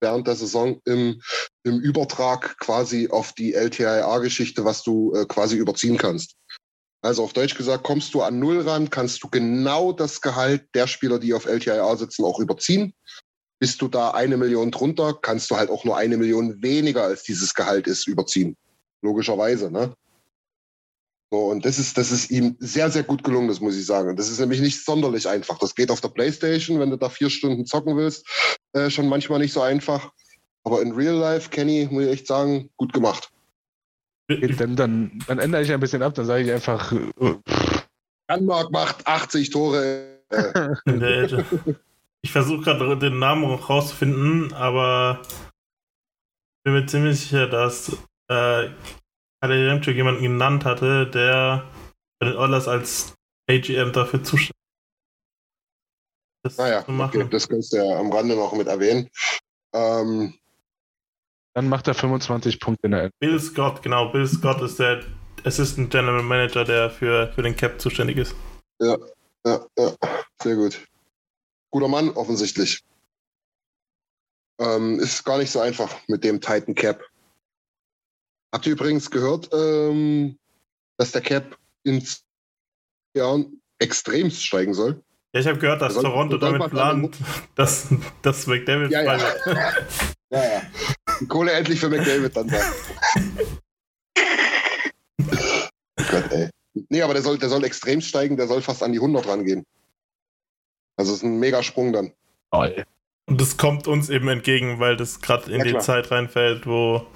[0.00, 1.20] während der Saison im,
[1.62, 6.36] im Übertrag quasi auf die LTIA-Geschichte, was du äh, quasi überziehen kannst.
[7.02, 10.86] Also auf Deutsch gesagt, kommst du an Null ran, kannst du genau das Gehalt der
[10.86, 12.94] Spieler, die auf LTIA sitzen, auch überziehen.
[13.58, 17.22] Bist du da eine Million drunter, kannst du halt auch nur eine Million weniger als
[17.22, 18.56] dieses Gehalt ist überziehen.
[19.02, 19.94] Logischerweise, ne?
[21.32, 24.16] So, und das ist, das ist ihm sehr, sehr gut gelungen, das muss ich sagen.
[24.16, 25.58] Das ist nämlich nicht sonderlich einfach.
[25.58, 28.26] Das geht auf der Playstation, wenn du da vier Stunden zocken willst,
[28.74, 30.10] äh, schon manchmal nicht so einfach.
[30.62, 33.30] Aber in Real Life, Kenny, muss ich echt sagen, gut gemacht.
[34.28, 37.34] Dann, dann, dann ändere ich ein bisschen ab, dann sage ich einfach, äh,
[38.28, 40.20] Anmark macht 80 Tore.
[40.86, 41.44] In der AHL.
[42.22, 45.22] Ich versuche gerade den Namen rauszufinden, aber
[46.64, 47.92] bin mir ziemlich sicher, dass
[48.28, 48.70] äh,
[49.40, 51.70] Kalle Remchuk jemanden genannt hatte, der
[52.18, 53.14] bei den Oilers als
[53.48, 54.56] AGM dafür zuständig ist.
[56.42, 59.08] Das naja, okay, das kannst du ja am Rande noch mit erwähnen.
[59.72, 60.34] Ähm,
[61.56, 63.12] dann macht er 25 Punkte in der End.
[63.18, 65.02] Bill Scott, genau, Bill Scott ist der
[65.44, 68.34] Assistant General Manager, der für, für den Cap zuständig ist.
[68.78, 68.96] ja,
[69.46, 69.64] ja,
[70.42, 70.84] sehr gut.
[71.70, 72.82] Guter Mann, offensichtlich.
[74.60, 77.02] Ähm, ist gar nicht so einfach mit dem Titan Cap.
[78.52, 80.38] Habt ihr übrigens gehört, ähm,
[80.98, 82.20] dass der Cap in zwei
[83.16, 85.02] Jahren extremst steigen soll?
[85.34, 87.16] Ja, ich habe gehört, dass Soll- Toronto damit plant,
[87.54, 87.88] dass,
[88.22, 89.18] dass McDavid Ja, ja.
[89.18, 89.74] frei-
[90.30, 90.62] Ja, ja.
[91.28, 92.72] Kohle endlich für McDavid dann sein.
[95.98, 96.50] oh Gott, ey.
[96.90, 99.64] Nee, aber der soll, der soll extrem steigen, der soll fast an die 100 rangehen.
[100.96, 102.12] Also es ist ein Megasprung dann.
[102.52, 102.84] Toll.
[103.28, 105.82] Und das kommt uns eben entgegen, weil das gerade in Ja, die klar.
[105.82, 107.06] Zeit reinfällt, wo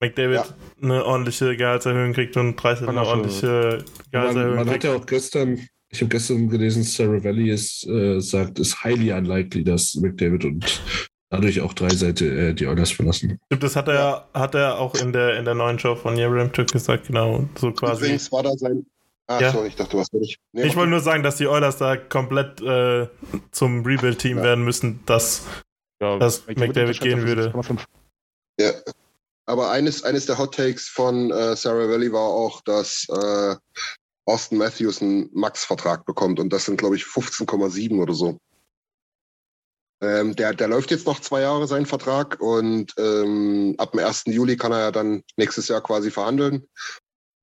[0.00, 0.46] McDavid Ja.
[0.82, 4.84] eine ordentliche Gehaltserhöhung kriegt und Dreißel eine ordentliche Man, Gehaltserhöhung man hat kriegt.
[4.84, 9.64] ja auch gestern, ich habe gestern gelesen, Sarah Valley ist, äh, sagt, ist highly unlikely,
[9.64, 10.82] dass McDavid und
[11.30, 13.38] dadurch auch drei Seite äh, die Oilers verlassen.
[13.46, 16.52] Stimmt, das hat er, hat er auch in der, in der neuen Show von Jerem
[16.52, 17.48] Tück gesagt, genau.
[17.58, 18.04] So quasi.
[18.04, 18.86] Übrigens war da sein.
[19.28, 19.52] Ah, Ja.
[19.52, 20.38] sorry, ich dachte, hast nicht.
[20.52, 23.08] Nee, Ich wollte nur sagen, dass die Oilers da komplett äh,
[23.50, 24.44] zum Rebuild-Team Ja.
[24.44, 25.42] werden müssen, dass
[26.00, 27.48] Ja, Dass McDavid gehen würde.
[27.50, 27.80] 6,5.
[28.60, 28.70] Ja.
[29.46, 33.56] Aber eines, eines der Hot Takes von äh, Sarah Valley war auch, dass äh,
[34.26, 38.38] Austin Matthews einen Max-Vertrag bekommt und das sind, glaube ich, 15,7 oder so.
[40.00, 44.24] Ähm, der, der läuft jetzt noch zwei Jahre, sein Vertrag, und ähm, ab dem 1.
[44.26, 46.66] Juli kann er ja dann nächstes Jahr quasi verhandeln.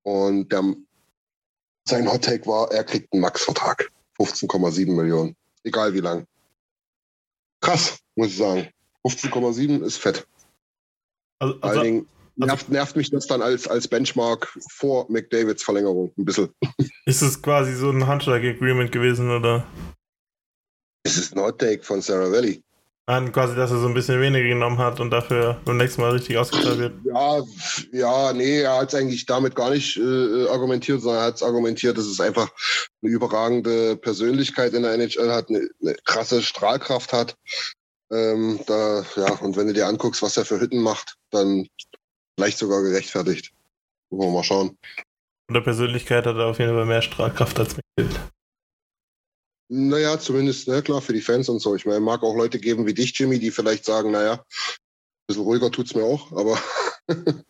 [0.04, 0.62] Und der,
[1.88, 3.90] sein Hot Take war, er kriegt einen Max-Vertrag.
[4.20, 5.36] 15,7 Millionen.
[5.64, 6.28] Egal wie lang.
[7.62, 8.70] Krass, muss ich sagen.
[9.06, 10.28] 15,7 ist fett.
[11.40, 16.26] Also, also, Dingen nervt, nervt mich das dann als, als Benchmark vor McDavids Verlängerung ein
[16.26, 16.50] bisschen.
[17.06, 19.68] ist es quasi so ein Handschlag-Agreement gewesen, oder?
[21.04, 22.64] Es ist ein Hot Take von Sarah Valley.
[23.06, 26.12] Nein, quasi, dass er so ein bisschen weniger genommen hat und dafür beim nächsten Mal
[26.12, 26.94] richtig ausgezahlt wird.
[27.04, 27.42] Ja,
[27.92, 31.44] ja, nee, er hat es eigentlich damit gar nicht äh, argumentiert, sondern er hat es
[31.44, 32.50] argumentiert, dass es einfach
[33.02, 37.36] eine überragende Persönlichkeit in der NHL hat, eine, eine krasse Strahlkraft hat.
[38.10, 41.68] Ähm, da, ja, und wenn du dir anguckst, was er für Hütten macht, dann
[42.38, 43.52] vielleicht sogar gerechtfertigt.
[44.12, 44.78] Wollen wir mal schauen.
[45.50, 48.22] Und der Persönlichkeit hat er auf jeden Fall mehr Strahlkraft als McDavid.
[49.70, 51.76] Naja, zumindest, na klar, für die Fans und so.
[51.76, 55.44] Ich meine, mag auch Leute geben wie dich, Jimmy, die vielleicht sagen, naja, ein bisschen
[55.44, 56.60] ruhiger tut's mir auch, aber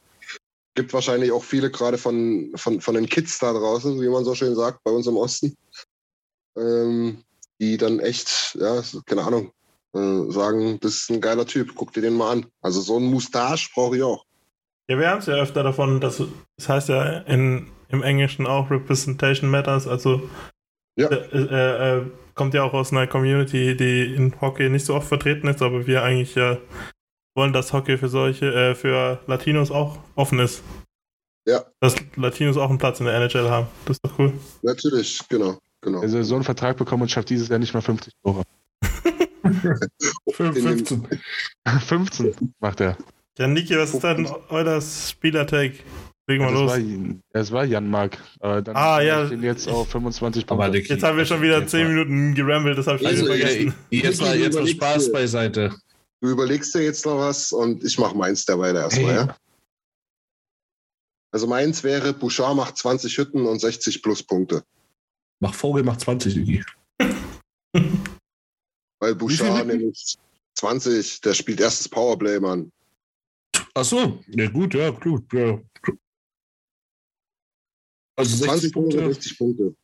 [0.76, 4.35] gibt wahrscheinlich auch viele gerade von, von, von den Kids da draußen, wie man so
[4.35, 5.56] schön sagt, bei uns im Osten,
[6.57, 7.23] ähm,
[7.60, 9.52] die dann echt, ja, keine Ahnung,
[9.94, 12.45] äh, sagen, das ist ein geiler Typ, guck dir den mal an.
[12.61, 14.26] Also so ein Moustache brauche ich auch.
[14.90, 16.22] Ja, wir haben es ja öfter davon, dass
[16.57, 20.30] das heißt ja in, im Englischen auch Representation Matters, also
[20.95, 21.07] Ja.
[21.10, 22.06] äh, äh, äh,
[22.36, 25.88] kommt ja auch aus einer Community, die in Hockey nicht so oft vertreten ist, aber
[25.88, 26.57] wir eigentlich ja
[27.36, 30.61] wollen, dass Hockey für solche, äh, für Latinos auch offen ist.
[31.48, 31.64] Ja.
[31.80, 33.68] Dass Latinos auch einen Platz in der NHL haben.
[33.86, 34.34] Das ist doch cool.
[34.61, 36.02] Natürlich, genau, genau.
[36.02, 38.44] Also so einen Vertrag bekommen und schafft dieses Jahr nicht mal 50 Tore.
[39.44, 41.07] In dem- 15.
[41.88, 42.98] 15 macht er.
[43.38, 45.80] Ja, Niki, was ist denn euer Spieler-Take?
[46.27, 46.71] Legen wir Das los.
[46.71, 48.17] war, das war Jan Mark.
[48.39, 49.25] Aber dann Ah, ja.
[49.27, 50.79] jetzt auf 25 Aber Punkte.
[50.79, 53.25] Niki, Jetzt haben wir schon wieder jetzt 10 mal- Minuten gerambelt, das habe ich Also,
[53.25, 53.75] schon wieder ey, vergessen.
[53.89, 55.75] Jetzt mal, jetzt mal Spaß beiseite.
[56.21, 59.15] Du überlegst dir jetzt noch was und ich mache meins derweil erstmal, Hey.
[59.27, 59.37] ja?
[61.33, 64.63] Also meins wäre, Bouchard macht 20 Hütten und 60 Pluspunkte.
[65.41, 66.63] Mach Vogel, mach 20, Niki.
[68.99, 69.67] Weil Bouchard Hütten?
[69.67, 70.15] nämlich
[70.55, 72.71] 20, der spielt erstes Powerplay, Mann.
[73.73, 75.59] Ach so, ja gut, ja, gut, ja.
[78.15, 79.14] Also 60 20 Punkte, Punkte.
[79.14, 79.76] 60 Punkte.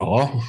[0.00, 0.42] Ja,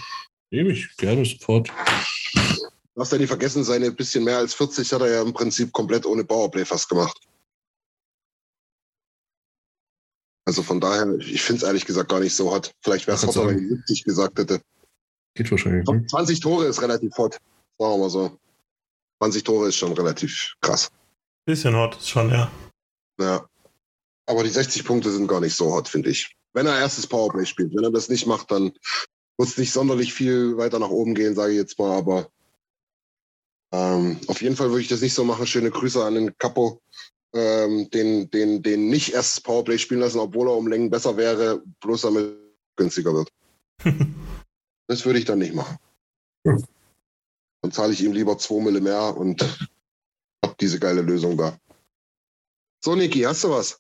[0.50, 1.70] nehme ich gerne sofort.
[1.70, 5.72] Du darfst ja nicht vergessen, seine bisschen mehr als 40 hat er ja im Prinzip
[5.72, 7.20] komplett ohne Powerplay fast gemacht.
[10.46, 12.74] Also von daher, ich finde es ehrlich gesagt gar nicht so hot.
[12.82, 14.62] Vielleicht wäre es hotter, wenn ich 70 gesagt hätte.
[15.36, 15.88] Geht wahrscheinlich.
[15.88, 16.06] Ne?
[16.08, 17.34] 20 Tore ist relativ hot.
[17.34, 18.38] Sagen wir mal so.
[19.22, 20.90] 20 Tore ist schon relativ krass.
[21.46, 22.52] Bisschen hot ist schon, ja.
[23.20, 23.48] Ja.
[24.26, 26.36] Aber die 60 Punkte sind gar nicht so hot, finde ich.
[26.54, 27.74] Wenn er erstes Powerplay spielt.
[27.74, 28.72] Wenn er das nicht macht, dann
[29.38, 31.98] wird es nicht sonderlich viel weiter nach oben gehen, sage ich jetzt mal.
[31.98, 32.30] Aber
[33.74, 35.48] ähm, auf jeden Fall würde ich das nicht so machen.
[35.48, 36.82] Schöne Grüße an den Capo.
[37.34, 41.64] Ähm, den, den, den nicht erstes Powerplay spielen lassen, obwohl er um Längen besser wäre,
[41.80, 42.36] bloß damit
[42.76, 43.30] günstiger wird.
[44.88, 45.78] Das würde ich dann nicht machen.
[46.44, 49.42] Dann zahle ich ihm lieber 2 Mille mehr und
[50.44, 51.58] hab diese geile Lösung da.
[52.84, 53.80] So, Niki, hast du was?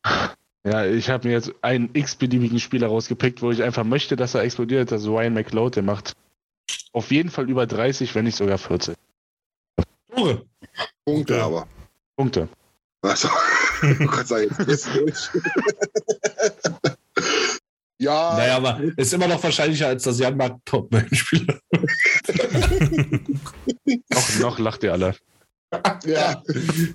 [0.64, 4.44] Ja, ich habe mir jetzt einen x-beliebigen Spieler rausgepickt, wo ich einfach möchte, dass er
[4.44, 4.92] explodiert.
[4.92, 6.14] Das ist Ryan McLeod, der macht
[6.94, 8.96] auf jeden Fall über 30, wenn nicht sogar 40
[10.14, 10.46] Tore.
[11.06, 11.46] Punkte Ja.
[11.46, 11.68] aber.
[12.16, 12.48] Punkte.
[13.02, 13.30] Also,
[13.82, 15.30] du kannst sagen, jetzt bist du durch.
[18.00, 21.60] ja, Naja, aber ist immer noch wahrscheinlicher, als dass Jan Mark top spieler
[24.10, 25.16] Noch, noch lacht ihr alle.
[26.06, 26.44] Ja.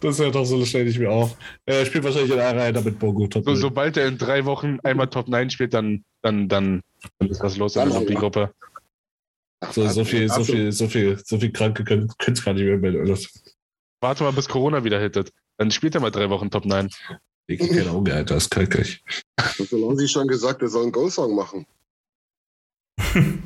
[0.01, 1.37] Das hört doch so schnell nicht mehr auf.
[1.65, 3.45] Er spielt wahrscheinlich in einer Reihe damit Bogo top.
[3.45, 6.83] So, sobald er in drei Wochen einmal Top 9 spielt, dann, dann, dann,
[7.19, 8.15] dann ist was los in der aber.
[8.15, 8.55] Gruppe.
[9.71, 12.77] so, so viel, so viel, so viel, so viel Kranke können es gar nicht mehr
[12.77, 13.19] melden.
[14.01, 15.33] Warte mal, bis Corona wieder hittet.
[15.59, 16.91] Dann spielt er mal drei Wochen Top 9.
[17.49, 19.03] Ich keine Augen, Alter, das kann ich.
[19.57, 21.67] So lange sie schon gesagt, er soll einen Go-Song machen.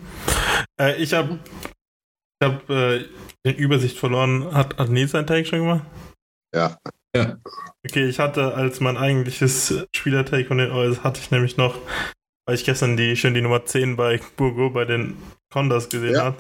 [0.81, 1.39] äh, ich habe
[2.41, 3.05] ich hab, äh,
[3.47, 4.53] die Übersicht verloren.
[4.55, 5.85] Hat, hat Nils seinen Take schon gemacht?
[6.55, 6.79] Ja.
[7.17, 7.39] Ja.
[7.87, 11.77] Okay, ich hatte als mein eigentliches Spieler-Take von den Oils hatte ich nämlich noch,
[12.47, 15.17] weil ich gestern die schön die Nummer 10 bei Burgo bei den
[15.53, 16.25] Condas gesehen Ja.
[16.25, 16.37] habe.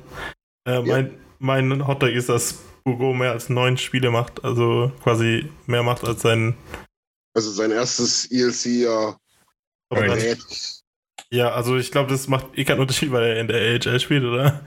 [0.68, 5.50] Äh, mein, mein Hot Take ist, dass Burgo mehr als neun Spiele macht, also quasi
[5.66, 6.56] mehr macht als sein
[7.34, 9.18] Also sein erstes ELC-Jahr.
[9.92, 10.80] Opponent.
[11.32, 14.24] Ja, also ich glaube, das macht eh keinen Unterschied, weil er in der AHL spielt,
[14.24, 14.64] oder?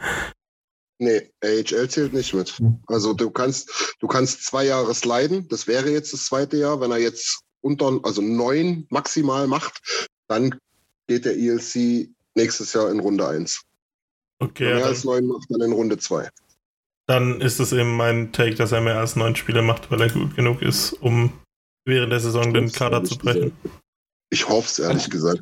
[1.00, 2.56] Nee, AHL zählt nicht mit.
[2.88, 6.80] Also du kannst, du kannst zwei Jahre sliden, das wäre jetzt das zweite Jahr.
[6.80, 10.58] Wenn er jetzt unter, also neun maximal macht, dann
[11.08, 13.62] geht der ELC nächstes Jahr in Runde 1.
[14.40, 16.30] Okay, Wenn er mehr als neun macht, dann in Runde 2.
[17.08, 20.10] dann ist es eben mein Take, dass er mehr als neun Spiele macht, weil er
[20.10, 21.34] gut genug ist, um
[21.86, 23.52] während der Saison den Kader zu brechen.
[24.30, 25.42] Ich hoffe es ehrlich gesagt.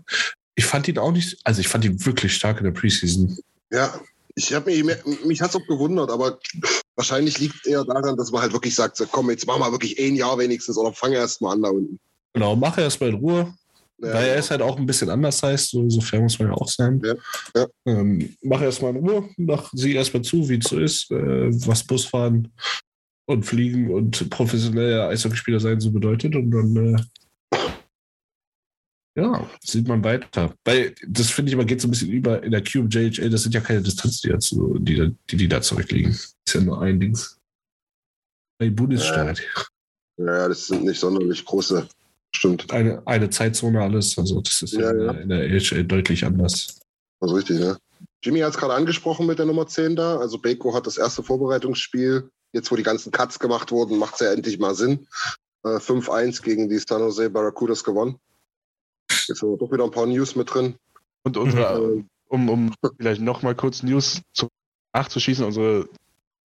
[0.55, 3.37] Ich fand ihn auch nicht, also ich fand ihn wirklich stark in der Preseason.
[3.71, 3.99] Ja,
[4.35, 4.83] Ich habe mich,
[5.25, 6.39] mich hat's auch gewundert, aber
[6.95, 9.71] wahrscheinlich liegt es eher daran, dass man halt wirklich sagt, so, komm, jetzt machen wir
[9.71, 11.99] wirklich ein Jahr wenigstens oder fange erst mal an da unten.
[12.33, 13.53] Genau, mach erst mal in Ruhe.
[14.03, 14.39] Ja, Weil er genau.
[14.39, 17.01] ist halt auch ein bisschen anders heißt, so, so fair muss man ja auch sein.
[17.05, 17.13] Ja,
[17.55, 17.67] ja.
[17.85, 21.83] Ähm, mach erstmal in Ruhe, mach sie erstmal zu, wie es so ist, äh, was
[21.83, 22.51] Busfahren
[23.27, 27.01] und Fliegen und professioneller Eishockeyspieler sein so bedeutet und dann äh,
[29.15, 30.53] ja, sieht man weiter.
[30.63, 33.43] Weil das finde ich immer geht so ein bisschen über in der Cube JHL, das
[33.43, 36.11] sind ja keine Distanz, die, da zu- die, die, die da zurückliegen.
[36.11, 37.37] Ist ja nur ein Dings.
[38.59, 39.41] Bei Bundesstaat.
[40.17, 41.87] ja, das sind nicht sonderlich große.
[42.33, 42.71] Stimmt.
[42.71, 45.37] Eine, eine Zeitzone alles, also das ist ja, Ja, in ja.
[45.37, 46.79] der- AHL deutlich anders.
[47.19, 47.77] Das ist richtig, ne?
[48.23, 50.17] Jimmy hat es gerade angesprochen mit der Nummer 10 da.
[50.17, 52.29] Also Beko hat das erste Vorbereitungsspiel.
[52.53, 55.07] Jetzt, wo die ganzen Cuts gemacht wurden, macht es ja endlich mal Sinn.
[55.63, 58.17] Äh, 5-1 gegen die San Jose Barracudas gewonnen.
[59.31, 60.75] Jetzt haben wir doch wieder ein paar News mit drin.
[61.23, 64.47] Und unsere, Ähm, um, um vielleicht noch mal kurz News zu,
[64.93, 65.87] nachzuschießen, unsere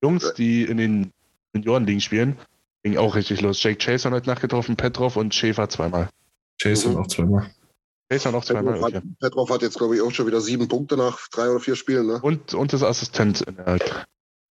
[0.02, 1.12] Jungs, die in den
[1.54, 2.36] Juniorenligen spielen,
[2.82, 3.62] ging auch richtig los.
[3.62, 6.08] Jake Chase hat heute Nacht getroffen, Petrov und Schäfer zweimal.
[6.60, 6.98] Jason Mhm.
[6.98, 7.50] auch zweimal.
[8.10, 8.74] Chase hat auch zweimal.
[8.74, 9.08] Petrov, hat, Okay.
[9.20, 12.06] Petrov hat jetzt, glaube ich, auch schon wieder sieben Punkte nach drei oder vier Spielen.
[12.06, 12.20] Ne?
[12.22, 13.78] Und, und das Assistent in der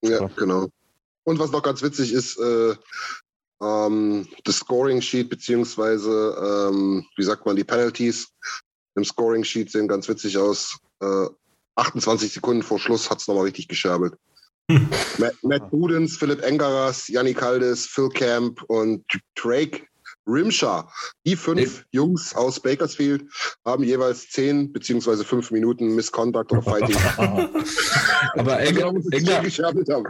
[0.02, 0.30] Ja, So.
[0.36, 0.68] genau.
[1.24, 2.74] Und was noch ganz witzig ist, äh,
[3.62, 8.28] ähm, das Scoring Sheet, beziehungsweise, ähm, wie sagt man, die Penalties
[8.94, 10.78] im Scoring Sheet sehen ganz witzig aus.
[11.00, 11.26] Äh,
[11.76, 14.14] 28 Sekunden vor Schluss hat es nochmal richtig gescherbelt.
[15.18, 19.82] Matt, Matt Budens, Philipp Engaras, Yannick Caldes, Phil Camp und Drake
[20.26, 20.84] Rimshaw.
[21.26, 23.24] Die fünf Jungs aus Bakersfield
[23.64, 26.96] haben jeweils 10 beziehungsweise 5 Minuten Misconduct oder Fighting.
[27.18, 30.04] aber Also, Enger, Enger.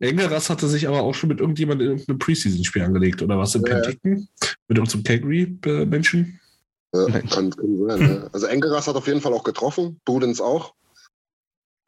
[0.00, 3.54] Engeras hatte sich aber auch schon mit irgendjemandem in irgendeinem Preseason-Spiel angelegt, oder was?
[3.54, 3.80] In Ja, ja.
[3.80, 4.28] Penticton?
[4.68, 6.40] Mit irgendeinem Calgary-Menschen?
[6.94, 8.00] Ja, kann, kann sein.
[8.00, 8.28] Ja.
[8.32, 10.74] Also Engeras hat auf jeden Fall auch getroffen, Budens auch.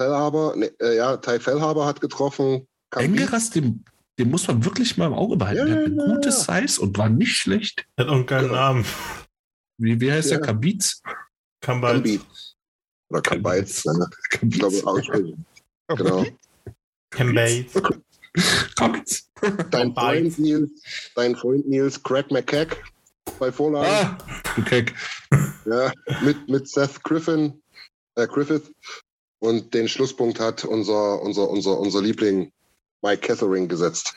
[0.00, 2.66] Fellhaber, ne, äh, ja, Ty Fellhaber hat getroffen.
[2.90, 3.84] Kambi- Engeras, den,
[4.20, 5.59] den muss man wirklich mal im Auge behalten.
[5.59, 6.34] Ja, der hat eine ja, gute ja.
[6.66, 7.86] Size und war nicht schlecht.
[7.97, 8.52] Er hat auch einen geilen.
[8.52, 8.84] Namen.
[9.78, 10.36] Wie, wie heißt Ja.
[10.36, 10.47] der?
[10.47, 11.02] Kabitz?
[11.60, 12.05] Kann bald.
[12.05, 12.20] Kambi.
[13.09, 13.84] Oder Kambeitz.
[13.86, 14.09] Ne?
[14.32, 14.59] Ich Kabitz.
[14.59, 15.47] glaube, aussprechen.
[15.88, 16.26] Genau.
[17.10, 17.82] Bates.
[18.76, 19.30] Kabitz.
[19.70, 19.94] Dein.
[19.94, 20.70] Freund Nils,
[21.16, 22.76] dein Freund Nils Craig McCack
[23.38, 23.88] bei Vorlagen.
[23.90, 24.18] Ah,
[24.55, 24.94] du Keck.
[25.64, 25.92] Ja,
[26.22, 27.60] mit, mit Seth Griffin,
[28.16, 28.70] äh, Griffith.
[29.38, 32.52] Und den Schlusspunkt hat unser, unser, unser, unser Liebling
[33.02, 34.14] Mike Catherine gesetzt.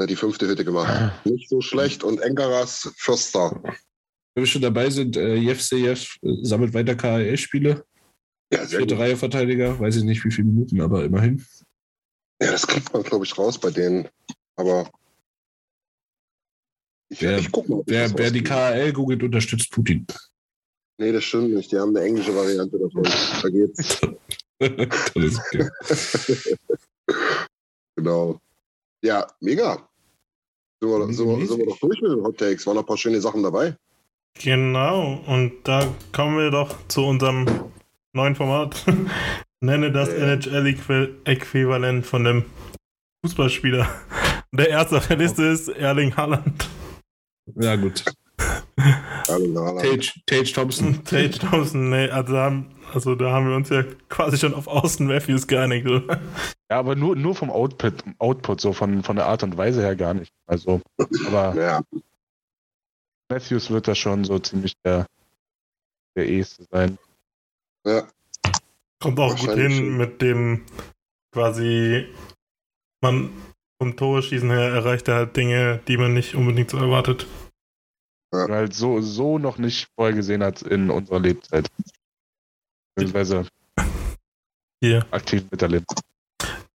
[0.00, 1.26] Die fünfte Hütte gemacht.
[1.26, 2.04] Nicht so schlecht.
[2.04, 3.60] Und Engaras First Star.
[3.62, 7.84] Wenn wir schon dabei sind, äh, Jeff Sejev äh, sammelt weiter KHL-Spiele.
[8.52, 8.98] Ja, Vierte gut.
[8.98, 11.44] Reihe Verteidiger, weiß ich nicht wie viele Minuten, aber immerhin.
[12.40, 14.08] ja, das kriegt man, glaube ich, raus bei denen.
[14.54, 14.88] Aber
[17.10, 17.82] ich, Wer- ich guck mal.
[17.86, 18.42] Wer, wer die.
[18.44, 20.06] KHL googelt, unterstützt Putin.
[21.00, 21.72] Nee, das stimmt nicht.
[21.72, 23.02] Die haben eine englische Variante davon.
[23.02, 24.00] Da geht's.
[24.60, 25.68] das ist okay.
[27.96, 28.40] Genau.
[29.02, 29.88] Ja, mega.
[30.80, 32.66] Sind wir, sind, wir, sind wir doch durch mit den Hot Takes.
[32.66, 33.76] Waren noch ein paar schöne Sachen dabei.
[34.40, 37.46] Genau, und da kommen wir doch zu unserem
[38.12, 38.84] neuen Format.
[39.60, 40.34] Nenne das Ja.
[40.34, 42.44] NHL-Äquivalent von dem
[43.24, 43.88] Fußballspieler.
[44.52, 46.68] Der erste auf der Liste ist Erling Haaland.
[47.56, 48.04] Ja, gut.
[49.26, 49.80] Erling Haaland.
[49.80, 51.04] Tage, Tage Thompson.
[51.04, 55.06] Tage Thompson, nee, also, haben- also da haben wir uns ja quasi schon auf Austin
[55.06, 56.20] Matthews geeinigt, oder?
[56.70, 59.96] Ja, aber nur, nur vom Output, Output, so von, von der Art und Weise her
[59.96, 60.32] gar nicht.
[60.46, 60.80] Also,
[61.26, 61.82] aber Ja,
[63.30, 65.06] Matthews wird da schon so ziemlich der,
[66.16, 66.98] der Eheste sein.
[67.86, 68.08] ja.
[69.00, 70.66] Kommt auch gut hin mit dem
[71.32, 72.08] quasi,
[73.00, 73.30] man
[73.80, 77.28] vom Tore schießen her erreicht er halt Dinge, die man nicht unbedingt so erwartet.
[78.34, 78.48] Ja.
[78.48, 81.68] Halt so, so noch nicht vorher gesehen hat in unserer Lebzeit.
[82.98, 83.46] Beziehungsweise
[84.82, 85.06] Hier.
[85.12, 85.86] aktiv miterlebt.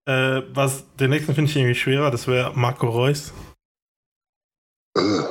[0.06, 3.34] Äh, was, den nächsten finde ich irgendwie schwerer, das wäre Marco Reus.
[4.98, 5.22] Äh,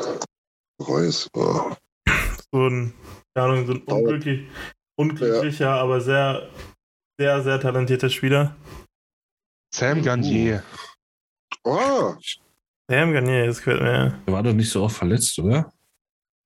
[0.80, 1.28] Reus.
[1.34, 1.72] Oh.
[2.52, 2.94] So ein,
[3.34, 4.50] keine Ahnung, so ein unglücklich,
[4.96, 6.50] unglücklicher, aber sehr,
[7.18, 8.54] sehr, sehr talentierter Spieler.
[9.74, 10.62] Sam Garnier.
[11.64, 12.14] oh,
[12.90, 14.22] Sam Garnier, das gefällt mir.
[14.26, 15.72] Der war doch nicht so oft verletzt, oder?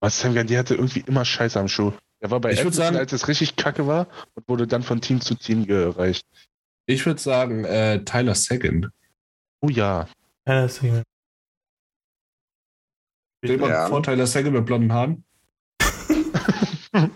[0.00, 1.92] Was Sam Garnier hatte irgendwie immer Scheiße am Schuh.
[2.26, 5.00] Er war bei Ich Edmonton, sagen- als es richtig kacke war und wurde dann von
[5.00, 6.26] Team zu Team gereicht.
[6.86, 8.90] Ich würde sagen, äh, Tyler Sagan.
[9.60, 10.08] Oh ja.
[10.44, 11.02] Das ist
[13.44, 13.86] Stell mal Ja.
[13.86, 15.24] vor, Tyler Sagan mit blonden Haaren.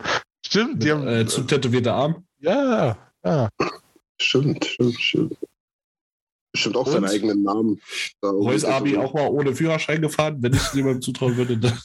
[0.47, 1.09] Stimmt, die haben.
[1.09, 2.25] äh, zu tätowierter Arm.
[2.39, 3.49] ja, ja.
[4.23, 5.37] stimmt, stimmt, stimmt.
[6.53, 7.11] Bestimmt auch seinen Und?
[7.11, 7.81] eigenen Namen.
[8.23, 11.59] Irgendwie Abi auch mal ohne Führerschein gefahren, wenn ich es jemandem zutrauen würde.
[11.59, 11.81] dann-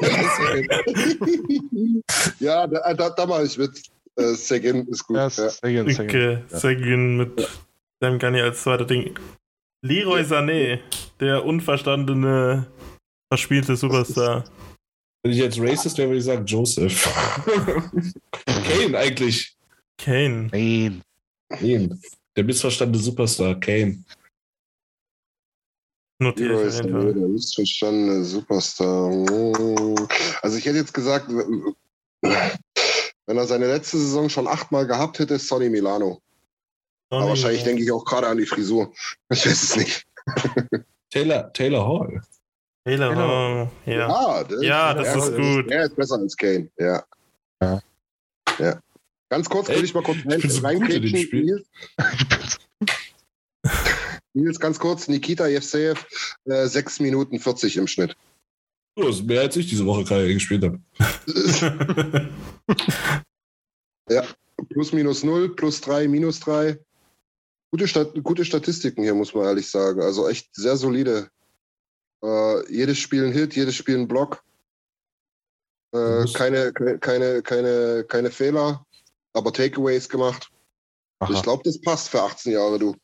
[2.40, 3.82] ja, da, da, da mache ich mit.
[4.16, 5.16] Äh, Seguin ist gut.
[5.16, 5.30] Ja.
[5.30, 6.06] Sagan, Sagan.
[6.06, 7.48] Okay, Seguin mit
[8.00, 9.16] Sam Gani als zweiter Ding.
[9.82, 10.80] Leroy Sané,
[11.20, 12.66] der unverstandene,
[13.32, 14.44] verspielte Superstar.
[15.22, 17.04] Wenn ich jetzt racist wäre, würde ich sagen Joseph.
[18.46, 19.54] Kane eigentlich.
[19.98, 20.48] Kane.
[20.52, 21.02] Nein.
[21.50, 21.98] Kane.
[22.36, 24.02] Der missverstandene Superstar, Kane.
[26.22, 27.14] Notiere ich auf jeden Sané, Fall.
[27.14, 29.10] der missverstandene Superstar.
[30.42, 31.74] Also ich hätte jetzt gesagt, wenn
[33.26, 36.20] er seine letzte Saison schon achtmal gehabt hätte, ist Sonny Milano.
[37.08, 38.92] Aber wahrscheinlich denke ich auch gerade an die Frisur.
[39.30, 40.06] Ich weiß es nicht.
[41.10, 42.20] Taylor, Taylor Hall.
[42.84, 44.08] Taylor, oh, ja.
[44.08, 45.70] Ah, der, Ja, das der ist gut.
[45.70, 47.02] Der ist besser als Kane, ja.
[47.62, 47.80] Ja.
[48.58, 48.78] ja.
[49.30, 51.22] Ganz kurz Ey, will ich mal kurz ich bin so gut in reinkriegen.
[51.22, 51.64] Spiel.
[54.34, 54.60] Nils.
[54.60, 56.06] Ganz kurz, Nikita Jevsejev,
[56.44, 58.16] äh, 6 Minuten 40 im Schnitt.
[58.96, 60.80] Oh, das ist mehr als ich diese Woche gerade gespielt habe.
[64.68, 66.78] plus minus 0, plus 3, minus 3.
[67.72, 70.02] Gute, Stat gute Statistiken hier, muss man ehrlich sagen.
[70.02, 71.30] Also echt sehr solide.
[72.22, 74.42] Äh, jedes Spiel ein Hit, jedes Spiel ein Block.
[75.92, 78.86] Äh, keine, keine, keine, keine Fehler,
[79.32, 80.50] aber Takeaways gemacht.
[81.24, 81.42] Ich Aha.
[81.42, 82.96] glaube, das passt für 18 Jahre, du.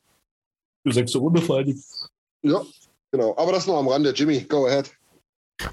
[0.92, 1.82] Sechste Runde vor allem.
[2.42, 2.62] Ja,
[3.10, 3.34] genau.
[3.36, 4.12] Aber das nur am Rande.
[4.14, 4.90] Jimmy, go ahead.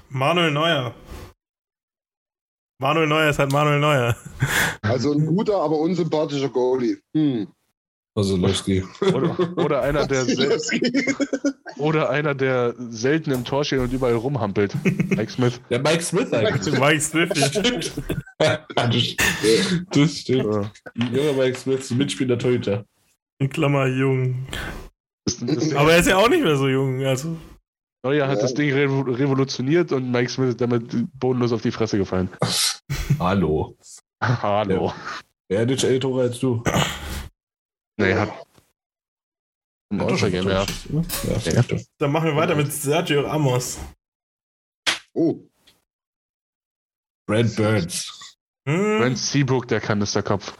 [0.08, 0.94] Manuel Neuer.
[2.78, 4.16] Manuel Neuer ist halt Manuel Neuer.
[4.82, 6.98] Also ein guter, aber unsympathischer Goalie.
[7.14, 7.46] Hm.
[8.16, 8.84] Also Lewski.
[9.12, 10.24] Oder, oder, einer, der
[11.78, 14.72] oder einer, der selten im Tor steht und überall rumhampelt.
[14.84, 15.60] Mike Smith.
[15.68, 16.78] Der Mike Smith eigentlich.
[16.78, 17.30] Mike Smith.
[17.34, 17.46] ja.
[17.48, 17.92] Stimmt.
[18.38, 20.44] das, das stimmt.
[20.44, 20.70] Ja.
[20.94, 22.84] Junger Mike Smith, Mitspieler Torhüter.
[23.38, 24.46] In Klammer jung.
[25.46, 27.02] Das, das Aber er ist ja auch nicht mehr so jung.
[27.04, 27.36] Also.
[28.04, 28.42] Neuer hat Ja.
[28.42, 32.28] das Ding revo revolutioniert und Mike Smith ist damit bodenlos auf die Fresse gefallen.
[33.18, 33.76] Hallo.
[34.22, 34.92] Hallo.
[35.48, 36.62] Wer hat NHL Tore als du?
[37.98, 38.28] Nee, hat.
[39.90, 40.66] Doch schon All-Star-Game, ja.
[41.44, 41.78] Ja.
[41.98, 43.78] Dann machen wir weiter mit Sergio Ramos.
[45.12, 45.38] Oh,
[47.26, 48.36] Brad Burns.
[48.68, 48.98] Hm?
[48.98, 50.56] Brent Seabrook, der Kanisterkopf.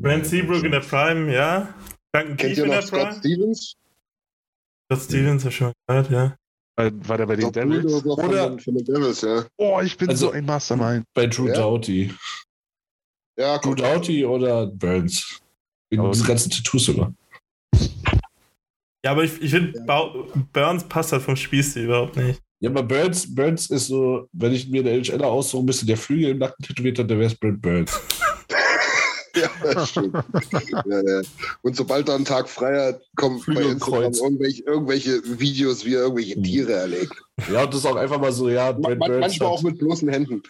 [0.00, 1.74] Brent Seabrook in der Prime, ja.
[2.12, 3.18] Duncan kennt Keith ihr in noch der Scott Prime.
[3.18, 3.76] Stevens?
[4.92, 6.36] Scott Stevens, ja schon gehört, ja.
[6.78, 8.04] War, war der bei den Devils?
[8.04, 9.44] Oder- von den Devils, ja.
[9.56, 11.04] Oh, ich bin Also- so ein Mastermind.
[11.14, 11.54] Bei Drew Ja.
[11.54, 12.12] Doughty.
[13.38, 13.74] Ja, Drew.
[13.74, 15.40] Doughty oder Burns?
[15.90, 17.12] Wegen Aber- diesen ganzen Tattoos immer.
[19.04, 19.84] Ja, aber ich, ich finde,
[20.52, 22.40] Burns passt halt vom Spielstil überhaupt nicht.
[22.60, 25.96] Ja, aber Burns, Burns ist so, wenn ich mir der NHL aussuche, ein bisschen der
[25.96, 28.00] Flügel im Nacken tätowiert hat, dann wäre es Brad Burns.
[29.64, 30.14] Ja, das stimmt.
[30.86, 31.20] ja, ja.
[31.62, 35.94] Und sobald er einen Tag frei hat, kommen Flügel bei Instagram irgendwelche, irgendwelche Videos, wie
[35.94, 37.12] er irgendwelche Tiere erlegt.
[37.52, 39.20] Ja, und das ist auch einfach mal so, ja, Brad man- Burns.
[39.20, 40.42] manchmal auch Hat, mit bloßen Händen.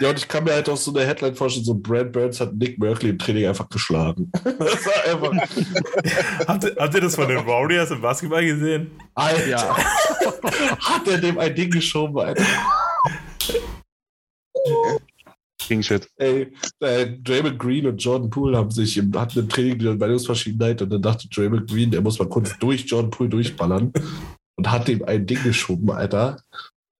[0.00, 2.54] ja, und ich kann mir halt auch so eine Headline vorstellen, so Brad Burns hat
[2.54, 4.30] Nick Merkley im Training einfach geschlagen.
[4.44, 5.48] das war einfach.
[6.48, 8.90] Habt ihr, habt ihr das von den Warriors im Basketball gesehen?
[9.14, 9.76] Alter, Ja.
[9.76, 12.44] hat er dem ein Ding geschoben, Alter.
[15.66, 16.08] King Shit.
[16.16, 20.80] Ey, äh, Draymond Green und Jordan Poole haben sich im, hatten im Training die Meinungsverschiedenheit
[20.80, 23.92] und dann dachte Draymond Green, der muss mal kurz durch Jordan Poole durchballern
[24.56, 26.40] und hat dem ein Ding geschoben, Alter.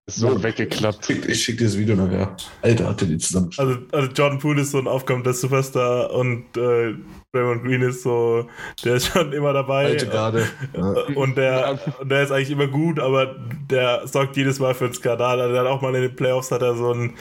[0.08, 1.10] Ist so weggeklappt.
[1.10, 2.36] Ich, ich schick dir das Video nachher.
[2.62, 3.50] Alter, hat der die zusammen.
[3.56, 6.94] Also, also Jordan Poole ist so ein aufkommender Superstar und äh,
[7.32, 8.48] Draymond Green ist so,
[8.84, 9.86] der ist schon immer dabei.
[9.86, 10.46] Alte Garde.
[10.76, 10.92] Ja.
[11.16, 13.34] Und der, und der ist eigentlich immer gut, aber
[13.68, 15.40] der sorgt jedes Mal für einen Skandal.
[15.40, 17.16] Also, Er hat auch mal in den Playoffs hat er so ein,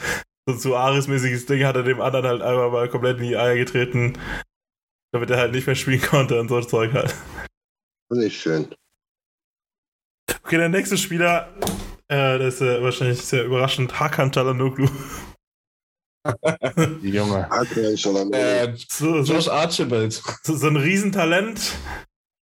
[0.46, 3.56] so ein Suarez-mäßiges Ding, hat er dem anderen halt einmal mal komplett in die Eier
[3.56, 4.18] getreten,
[5.12, 7.14] damit er halt nicht mehr spielen konnte und so Zeug halt.
[8.10, 8.68] Nicht schön.
[10.44, 11.52] Okay, der nächste Spieler,
[12.08, 14.30] äh, das ist äh, wahrscheinlich sehr überraschend, Hakan.
[14.30, 14.88] Die
[17.10, 17.50] Junge.
[18.32, 20.22] Äh, So, so, Josh Archibald.
[20.44, 21.76] so, so ein Riesentalent,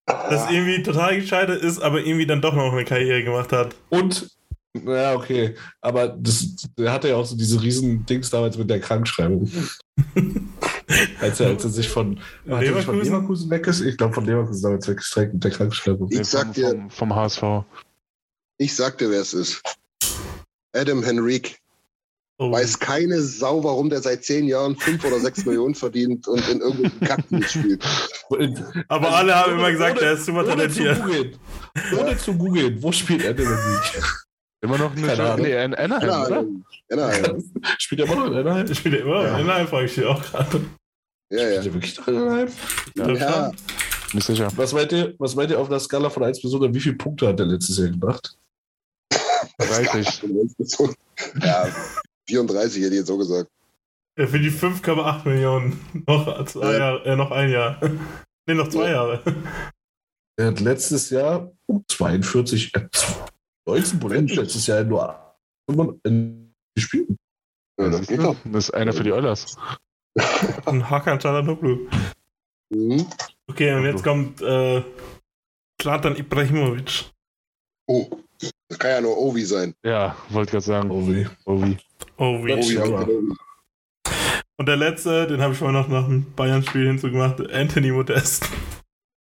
[0.07, 3.75] das irgendwie total gescheitert ist, aber irgendwie dann doch noch eine Karriere gemacht hat.
[3.89, 4.31] Und,
[4.75, 5.55] ja, okay.
[5.81, 9.51] Aber das, der hatte ja auch so diese riesen Dings damals mit der Krankschreibung.
[11.21, 13.03] als, er, als er sich von, er sich von Leverkusen?
[13.05, 13.81] Leverkusen weg ist.
[13.81, 16.09] Ich glaube, von Leverkusen damals weggestreckt mit der Krankschreibung.
[16.11, 17.43] Ich sag vom, dir- vom, vom HSV.
[18.59, 19.63] Ich sag dir, wer es ist.
[20.73, 21.57] Adam Henrique.
[22.39, 22.51] Oh.
[22.51, 26.61] Weiß keine Sau, warum der seit zehn Jahren fünf oder sechs Millionen verdient und in
[26.61, 27.85] irgendwelchen Kacken mitspielt.
[28.89, 31.01] Aber Also, alle haben ohne- immer gesagt, ohne- er ist super Ohne zu talentiert.
[31.05, 31.39] googeln.
[32.01, 32.83] Ohne zu googeln.
[32.83, 34.03] Wo spielt Adam Henrique?
[34.65, 35.43] Immer noch eine Keine.
[35.43, 36.39] Nee, in Anaheim, oder?
[36.39, 36.65] Anaheim.
[36.91, 37.53] Anaheim.
[37.79, 38.67] Spielt er immer noch in Anaheim?
[38.71, 39.39] Ich spiele immer Ja.
[39.39, 40.61] in der frage ich dich auch gerade.
[41.31, 41.63] Ja, Spielt ja.
[41.71, 42.49] er wirklich noch in Anaheim?
[42.97, 43.09] Ja.
[43.13, 43.53] ja.
[44.15, 44.49] Nicht sicher.
[44.57, 46.75] Was meint ihr, was meint ihr auf einer Skala von 1 bis 100?
[46.75, 48.39] Wie viele Punkte hat er letztes Jahr gemacht?
[49.59, 50.23] 30.
[51.43, 51.69] Ja,
[52.29, 53.51] 34 hätte ich jetzt so gesagt.
[54.19, 55.79] Ja, für die 5,8 Millionen.
[56.07, 56.79] Noch, zwei Ja.
[56.79, 57.79] Jahre, äh, noch ein Jahr.
[58.47, 58.93] Ne, noch zwei Ja.
[58.93, 59.23] Jahre.
[60.37, 62.89] Er hat letztes Jahr um 42, äh,
[63.67, 65.35] 19 Prozent letztes Jahr nur
[65.71, 65.95] 5
[66.77, 67.09] gespielt.
[67.81, 68.37] Ja, das geht doch.
[68.45, 69.57] Das ist einer für die Oilers.
[70.67, 71.89] Ein Hakan Çalhanoğlu.
[72.71, 73.07] Mhm.
[73.51, 74.83] Okay, und jetzt kommt äh,
[75.81, 77.11] Zlatan Ibrahimovic.
[77.87, 78.07] Oh,
[78.69, 79.75] das kann ja nur Ovi sein.
[79.85, 80.91] Ja, wollte gerade sagen.
[80.91, 81.29] Ovi.
[81.47, 81.77] Wie.
[82.17, 82.85] Ovi, Ja.
[82.85, 83.07] ja.
[84.57, 88.49] Und der letzte, den habe ich vorhin noch nach dem Bayern-Spiel hinzugemacht, Anthony Modest.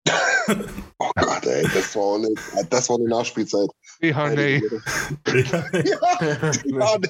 [1.02, 2.28] Oh Gott, ey, das war, eine,
[2.68, 3.70] das war eine Nachspielzeit.
[4.02, 4.62] Ja, nee.
[5.26, 5.42] Ja.
[5.44, 7.08] Ja, nee.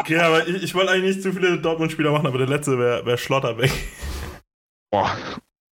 [0.00, 3.06] Okay, aber ich, ich wollte eigentlich nicht zu viele Dortmund-Spieler machen, aber der letzte wäre
[3.06, 3.70] wär Schlotterbeck.
[4.90, 5.16] Boah.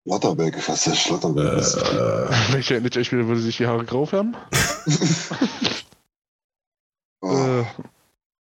[0.05, 1.59] Schlotterbeck, was ist Schlotterbeck?
[1.59, 1.75] ist?
[1.77, 1.83] Äh,
[2.53, 4.37] Welcher NHL-Spieler würde sich die Haare grau färben?
[7.23, 7.35] Oh.
[7.35, 7.65] Äh,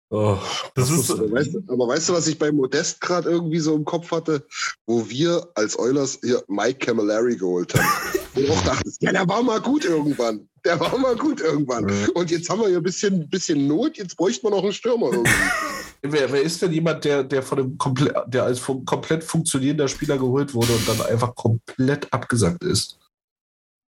[0.09, 0.37] oh,
[0.75, 3.73] Das ist- Aber weißt, du- aber weißt du, was ich bei Modest gerade irgendwie so
[3.75, 4.45] im Kopf hatte?
[4.85, 7.87] Wo wir als Oilers hier Mike Camilleri geholt haben.
[8.35, 10.47] Und auch dachtest, ja, der war mal gut irgendwann.
[10.65, 11.87] Der war mal gut irgendwann.
[11.87, 12.07] Ja.
[12.15, 15.11] Und jetzt haben wir hier ein bisschen, bisschen Not, jetzt bräuchte man noch einen Stürmer
[15.11, 15.31] irgendwie.
[16.01, 19.87] wer, wer ist denn jemand, der, der von einem komple der als fun komplett funktionierender
[19.87, 22.99] Spieler geholt wurde und dann einfach komplett abgesagt ist?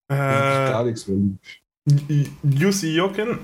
[0.08, 1.38] Gar Äh, nichts mehr.
[2.42, 3.38] Jussi Jokin.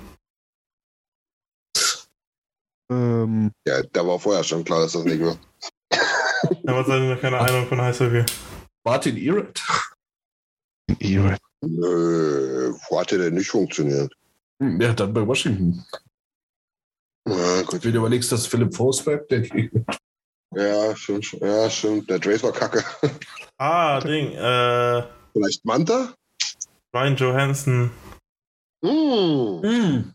[2.92, 5.38] ähm, Ja, da war vorher schon klar, dass das nicht wird.
[6.64, 8.24] Da hat noch keine Ahnung von Eishockey.
[8.84, 9.62] Martin Irett.
[10.98, 11.40] Ewald.
[11.62, 14.12] Nö, wo hat der denn nicht funktioniert?
[14.60, 15.84] Hm, Ja, dann bei Washington.
[17.26, 17.84] Ja, gut.
[17.84, 19.44] Wenn du überlegst, dass Philipp Forsberg, der
[20.54, 21.32] Ja, stimmt.
[21.40, 22.10] Ja, stimmt.
[22.10, 22.84] Der Drake war kacke.
[23.58, 24.32] Ah, Ding.
[24.32, 25.02] Äh,
[25.32, 26.14] Vielleicht Manta?
[26.94, 27.90] Ryan Johansson.
[28.84, 29.62] Hm.
[29.62, 30.12] Hm.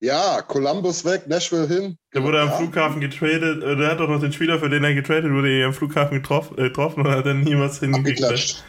[0.00, 1.96] Ja, Columbus weg, Nashville hin.
[2.12, 2.56] Der wurde am ja.
[2.56, 3.62] Flughafen getradet.
[3.62, 6.58] Äh, der hat doch noch den Spieler, für den er getradet wurde, am Flughafen getroffen,
[6.58, 8.64] äh, getroffen und hat dann niemals hingekriegt.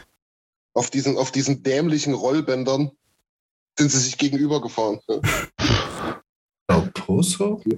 [0.74, 2.92] Auf diesen, auf diesen dämlichen Rollbändern
[3.78, 5.00] sind sie sich gegenüber gefahren.
[6.94, 7.62] Poso?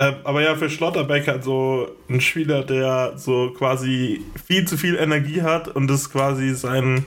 [0.00, 4.96] Äh, aber ja, für Schlotterbeck halt so ein Spieler, der so quasi viel zu viel
[4.96, 7.06] Energie hat und das quasi sein,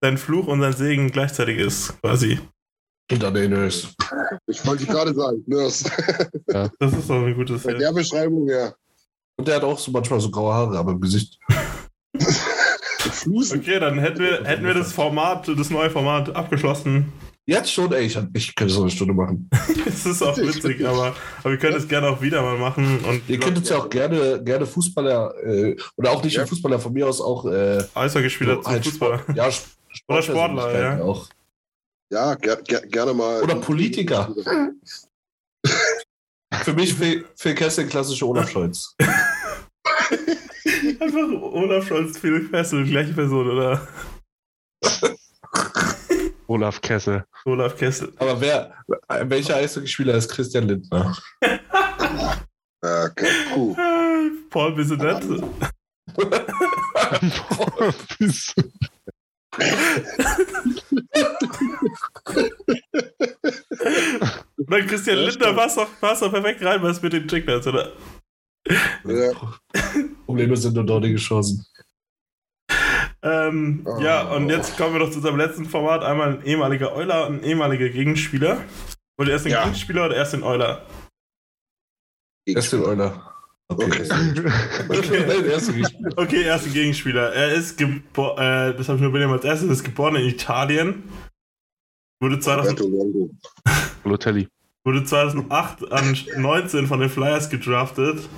[0.00, 2.40] sein Fluch und sein Segen gleichzeitig ist, quasi.
[3.12, 3.88] Und dann der Nurse.
[4.46, 5.90] Ich wollte gerade sagen, Nurse.
[6.78, 8.72] Das ist doch ein gutes Bei der Beschreibung, ja.
[9.36, 11.38] Und der hat auch so manchmal so graue Haare, aber im Gesicht.
[13.26, 13.60] Flusen.
[13.60, 17.12] Okay, dann hätten wir, hätten wir das Format, das neue Format abgeschlossen.
[17.48, 19.48] Jetzt schon, ey, ich, ich könnte so eine Stunde machen.
[19.86, 22.98] Es ist auch witzig, aber, aber wir können es gerne auch wieder mal machen.
[23.08, 26.40] Und Ihr könnt jetzt ja auch gerne, gerne Fußballer, äh, oder auch nicht Ja.
[26.42, 29.18] nur Fußballer, von mir aus auch äh, Eishockeyspieler zum halt Fußballer.
[29.20, 29.72] Sport, ja, Sp-
[30.08, 31.00] Oder Sportler, ja.
[31.02, 31.28] Auch.
[32.12, 33.42] Ja, ger ger gerne mal.
[33.42, 34.34] Oder Politiker.
[36.62, 38.94] Für mich Phil, Phil Kessel, klassische Olaf Scholz.
[41.00, 43.88] Einfach Olaf Scholz, Felix Fessel, gleiche Person, oder?
[46.46, 47.24] Olaf Kessel.
[47.44, 48.12] Olaf Kessel.
[48.18, 48.72] Aber wer,
[49.08, 51.16] welcher Eishockeyspieler ist Christian Lindner?
[51.42, 53.72] Ja, okay, puh.
[53.72, 55.42] Äh, Paul Bissonette.
[64.56, 67.92] Oder Christian Ja, Lindner passt doch, passt doch perfekt rein, was mit den Chicknuts, oder?
[69.04, 69.32] Ja.
[70.26, 71.64] Probleme sind nur dortige Chancen.
[73.22, 73.98] Ähm, Oh.
[74.00, 76.02] Ja, und jetzt kommen wir doch zu unserem letzten Format.
[76.04, 78.62] Einmal ein ehemaliger Euler und ein ehemaliger Gegenspieler.
[79.16, 79.62] Wollt ihr erst den Ja.
[79.64, 80.86] Gegenspieler oder erst den Euler?
[82.46, 83.32] Erst den Euler.
[83.68, 83.86] Okay.
[84.88, 85.24] Okay.
[85.26, 86.10] Nein, erste Gegenspieler.
[86.16, 87.32] Okay, erst ein Gegenspieler.
[87.32, 91.04] Er ist geboren, äh, das habe ich nur dem als erstes, ist geboren in Italien.
[92.20, 93.30] Wurde 2000, Roberto Longo.
[94.04, 94.48] Lotelli.
[94.84, 98.28] wurde 2008 an 19 von den Flyers gedraftet.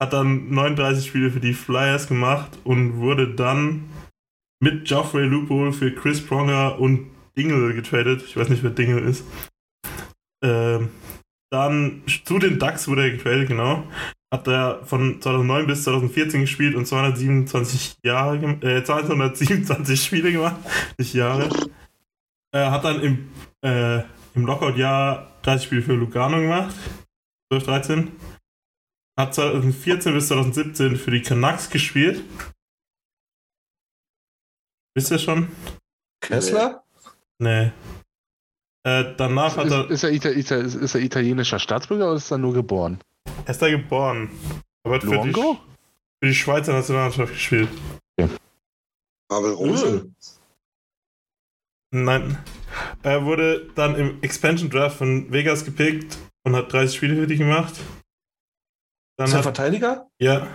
[0.00, 3.88] Hat dann 39 Spiele für die Flyers gemacht und wurde dann
[4.60, 8.22] mit Geoffrey Lupo für Chris Pronger und Dingle getradet.
[8.26, 9.24] Ich weiß nicht, wer Dingle ist.
[10.42, 10.90] Ähm,
[11.50, 13.84] dann zu den Ducks wurde er getradet, genau.
[14.32, 20.56] Hat er von 2009 bis 2014 gespielt und 227 Jahre, äh, 227 Spiele gemacht,
[20.98, 21.48] nicht Jahre.
[22.52, 23.28] Er hat dann im,
[23.62, 24.00] äh,
[24.34, 26.74] im Lockout-Jahr 30 Spiele für Lugano gemacht.
[27.52, 28.12] 12, 13.
[29.18, 32.22] Hat 2014 bis 2017 für die Canucks gespielt.
[34.94, 35.48] Wisst ihr schon?
[36.20, 36.84] Kessler?
[37.38, 37.72] Nee.
[38.84, 39.90] Äh, danach hat Ist, er.
[39.90, 43.00] ist, er Ita Ita ist, ist er italienischer Staatsbürger oder ist er nur geboren?
[43.44, 44.30] Er ist da geboren.
[44.84, 45.58] Aber hat für die, für
[46.22, 47.68] die Schweizer Nationalmannschaft gespielt.
[49.28, 50.10] Pavel Rose.
[51.90, 52.38] Nein.
[53.02, 57.36] Er wurde dann im Expansion Draft von Vegas gepickt und hat 30 Spiele für die
[57.36, 57.74] gemacht.
[59.16, 60.06] Dann Ist der hat, Verteidiger?
[60.18, 60.46] ja,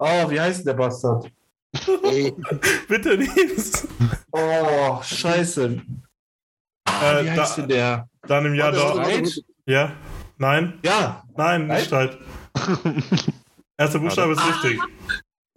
[0.00, 1.30] Oh, wie heißt der Bastard?
[2.04, 2.32] Ey,
[2.88, 3.86] bitte nichts.
[4.30, 5.82] Oh, scheiße.
[6.88, 8.08] Ah, Äh, wie heißt da- denn der?
[8.26, 9.42] Dann im Jahr warte.
[9.66, 9.92] Ja,
[10.36, 12.18] nein, Ja, nein, nicht halt.
[13.76, 14.80] Erster Buchstabe ist richtig.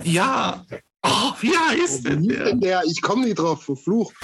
[0.03, 0.64] ja.
[1.03, 2.53] Oh, wie heißt denn der?
[2.56, 2.81] der?
[2.85, 4.15] Ich komme nie drauf, verflucht.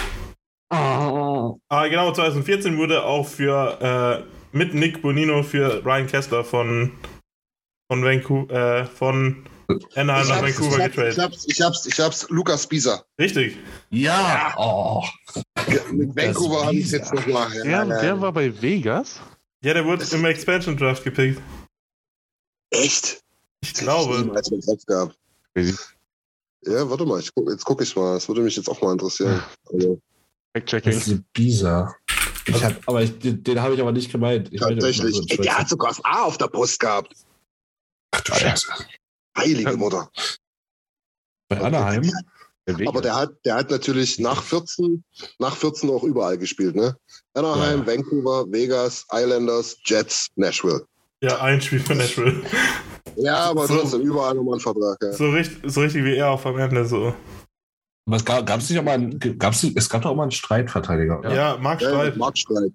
[0.71, 1.57] Oh.
[1.69, 6.91] Ah, genau, 2014 wurde auch für äh, mit Nick Bonino für Ryan Kessler von
[7.87, 9.45] von Vancouver, äh, von
[9.95, 11.17] Anaheim Ich nach Vancouver ich, hab's, ich getradet.
[11.19, 13.05] hab's, ich hab's, ich hab's, Lukas Spieser.
[13.19, 13.57] Richtig.
[13.89, 14.53] Ja.
[14.57, 15.03] Oh.
[15.91, 17.49] Mit Vancouver habe ich jetzt noch mal.
[17.63, 19.19] Der, der war bei Vegas.
[19.63, 21.41] Ja, der wurde im Expansion Draft gepickt.
[22.69, 23.21] Echt?
[23.61, 24.31] Ich glaube.
[24.65, 25.17] Kopf gehabt.
[25.53, 25.75] Crazy.
[26.63, 28.15] Ja, warte mal, ich guck, jetzt gucke ich mal.
[28.15, 29.41] Das würde mich jetzt auch mal interessieren.
[29.71, 29.99] Also,
[30.55, 30.93] Fact-checking.
[30.93, 31.95] Das ist Bisa.
[32.45, 34.49] Ich hab, aber ich, den, den habe ich aber nicht gemeint.
[34.51, 35.15] Ich meine, tatsächlich.
[35.15, 37.13] also, Ey, der hat sogar das A auf der Post gehabt.
[38.17, 38.67] Ach du Scheiße.
[39.37, 40.09] Heilige Mutter.
[41.49, 42.01] Bei Anaheim?
[42.67, 42.87] Der.
[42.87, 45.03] Aber der hat, der hat natürlich nach 14,
[45.39, 46.97] nach 14 auch überall gespielt, ne?
[47.33, 50.85] Anaheim, Vancouver, Vegas, Islanders, Jets, Nashville.
[51.21, 52.43] Ja, ein Spiel für Nashville.
[53.15, 53.77] Ja, aber So.
[53.79, 55.13] trotzdem überall nochmal einen Vertrag, ja.
[55.13, 57.15] So richtig, so richtig wie er auch am Ende so.
[58.05, 60.31] Aber es gab es nicht auch mal einen, gab's, es gab doch auch mal einen
[60.31, 61.19] Streitverteidiger.
[61.19, 61.33] oder?
[61.33, 62.17] Ja, Mark Ja, Streit.
[62.17, 62.71] Mark Streit.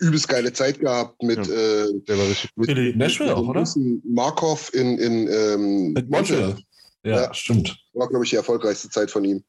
[0.00, 1.54] Übelst geile Zeit gehabt mit, Ja.
[1.54, 2.66] äh, Der war richtig gut.
[2.66, 2.94] Philly.
[2.96, 3.64] Nashville auch, mit oder?
[4.08, 6.56] Markov in, in ähm, Mit Montreal.
[7.04, 7.34] Ja, Ja.
[7.34, 7.76] stimmt.
[7.94, 9.42] War, glaube ich, die erfolgreichste Zeit von ihm.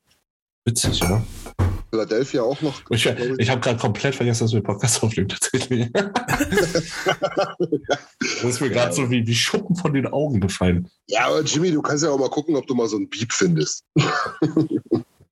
[0.65, 1.23] Witzig, ja.
[1.91, 2.79] Philadelphia auch noch.
[2.91, 5.89] Ich, ich habe gerade komplett vergessen, dass wir Podcast aufnehmen, tatsächlich.
[5.93, 6.83] das
[8.43, 10.87] ist mir gerade so wie, wie Schuppen von den Augen gefallen.
[11.07, 13.33] Ja, aber Jimmy, du kannst ja auch mal gucken, ob du mal so einen Beep
[13.33, 13.83] findest.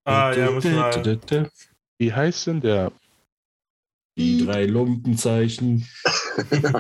[0.04, 1.20] Ah, ja, muss mal.
[2.00, 2.92] Wie heißt denn der?
[4.18, 5.88] Die drei Lumpenzeichen.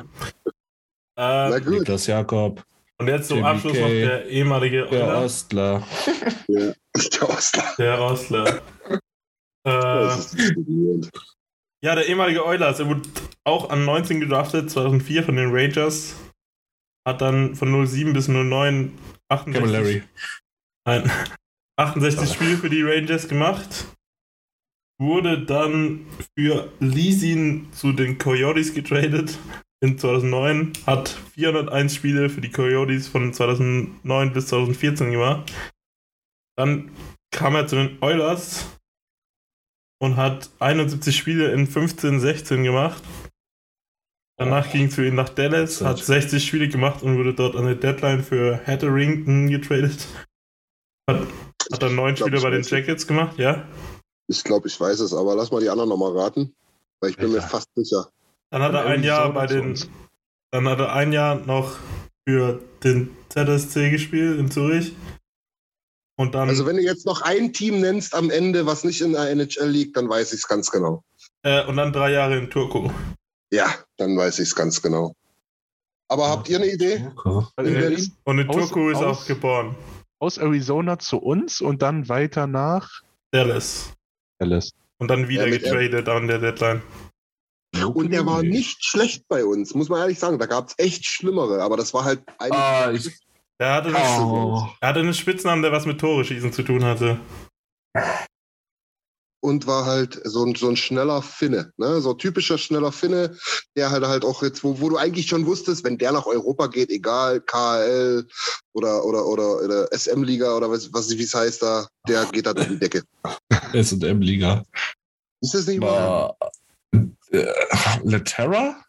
[1.15, 1.79] Na gut.
[1.79, 2.63] Niklas Jakob,
[2.99, 3.79] und jetzt zum Jimmy Abschluss K.
[3.81, 5.87] noch der ehemalige der Euler, Ostler.
[6.47, 6.73] Ja.
[6.95, 7.75] Der Ostler.
[7.77, 8.61] der Osler.
[9.63, 11.01] Das äh,
[11.83, 12.79] ja, der ehemalige Oilers.
[12.79, 13.01] Er wurde
[13.43, 16.15] auch an 19 gedraftet, 2004 von den Rangers.
[17.05, 18.97] Hat dann von 07 bis 09
[19.27, 20.03] 68, Camilleri.
[20.85, 21.11] Nein,
[21.75, 23.87] 68 Spiele für die Rangers gemacht.
[24.99, 29.37] Wurde dann für Leasing zu den Coyotes getradet
[29.79, 30.73] in 2009.
[30.87, 35.53] Hat 401 Spiele für die Coyotes von 2009 bis 2014 gemacht.
[36.57, 36.91] Dann
[37.31, 38.79] kam er zu den Oilers
[39.99, 43.03] und hat 71 Spiele in 15, 16 gemacht.
[44.39, 47.65] Danach ging es für ihn nach Dallas, hat 60 Spiele gemacht und wurde dort an
[47.65, 50.07] der Deadline für Hatterington getradet.
[51.09, 51.27] Hat,
[51.71, 52.61] hat dann neun Spiele bei den.
[52.61, 53.67] Jackets gemacht, ja.
[54.27, 56.53] Ich glaube, ich weiß es, aber lass mal die anderen nochmal raten.
[56.99, 57.49] Weil ich bin mir Alter.
[57.49, 58.09] fast sicher.
[58.49, 59.77] Dann hat er ein Jahr bei den,
[60.51, 61.77] dann hat er ein Jahr noch
[62.27, 64.95] für den ZSC gespielt in Zürich.
[66.19, 69.11] Und dann, Also, wenn du jetzt noch ein Team nennst am Ende, was nicht in
[69.13, 71.03] der NHL liegt, dann weiß ich es ganz genau.
[71.43, 72.89] äh, und dann drei Jahre in Turku.
[73.51, 75.13] Ja, dann weiß ich es ganz genau.
[76.09, 76.95] Aber habt ihr eine Idee?
[77.25, 77.93] In Berlin?
[77.99, 79.75] ist Und in Aus- Turku ist aus- auch geboren.
[80.19, 83.01] aus Arizona zu uns und dann weiter nach
[83.31, 83.93] Dallas.
[84.39, 84.71] Dallas.
[84.99, 86.81] Und dann wieder Ja, mit- getradet an der Deadline.
[87.93, 90.39] Und der war nicht schlecht bei uns, muss man ehrlich sagen.
[90.39, 92.51] Da gab es echt Schlimmere, aber das war halt ein.
[92.51, 93.11] Ah, ich,
[93.59, 94.67] Er hatte, oh.
[94.79, 97.19] er hatte einen Spitznamen, der was mit Tore schießen zu tun hatte.
[99.39, 102.01] Und war halt so ein, so ein schneller Finne, ne?
[102.01, 103.37] So typischer schneller Finne,
[103.75, 106.67] der halt halt auch jetzt, wo, wo du eigentlich schon wusstest, wenn der nach Europa
[106.67, 108.27] geht, egal, KHL
[108.73, 112.53] oder, oder, oder, oder SM-Liga oder was, was wie es heißt da, der geht da
[112.53, 113.03] durch die Decke.
[113.73, 114.63] SM-Liga.
[115.41, 115.87] Ist das nicht mal?
[115.87, 116.37] War
[117.31, 117.53] äh,
[118.03, 118.83] Leterra?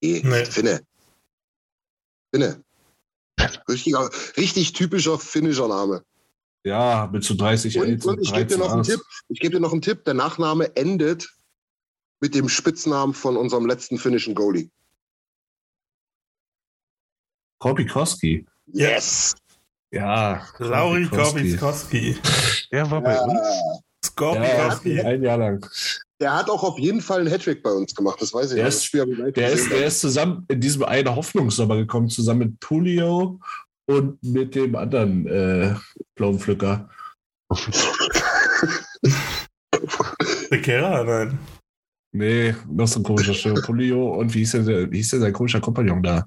[0.00, 0.44] Nee, Nee.
[0.44, 0.80] Finne.
[2.32, 2.62] Finne.
[3.68, 6.04] Richtiger, richtig typischer finnischer Name.
[6.64, 8.82] Ja, mit so 30 Und, und ich gebe dir noch einen.
[8.82, 9.00] Tipp.
[9.28, 10.04] Ich gebe dir noch einen Tipp.
[10.04, 11.28] Der Nachname endet
[12.20, 14.70] mit dem Spitznamen von unserem letzten finnischen Goalie.
[17.60, 18.46] Corby Koski.
[18.66, 19.34] Yes.
[19.90, 20.46] Ja.
[20.58, 21.56] Lauri Koski.
[21.56, 22.16] Korpiskowski.
[22.70, 23.22] Der war bei Ja.
[23.24, 23.32] uns.
[23.40, 25.00] Ja, Skorpikowski.
[25.00, 25.66] ein Jahr lang.
[26.20, 28.20] Der hat auch auf jeden Fall einen Hattrick bei uns gemacht.
[28.20, 28.54] Das weiß ich.
[28.56, 28.68] Der noch.
[28.68, 31.76] ist- Das Spiel habe ich live Der ist, der ist zusammen in diesem einen Hoffnungssommer
[31.76, 33.40] gekommen, zusammen mit Pulio
[33.88, 35.74] und mit dem anderen äh,
[36.16, 36.88] Pflaumenpflücker.
[40.50, 41.04] Der Kehrer?
[41.04, 41.38] Nein.
[42.12, 43.60] Nee, noch so ein komischer Stimme.
[43.62, 46.26] Pulio und wie hieß denn, der, wie hieß denn sein komischer Kompagnon da?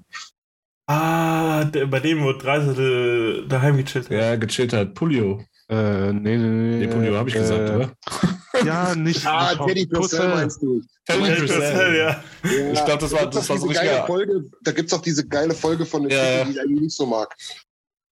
[0.86, 4.10] Ah, der, bei dem, wo Dreisel daheim gechillt hat.
[4.10, 4.94] Der gechillt hat.
[4.94, 5.44] Pulio.
[5.68, 6.78] Äh, nee, nee, nee.
[6.78, 7.92] Nee, Pulio habe ich äh, gesagt, oder?
[8.64, 9.24] Ja, nicht.
[9.26, 10.82] Ah, Teddy Purcell meinst du.
[11.06, 11.58] Teddy Teddy Purcell.
[11.72, 12.24] Purcell, ja.
[12.44, 14.98] Ja, Ich glaub, das war- da das war so richtig- geile Folge, Da gibt es
[14.98, 16.44] auch diese geile Folge von der Ja, Typen, ja.
[16.44, 17.34] die ich eigentlich nicht so mag.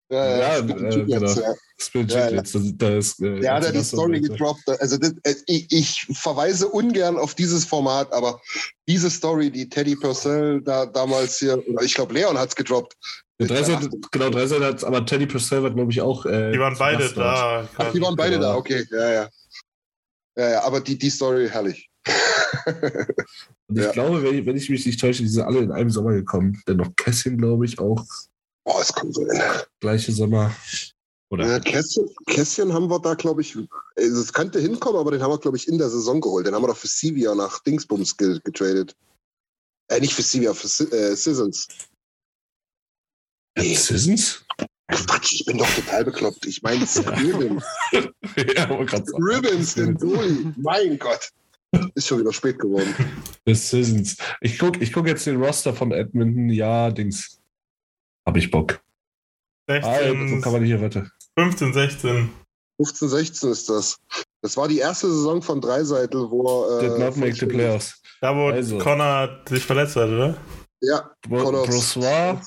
[0.09, 1.27] Ja, Ja, äh, genau.
[1.27, 1.55] ja.
[1.79, 4.69] Spill Ja, das, das ist, äh, Der hat ja die Story gedroppt.
[4.81, 8.41] Also das, äh, ich, ich verweise ungern auf dieses Format, aber
[8.89, 12.95] diese Story, die Teddy Purcell da damals hier, oder ich glaube Leon hat es gedroppt.
[13.39, 16.25] Der Dreisat, genau, Dreisat hat, aber Teddy Purcell war, glaube ich, auch.
[16.25, 17.69] Äh, Die waren beide da.
[17.77, 18.53] Ach, die waren beide Genau.
[18.53, 18.87] da, okay.
[18.91, 19.29] Ja, ja.
[20.39, 21.89] Ja, ja, aber die, die Story herrlich.
[23.69, 23.93] Und ich Ja.
[23.93, 26.61] glaube, wenn ich, wenn ich mich nicht täusche, die sind alle in einem Sommer gekommen.
[26.67, 28.05] Dann noch Kässchen, glaube ich, auch.
[28.65, 29.41] Boah, es kommt so hin.
[29.81, 30.55] Gleiche Sommer.
[31.31, 31.47] Oder?
[31.47, 33.57] Ja, Kässchen, Kässchen haben wir da, glaube ich,
[33.97, 36.47] es könnte hinkommen, aber den haben wir, glaube ich, in der Saison geholt.
[36.47, 38.95] Den haben wir doch für Sivia nach Dingsbums ge getradet.
[39.89, 41.67] Äh, nicht für Sivia, für äh, Sissons.
[43.59, 44.45] Nee, Sissons?
[44.89, 46.47] Quatsch, ich bin doch total bekloppt.
[46.47, 47.65] Ich meine Ribbons.
[47.93, 48.65] ja.
[48.67, 50.53] Ribbons, den Goalie.
[50.57, 51.31] Mein Gott.
[51.95, 52.95] Ist schon wieder spät geworden.
[53.45, 54.17] Das Sissons.
[54.41, 56.49] Ich gucke ich guck jetzt den Roster von Edmonton.
[56.51, 57.41] Ja, Dings.
[58.25, 58.81] Hab ich Bock.
[59.69, 61.11] Ah, ja, so 16, kann man hier, warte.
[61.37, 62.31] 15, 16.
[62.81, 63.97] 15, 16 ist das.
[64.43, 66.99] Das war die erste Saison von Dreiseitel, wo Did er.
[66.99, 68.01] not make the playoffs.
[68.21, 68.79] Da, wo Also.
[68.79, 70.37] Connor sich verletzt hat, oder?
[70.81, 71.65] Ja, Bro.
[71.65, 72.41] Brossois,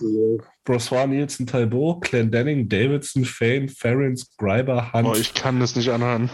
[0.63, 6.29] Brossois, Nielsen, Talbot, Clendenning, Davidson, Fane, Ference, Greiber, Hunt, Oh, ich kann das nicht anhören.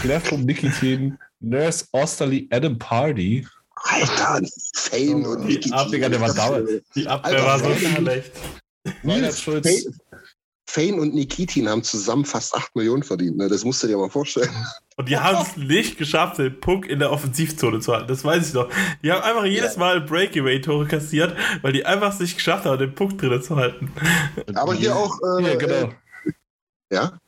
[0.00, 3.46] Gleftrum, Nikitin, Nurse, Osterly, Adam Party.
[3.84, 4.40] Alter,
[4.74, 5.72] Fane und Die Niki.
[5.72, 6.68] Ab- Digga, der war dauernd.
[6.94, 8.32] Die Abwehr Alter, war so schlecht.
[9.04, 9.66] Weihnachtsschulz.
[9.68, 9.94] Fane,
[10.72, 13.36] Fane und Nikitin haben zusammen fast 8 Millionen verdient.
[13.36, 13.46] Ne?
[13.46, 14.48] Das musst du dir mal vorstellen.
[14.96, 18.08] Und die haben es nicht geschafft, den Puck in der Offensivzone zu halten.
[18.08, 18.70] Das weiß ich noch.
[19.02, 22.94] Die haben einfach jedes Mal Breakaway-Tore kassiert, weil die einfach es nicht geschafft haben, den
[22.94, 23.92] Puck drin zu halten.
[24.54, 25.14] Aber hier auch.
[25.20, 25.74] Äh, Hier, genau.
[25.74, 25.92] Äh,
[26.90, 27.18] ja?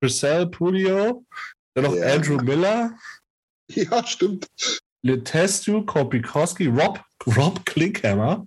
[0.00, 1.24] Purcell, Pulio,
[1.72, 2.14] dann noch Ja.
[2.14, 2.92] Andrew Miller,
[3.70, 4.48] ja, stimmt.
[5.00, 8.46] Letestu, Kopikowski, Rob, Rob Klinkhammer.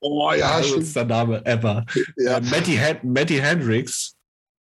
[0.00, 0.60] Oh ja.
[0.60, 1.84] Geilster Name ever.
[2.16, 2.38] Ja.
[2.38, 4.14] Äh, Matty, Hen Matty Hendricks,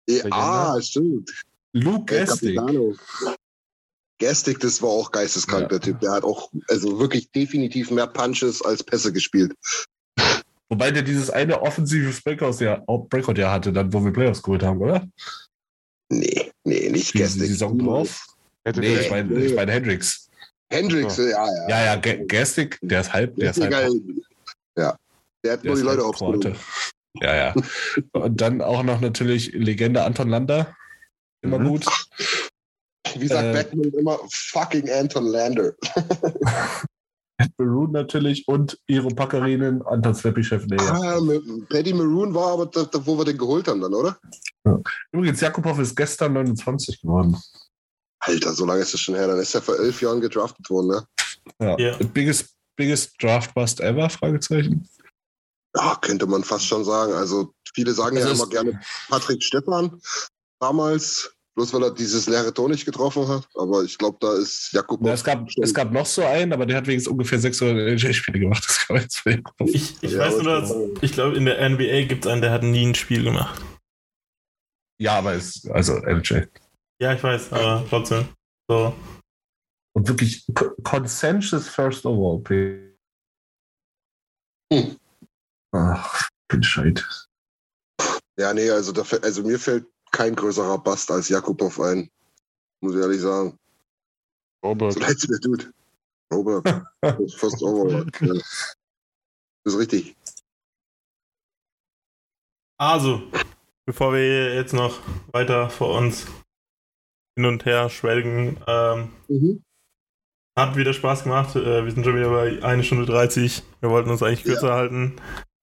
[0.09, 1.31] Ja, ah, stimmt.
[1.73, 2.25] Luke.
[2.25, 2.95] Capitano.
[4.19, 5.69] Gestik, das war auch geisteskrank, Ja.
[5.69, 6.01] der Typ.
[6.01, 9.55] Der hat auch also wirklich definitiv mehr Punches als Pässe gespielt.
[10.71, 14.81] Wobei der dieses eine offensive Breakout-Jahr Breakout -Jahr hatte, dann, wo wir Playoffs geholt haben,
[14.81, 15.07] oder?
[16.11, 17.47] Nee, nee, nicht Die Gestik.
[17.47, 18.27] Saison drauf?
[18.65, 20.29] Hätte Nee, ich meine ich mein Hendricks.
[20.71, 21.69] Hendricks, ja, ja.
[21.69, 23.93] Ja, ja, Ge- Gestik, der ist halb, der ist halb.
[24.79, 24.97] Ja.
[25.45, 26.41] Der hat Der nur die Leute aufgenommen.
[26.41, 26.57] Kroate.
[27.21, 27.55] Ja, ja.
[28.13, 30.75] Und dann auch noch natürlich Legende Anton Lander.
[31.43, 31.69] Immer Mhm.
[31.69, 31.87] gut.
[33.17, 35.73] Wie sagt Äh, Beckman immer, fucking Anton Lander.
[37.57, 40.67] Maroon natürlich und Iro Packarinen, Anton Svepichev.
[40.67, 40.93] Nee, ja.
[40.93, 44.19] Ah, mit- Paddy Maroon war aber da, da, wo wir den geholt haben dann, oder?
[45.13, 47.37] Übrigens, Jakubov ist gestern 29 geworden.
[48.21, 49.29] Alter, so lange ist das schon her.
[49.29, 51.05] Dann ist er vor elf Jahren gedraftet worden, ne?
[51.61, 51.79] Ja.
[51.79, 51.97] Ja.
[52.13, 54.09] Biggest, biggest Draft Bust ever?
[54.09, 54.89] Fragezeichen.
[55.77, 57.13] Ja, könnte man fast schon sagen.
[57.13, 60.01] Also viele sagen Also ja immer gerne Patrick Steppan
[60.61, 63.47] damals, bloß weil er dieses leere Tor nicht getroffen hat.
[63.55, 65.01] Aber ich glaube, da ist Jakob.
[65.03, 68.39] Na, es, gab, es gab noch so einen, aber der hat wenigstens ungefähr 600 NHL-Spiele
[68.41, 68.65] gemacht.
[68.67, 69.23] Das kann man jetzt.
[69.67, 72.63] Ich, ich Ja, weiß nur, ich glaube, in der NBA gibt es einen, der hat
[72.63, 73.61] nie ein Spiel gemacht.
[75.01, 76.49] Ja, aber es also NHL.
[77.01, 78.29] Ja, ich weiß, aber trotzdem.
[78.69, 78.95] So.
[79.95, 82.41] Und wirklich co- Consensus First Overall.
[82.43, 82.97] Pick.
[84.73, 84.97] Hm.
[85.73, 87.05] Ach, Bescheid.
[88.39, 92.11] Ja, nee, also, da, fällt- also mir fällt kein größerer Bast als Jakubow ein.
[92.81, 93.59] Muss ich ehrlich sagen.
[94.65, 94.93] Robert.
[94.93, 95.73] So leid mir tut.
[96.33, 96.67] Robert.
[97.01, 98.05] das ist fast over.
[98.21, 98.35] Ja.
[99.65, 100.17] Das ist richtig.
[102.81, 103.23] Also,
[103.87, 105.01] bevor wir jetzt noch
[105.33, 106.27] weiter vor uns
[107.37, 109.65] hin und her schwelgen, ähm, Mhm.
[110.59, 111.57] Hat wieder Spaß gemacht.
[111.57, 113.63] Äh, wir sind schon wieder bei 1 Stunde 30.
[113.81, 114.53] Wir wollten uns eigentlich Ja.
[114.53, 115.17] kürzer halten.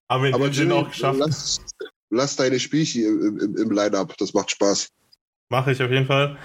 [0.10, 1.20] Haben wir in Aber Jimmy, auch geschafft.
[1.20, 1.60] lass,
[2.10, 4.16] lass deine Spielchen im, im, im Line-Up.
[4.18, 4.90] Das macht Spaß.
[5.50, 6.38] Mache ich auf jeden Fall.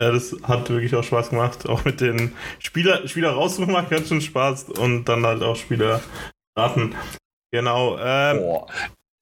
[0.00, 1.68] Äh, das hat wirklich auch Spaß gemacht.
[1.68, 6.00] Auch mit den Spieler, Spieler raussuchen macht ganz schön Spaß und dann halt auch Spieler
[6.56, 6.94] raten.
[7.52, 7.98] Genau.
[8.00, 8.66] Ähm, Boah,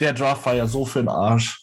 [0.00, 1.62] der Draft war ja so für den Arsch.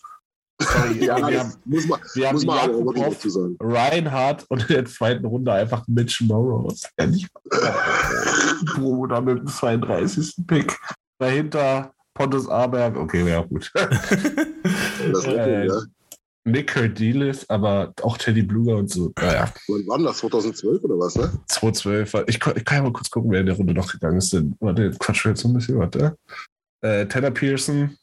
[0.64, 3.56] Sorry, Ja, wir haben, muss man, wir muss man dazu sagen.
[3.60, 6.74] Reinhardt und in der zweiten Runde einfach Mitch Morrow.
[7.00, 7.30] Ja, nicht
[8.76, 10.36] Bruder mit dem 32.
[10.48, 10.78] Pick.
[11.20, 12.98] Dahinter Pontus Aberg.
[12.98, 13.72] Okay, ja, gut.
[15.12, 15.74] Das Äh, ja.
[16.46, 19.12] Nick Curdilis, aber auch Teddy Bluger und so.
[19.20, 20.18] Naja, Wann war das?
[20.20, 21.32] 2012 oder was, ne?
[21.48, 22.26] 212.
[22.28, 24.36] Ich, kann- ich kann ja mal kurz gucken, wer in der Runde noch gegangen ist.
[24.60, 26.18] Warte, jetzt quatschen wir jetzt so ein bisschen, warte.
[26.82, 27.98] Äh, Tanner Pearson,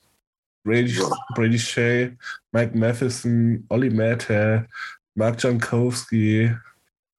[0.65, 1.09] Brady, Ja.
[1.35, 2.11] Brady Shea,
[2.53, 4.66] Mike Matheson, Olli Matter,
[5.15, 6.55] Mark Jankowski,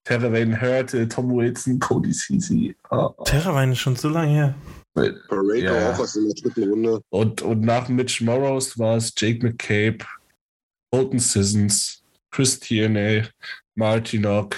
[0.06, 2.76] Terravane Hurte, Tom Wilson, Cody Ceci.
[2.92, 3.24] Oh, oh.
[3.24, 4.56] Terrawein ist schon so lange her.
[4.94, 5.92] Pareko Ja.
[5.94, 7.02] auch was in der dritten Runde.
[7.10, 10.00] Und, und nach Mitch Morrows war es Jake McCabe,
[10.92, 13.24] Colton Sissons, Chris Tierney,
[13.76, 14.56] Martinock,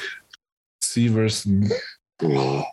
[0.83, 1.71] Severson,
[2.21, 2.63] Oh,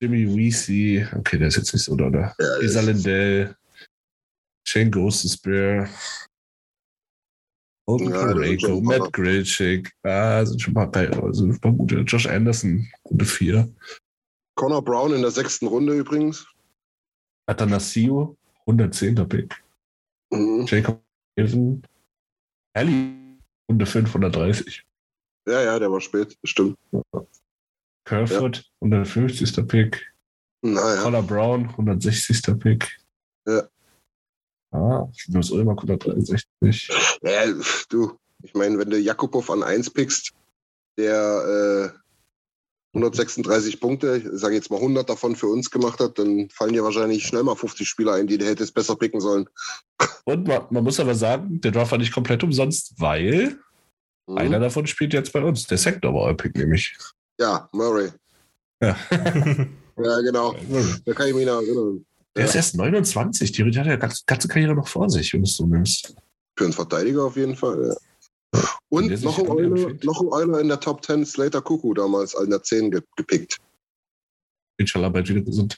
[0.00, 1.06] Jimmy Weesey.
[1.14, 2.08] Okay, der ist jetzt nicht so da.
[2.38, 3.54] ja, Lisa ist- Lindell,
[4.74, 5.88] Shane Ghostespear,
[7.86, 8.80] Colton Ja, paar.
[8.80, 9.92] Matt Grilchik.
[10.02, 12.00] Ah, sind schon ein paar, also ein paar gute.
[12.00, 13.72] Josh Anderson, Runde 4.
[14.56, 16.44] Connor Brown in der sechsten Runde übrigens.
[17.46, 18.36] Atanasio,
[18.66, 19.14] 110.
[19.28, 19.62] Pick.
[20.32, 20.66] Mhm.
[20.66, 21.00] Jacob
[21.36, 21.82] Wilson,
[22.72, 23.38] Ellie,
[23.70, 24.82] Runde 530.
[25.46, 26.76] Ja, ja, der war spät, stimmt.
[28.04, 29.68] Kerfoot, 150.
[29.68, 30.12] Pick.
[30.62, 32.58] Naja, Connor Brown, 160.
[32.58, 32.98] Pick.
[33.46, 33.68] Ja.
[34.74, 36.88] Ah, Linus Ulmer, 163.
[37.22, 37.44] ja,
[37.88, 40.32] du, ich meine, wenn du Jakubov an 1 pickst,
[40.98, 41.92] der
[42.94, 46.72] äh, 136 Punkte, ich sage jetzt mal 100 davon für uns gemacht hat, dann fallen
[46.72, 49.48] dir wahrscheinlich schnell mal 50 Spieler ein, die du hättest besser picken sollen.
[50.24, 53.58] Und man, man muss aber sagen, der Draft war nicht komplett umsonst, weil
[54.26, 54.38] Mhm.
[54.38, 55.66] einer davon spielt jetzt bei uns.
[55.66, 56.96] Der Sektor war euer Pick nämlich.
[57.38, 58.10] Ja, Murray.
[58.80, 58.96] Ja.
[59.96, 60.56] Ja, genau.
[61.04, 62.04] Da kann ich mich noch erinnern.
[62.36, 63.52] Der ist erst 29.
[63.52, 66.14] Die hat ja ganze, ganze Karriere noch vor sich, wenn du es so nimmst.
[66.58, 67.88] Für einen Verteidiger auf jeden Fall.
[67.88, 67.94] Ja.
[68.54, 72.34] Der Und noch ein, Euler, noch ein Euler in der Top 10, Slater Kuku damals
[72.34, 73.58] in der 10 ge gepickt.
[74.78, 75.76] Inshallah bald wieder gesund.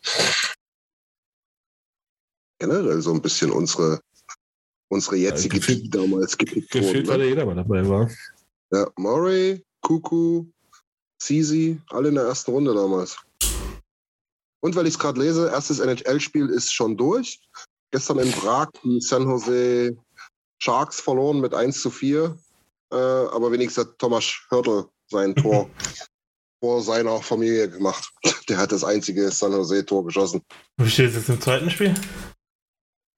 [2.58, 4.00] Generell so ein bisschen unsere,
[4.88, 7.18] unsere jetzige gefühlt- die damals gepickt Gefühlt war wurden.
[7.18, 7.28] da Ne?
[7.28, 8.10] jeder mal dabei war.
[8.72, 10.46] Ja, Murray, Kuku,
[11.22, 13.16] Sisi, alle in der ersten Runde damals.
[14.60, 17.40] Und weil ich es gerade lese, erstes NHL-Spiel ist schon durch.
[17.92, 19.96] Gestern in Prag die San Jose
[20.58, 22.36] Sharks verloren mit 1 zu 4.
[22.92, 25.70] Äh, aber wenigstens hat Thomas Hörtel sein Tor
[26.60, 28.10] vor seiner Familie gemacht.
[28.48, 30.42] Der hat das einzige San Jose-Tor geschossen.
[30.76, 31.94] Wie steht es jetzt im zweiten Spiel?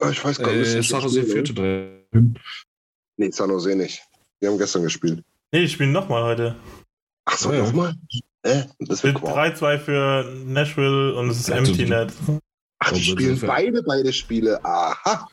[0.02, 0.68] Äh, Ich weiß gar nicht.
[0.68, 2.04] Äh, ist San Jose führte ne?
[2.10, 2.28] drei.
[3.16, 4.02] Nee, San Jose nicht.
[4.40, 5.24] Die haben gestern gespielt.
[5.52, 6.56] Nee, die spielen nochmal heute.
[7.24, 7.62] Ach so, ja.
[7.64, 7.94] nochmal?
[8.48, 9.56] Äh, das wird Mit Quark.
[9.56, 12.12] 3-2 für Nashville und es ist Also, Empty Net.
[12.78, 14.64] Ach, die spielen beide beide Spiele.
[14.64, 15.28] Aha.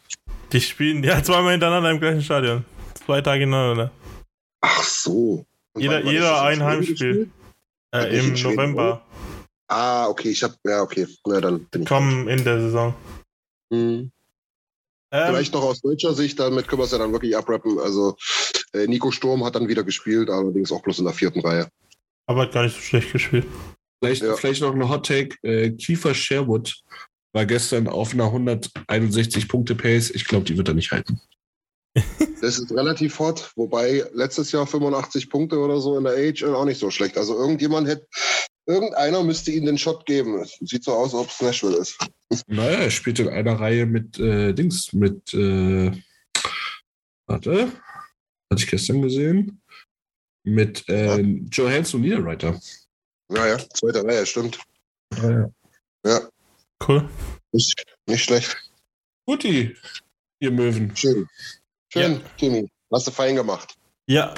[0.52, 2.66] Die spielen ja zweimal hintereinander im gleichen Stadion.
[3.06, 3.92] Zwei Tage hintereinander.
[4.62, 5.46] Ach so.
[5.74, 7.30] Und Jeder, wann jeder ein Heimspiel.
[7.92, 9.06] Äh, nicht Im November.
[9.68, 11.08] Ah, okay, ich hab, ja, okay.
[11.26, 11.88] Na, dann bin ich.
[11.88, 12.94] Kommen in der Saison.
[13.72, 14.12] Hm.
[15.12, 17.80] Ähm, Vielleicht noch aus deutscher Sicht, damit können wir es ja dann wirklich abrappen.
[17.80, 18.16] Also,
[18.74, 21.70] äh, Nico Sturm hat dann wieder gespielt, allerdings auch bloß in der vierten Reihe.
[22.27, 23.45] Aber hat gar nicht so schlecht gespielt.
[24.02, 24.35] Vielleicht, Ja.
[24.35, 25.35] vielleicht noch eine Hot Take.
[25.43, 26.76] Äh, Kiefer Sherwood
[27.34, 30.10] war gestern auf einer 161 Punkte Pace.
[30.11, 31.19] Ich glaube, die wird er nicht halten.
[32.41, 36.65] Das ist relativ hot, wobei letztes Jahr 85 Punkte oder so in der AHL auch
[36.65, 37.18] nicht so schlecht.
[37.18, 38.06] Also irgendjemand hätte,
[38.68, 40.39] irgendeiner müsste ihm den Shot geben.
[40.41, 41.97] Es sieht so aus, als ob es Nashville ist.
[42.47, 45.91] Naja, er spielt in einer Reihe mit äh, Dings, mit äh,
[47.27, 47.72] warte,
[48.52, 49.61] hatte ich gestern gesehen,
[50.46, 51.20] mit äh,
[51.52, 52.60] Johansson Niederreiter.
[53.30, 54.60] Naja, zweite Reihe, stimmt.
[55.22, 55.50] Ja.
[56.06, 56.20] Ja,
[56.88, 57.10] Cool.
[57.52, 58.56] nicht, nicht schlecht.
[59.26, 59.76] Guti,
[60.40, 60.96] ihr Möwen.
[60.96, 61.28] Schön.
[61.92, 62.20] Schön, Ja.
[62.38, 62.70] Timmy.
[62.94, 63.74] Hast du fein gemacht.
[64.08, 64.36] Ja,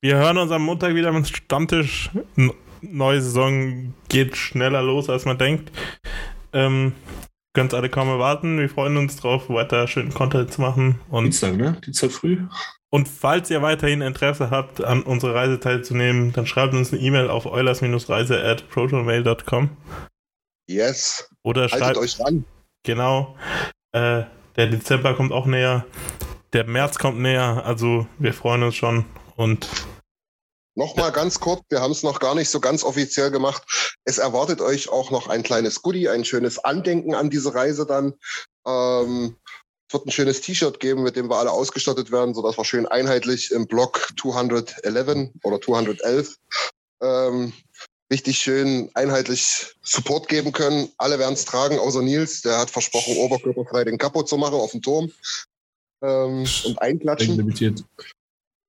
[0.00, 2.10] wir hören uns am Montag wieder mit Stammtisch.
[2.80, 5.72] Neue Saison geht schneller los, als man denkt.
[6.52, 6.92] Ähm,
[7.52, 8.58] könnt alle kaum erwarten.
[8.60, 11.00] Wir freuen uns drauf, weiter schönen Content zu machen.
[11.10, 11.80] Und, Dienstag, ne?
[11.84, 12.38] Dienstag früh.
[12.90, 17.28] Und falls ihr weiterhin Interesse habt, an unserer Reise teilzunehmen, dann schreibt uns eine E-Mail
[17.28, 19.76] auf eulers-reise at protonmail.com
[20.68, 21.28] Yes.
[21.42, 22.44] oder Haltet schreibt, euch ran.
[22.84, 23.36] genau,
[23.92, 24.24] äh,
[24.56, 25.86] der Dezember kommt auch näher,
[26.52, 29.04] der März kommt näher, also wir freuen uns schon
[29.36, 29.68] und
[30.74, 33.64] Nochmal ganz kurz, wir haben es noch gar nicht so ganz offiziell gemacht.
[34.04, 38.14] Es erwartet euch auch noch ein kleines Goodie, ein schönes Andenken an diese Reise dann.
[38.64, 39.34] Ähm,
[39.88, 42.86] es wird ein schönes T-Shirt geben, mit dem wir alle ausgestattet werden, sodass wir schön
[42.86, 46.36] einheitlich im Block 211 oder 211
[47.00, 47.54] ähm,
[48.12, 50.90] richtig schön einheitlich Support geben können.
[50.98, 52.42] Alle werden es tragen, außer Nils.
[52.42, 55.10] Der hat versprochen, oberkörperfrei den Kapo zu machen auf dem Turm.
[56.02, 57.36] Ähm, und einklatschen.
[57.36, 57.82] Limitiert.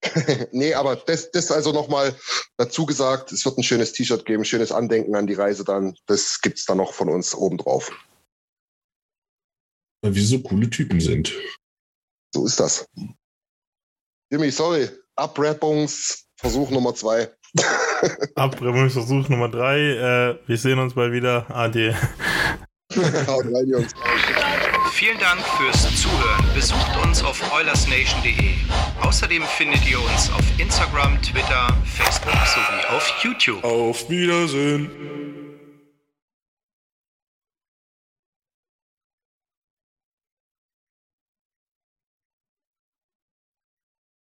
[0.52, 2.16] nee, aber das, das also nochmal
[2.56, 5.94] dazu gesagt, es wird ein schönes T-Shirt geben, schönes Andenken an die Reise dann.
[6.06, 7.92] Das gibt's dann noch von uns obendrauf.
[10.02, 11.32] Weil wir so coole Typen sind.
[12.34, 12.86] So ist das.
[14.30, 14.88] Jimmy, sorry.
[15.16, 17.30] Abrappungsversuch Nummer zwei.
[18.34, 19.78] Abbremsversuch Nummer 3.
[19.78, 21.46] Äh, wir sehen uns bald wieder.
[21.50, 21.94] Ade.
[23.26, 23.92] Haut rein, Jungs.
[24.92, 26.44] Vielen Dank fürs Zuhören.
[26.54, 28.54] Besucht uns auf oilersnation.de.
[29.02, 33.64] Außerdem findet ihr uns auf Instagram, Twitter, Facebook sowie auf YouTube.
[33.64, 35.49] Auf Wiedersehen.